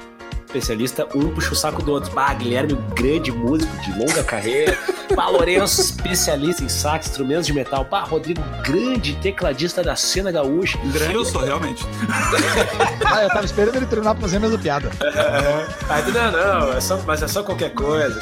especialista, 0.49 1.07
um 1.15 1.29
puxa 1.29 1.53
o 1.53 1.55
saco 1.55 1.81
do 1.83 1.91
outro. 1.91 2.11
Bah, 2.11 2.33
Guilherme, 2.33 2.73
um 2.73 2.81
grande 2.95 3.31
músico 3.31 3.71
de 3.83 3.97
longa 3.97 4.23
carreira. 4.23 4.75
Bah, 5.15 5.27
Lourenço, 5.29 5.81
especialista 5.81 6.63
em 6.63 6.69
sax, 6.69 7.07
instrumentos 7.07 7.45
de 7.45 7.53
metal. 7.53 7.85
Bah, 7.89 8.03
Rodrigo, 8.03 8.41
grande 8.63 9.13
tecladista 9.15 9.83
da 9.83 9.95
cena 9.95 10.31
gaúcha. 10.31 10.77
Grande 10.91 11.13
eu 11.13 11.23
sou, 11.25 11.41
realmente. 11.41 11.85
Ah, 13.11 13.23
eu 13.23 13.29
tava 13.29 13.45
esperando 13.45 13.75
ele 13.75 13.85
treinar 13.87 14.13
pra 14.13 14.21
fazer 14.21 14.37
a 14.37 14.39
mesma 14.39 14.57
piada. 14.59 14.91
Ah, 15.89 16.01
não, 16.13 16.31
não, 16.31 16.73
é 16.73 16.79
só, 16.81 16.97
mas 17.07 17.23
é 17.23 17.27
só 17.27 17.41
qualquer 17.41 17.73
coisa. 17.73 18.19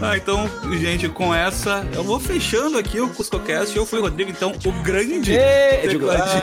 Ah, 0.00 0.16
então, 0.16 0.48
gente, 0.78 1.06
com 1.08 1.34
essa, 1.34 1.86
eu 1.92 2.02
vou 2.02 2.18
fechando 2.18 2.78
aqui 2.78 2.98
o 3.00 3.08
CuscoCast. 3.10 3.76
Eu 3.76 3.84
fui 3.84 3.98
o 3.98 4.02
Rodrigo, 4.02 4.30
então, 4.30 4.52
o 4.64 4.72
grande 4.82 5.34
Ê, 5.36 5.80
eu 5.84 5.90
digo, 5.90 6.08
tecladista. 6.08 6.40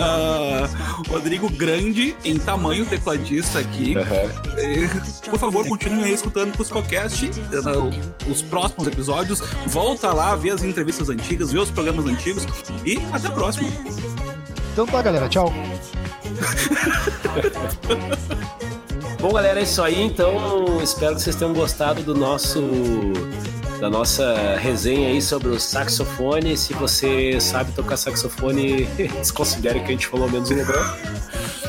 ah, 0.00 0.68
Ah, 0.68 1.02
Rodrigo 1.08 1.48
Grande 1.50 2.16
em 2.24 2.36
tamanho 2.38 2.84
tecladista 2.84 3.60
aqui. 3.60 3.94
Eh, 4.12 4.88
Por 5.30 5.38
favor, 5.38 5.66
continuem 5.66 6.04
aí 6.04 6.12
escutando 6.12 6.52
o 6.54 6.56
CuscoCast. 6.56 7.30
eh, 7.30 8.30
Os 8.30 8.42
próximos 8.42 8.86
episódios. 8.86 9.40
Volta 9.66 10.12
lá, 10.12 10.34
vê 10.36 10.50
as 10.50 10.62
entrevistas 10.62 11.08
antigas, 11.08 11.52
vê 11.52 11.58
os 11.58 11.70
programas 11.70 12.06
antigos. 12.06 12.46
E 12.84 12.98
até 13.12 13.28
a 13.28 13.30
próxima. 13.30 13.68
Então 14.72 14.86
tá, 14.86 15.02
galera, 15.02 15.28
tchau. 15.28 15.52
Bom, 19.20 19.32
galera, 19.32 19.60
é 19.60 19.62
isso 19.62 19.82
aí. 19.82 20.02
Então, 20.02 20.80
espero 20.82 21.14
que 21.14 21.22
vocês 21.22 21.36
tenham 21.36 21.52
gostado 21.52 22.02
do 22.02 22.14
nosso 22.14 22.60
da 23.78 23.90
nossa 23.90 24.56
resenha 24.58 25.08
aí 25.08 25.20
sobre 25.20 25.48
o 25.48 25.58
saxofone. 25.58 26.56
Se 26.56 26.72
você 26.74 27.40
sabe 27.40 27.72
tocar 27.72 27.96
saxofone, 27.96 28.84
desconsidere 29.20 29.80
que 29.80 29.86
a 29.86 29.90
gente 29.90 30.06
falou 30.06 30.30
menos 30.30 30.50
um 30.50 30.56
lugar. 30.56 30.98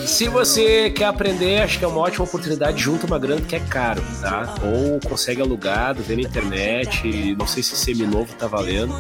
Se 0.06 0.28
você 0.28 0.90
quer 0.90 1.06
aprender, 1.06 1.62
acho 1.62 1.80
que 1.80 1.86
é 1.86 1.88
uma 1.88 2.00
ótima 2.02 2.26
oportunidade. 2.26 2.82
Junta 2.82 3.06
uma 3.08 3.18
grana 3.18 3.42
que 3.42 3.56
é 3.56 3.60
caro, 3.60 4.04
tá? 4.22 4.54
Ou 4.64 5.00
consegue 5.00 5.42
alugado, 5.42 6.04
vê 6.04 6.16
na 6.16 6.22
internet. 6.22 7.36
Não 7.38 7.48
sei 7.48 7.64
se 7.64 7.76
seminovo 7.76 8.34
tá 8.36 8.48
valendo, 8.48 8.96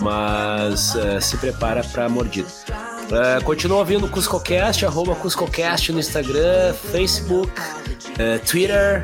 mas 0.00 0.94
eh, 0.96 1.20
se 1.20 1.36
prepara 1.36 1.82
pra 1.84 2.08
mordida. 2.08 2.48
Uh, 3.04 3.44
continua 3.44 3.78
ouvindo 3.78 4.06
o 4.06 4.08
CuscoCast, 4.08 4.86
arroba 4.86 5.14
CuscoCast 5.14 5.92
no 5.92 6.00
Instagram, 6.00 6.72
Facebook, 6.90 7.52
uh, 7.60 8.38
Twitter, 8.46 9.02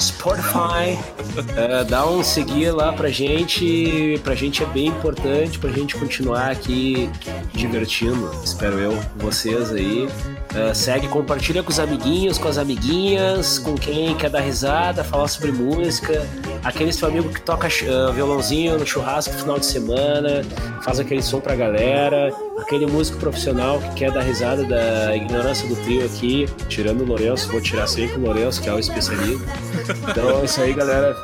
Spotify. 0.00 0.96
Uh, 1.36 1.84
dá 1.88 2.06
um 2.06 2.22
seguir 2.22 2.70
lá 2.70 2.92
pra 2.92 3.08
gente. 3.08 4.20
Pra 4.22 4.34
gente 4.34 4.62
é 4.62 4.66
bem 4.66 4.86
importante 4.86 5.58
pra 5.58 5.70
gente 5.70 5.96
continuar 5.96 6.50
aqui 6.50 7.10
divertindo, 7.52 8.30
espero 8.44 8.78
eu, 8.78 8.98
vocês 9.16 9.72
aí. 9.72 10.08
Segue, 10.74 11.06
compartilha 11.06 11.62
com 11.62 11.70
os 11.70 11.78
amiguinhos, 11.78 12.36
com 12.36 12.48
as 12.48 12.58
amiguinhas, 12.58 13.58
com 13.58 13.76
quem 13.76 14.16
quer 14.16 14.30
dar 14.30 14.40
risada, 14.40 15.04
falar 15.04 15.28
sobre 15.28 15.52
música. 15.52 16.26
Aquele 16.64 16.92
seu 16.92 17.08
amigo 17.08 17.28
que 17.28 17.40
toca 17.40 17.68
uh, 17.68 18.12
violãozinho 18.12 18.76
no 18.76 18.86
churrasco 18.86 19.32
no 19.32 19.38
final 19.38 19.58
de 19.58 19.66
semana, 19.66 20.42
faz 20.82 20.98
aquele 20.98 21.22
som 21.22 21.40
pra 21.40 21.54
galera. 21.54 22.32
Aquele 22.58 22.84
músico 22.84 23.18
profissional 23.18 23.49
que 23.54 23.94
quer 23.94 24.10
dar 24.12 24.22
risada 24.22 24.64
da 24.64 25.16
ignorância 25.16 25.68
do 25.68 25.76
trio 25.82 26.04
aqui, 26.04 26.46
tirando 26.68 27.02
o 27.02 27.04
Lourenço, 27.04 27.50
vou 27.50 27.60
tirar 27.60 27.86
sempre 27.86 28.16
o 28.16 28.20
Lourenço, 28.20 28.62
que 28.62 28.68
é 28.68 28.74
o 28.74 28.78
especialista. 28.78 29.46
Então 30.10 30.40
é 30.40 30.44
isso 30.44 30.60
aí, 30.60 30.72
galera. 30.72 31.16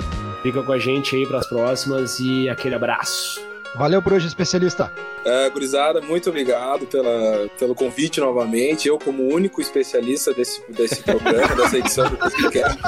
Fica 0.43 0.62
com 0.62 0.72
a 0.72 0.79
gente 0.79 1.16
aí 1.16 1.27
pras 1.27 1.47
próximas 1.49 2.20
e 2.20 2.49
aquele 2.49 2.74
abraço. 2.74 3.41
Valeu 3.77 4.01
por 4.01 4.14
hoje, 4.14 4.27
especialista. 4.27 4.91
É, 5.24 5.51
gurizada, 5.51 6.01
muito 6.01 6.31
obrigado 6.31 6.87
pela, 6.87 7.49
pelo 7.59 7.74
convite 7.74 8.20
novamente. 8.20 8.89
Eu, 8.89 8.99
como 8.99 9.24
único 9.24 9.61
especialista 9.61 10.33
desse, 10.33 10.62
desse 10.70 11.03
programa, 11.03 11.53
dessa 11.57 11.79
edição 11.79 12.09
do 12.09 12.16
podcast, 12.16 12.79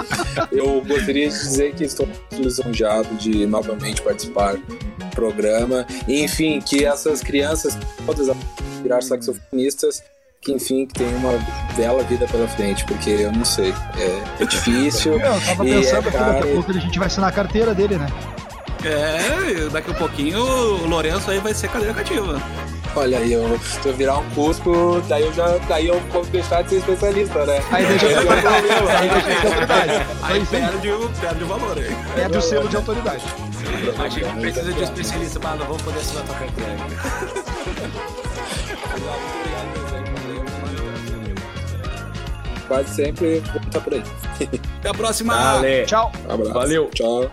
eu 0.53 0.81
gostaria 0.81 1.29
de 1.29 1.35
dizer 1.35 1.75
que 1.75 1.85
estou 1.85 2.07
muito 2.07 2.43
lisonjeado 2.43 3.13
de 3.17 3.45
novamente 3.45 4.01
participar 4.01 4.57
programa. 5.19 5.85
Enfim, 6.07 6.61
que 6.61 6.85
essas 6.85 7.21
crianças 7.21 7.77
todas 8.07 8.29
virar 8.83 9.03
saxofonistas, 9.03 10.03
que 10.41 10.53
enfim, 10.53 10.87
que 10.87 10.95
tenham 10.95 11.17
uma 11.17 11.33
bela 11.77 12.05
vida 12.05 12.27
pela 12.29 12.47
frente, 12.47 12.85
porque 12.85 13.11
eu 13.11 13.33
não 13.33 13.45
sei, 13.45 13.75
é, 13.99 14.43
é 14.43 14.47
difícil. 14.47 15.15
Eu 15.19 15.41
tava 15.41 15.67
E, 15.67 15.75
pensando 15.75 15.95
é, 15.95 16.09
aqui, 16.09 16.19
daqui 16.19 16.51
a 16.51 16.55
pouco 16.55 16.71
a 16.71 16.75
gente 16.75 16.99
vai 16.99 17.07
assinar 17.09 17.29
a 17.29 17.33
carteira 17.33 17.75
dele, 17.75 17.97
né? 17.97 18.07
É, 18.85 19.69
daqui 19.71 19.91
a 19.91 19.95
pouquinho 19.95 20.39
o 20.41 20.87
Lourenço 20.87 21.31
aí 21.31 21.41
vai 21.41 21.53
ser 21.53 21.69
cadeira 21.69 21.93
cativa. 21.93 22.41
Olha 22.99 23.19
aí, 23.19 23.33
eu, 23.33 23.61
se 23.61 23.89
eu 23.89 23.95
virar 23.95 24.19
um 24.19 24.31
Cusco, 24.31 25.01
daí 25.09 25.23
eu 25.23 25.33
já 25.33 25.57
daí 25.69 25.87
eu 25.87 26.01
vou 26.11 26.25
deixar 26.27 26.63
de 26.63 26.71
ser 26.71 26.77
especialista, 26.79 27.47
né? 27.47 27.63
Aí 27.71 27.87
deixa. 27.87 28.07
Aí 28.09 29.09
deixa 29.11 29.41
de 29.41 29.47
autoridade. 29.47 29.93
Aí 30.21 30.43
É 30.43 30.45
perde 30.45 30.91
o, 30.91 31.09
perde 31.21 31.45
o 31.45 31.47
valor 31.47 31.79
aí. 31.79 31.97
Perde 32.17 32.39
o 32.39 32.43
selo 32.43 32.69
de 32.69 32.75
autoridade. 32.75 33.23
A 34.03 34.09
gente 34.09 34.41
precisa 34.41 34.73
de 34.73 34.81
um 34.81 34.83
especialista, 34.83 35.41
mas 35.41 35.61
não 35.61 35.67
vamos 35.67 35.83
poder 35.83 36.01
assinar 36.01 36.25
tua 36.25 36.35
carteira. 36.35 36.77
Quase 42.67 42.95
sempre 42.95 43.39
vou 43.53 43.63
estar 43.63 43.81
por 43.81 43.95
aí. 43.95 44.03
Até 44.81 44.89
a 44.89 44.95
próxima! 44.95 45.35
Valeu. 45.35 45.87
Tchau. 45.87 46.13
Abraço. 46.29 46.53
Valeu. 46.53 46.91
Tchau. 46.93 47.31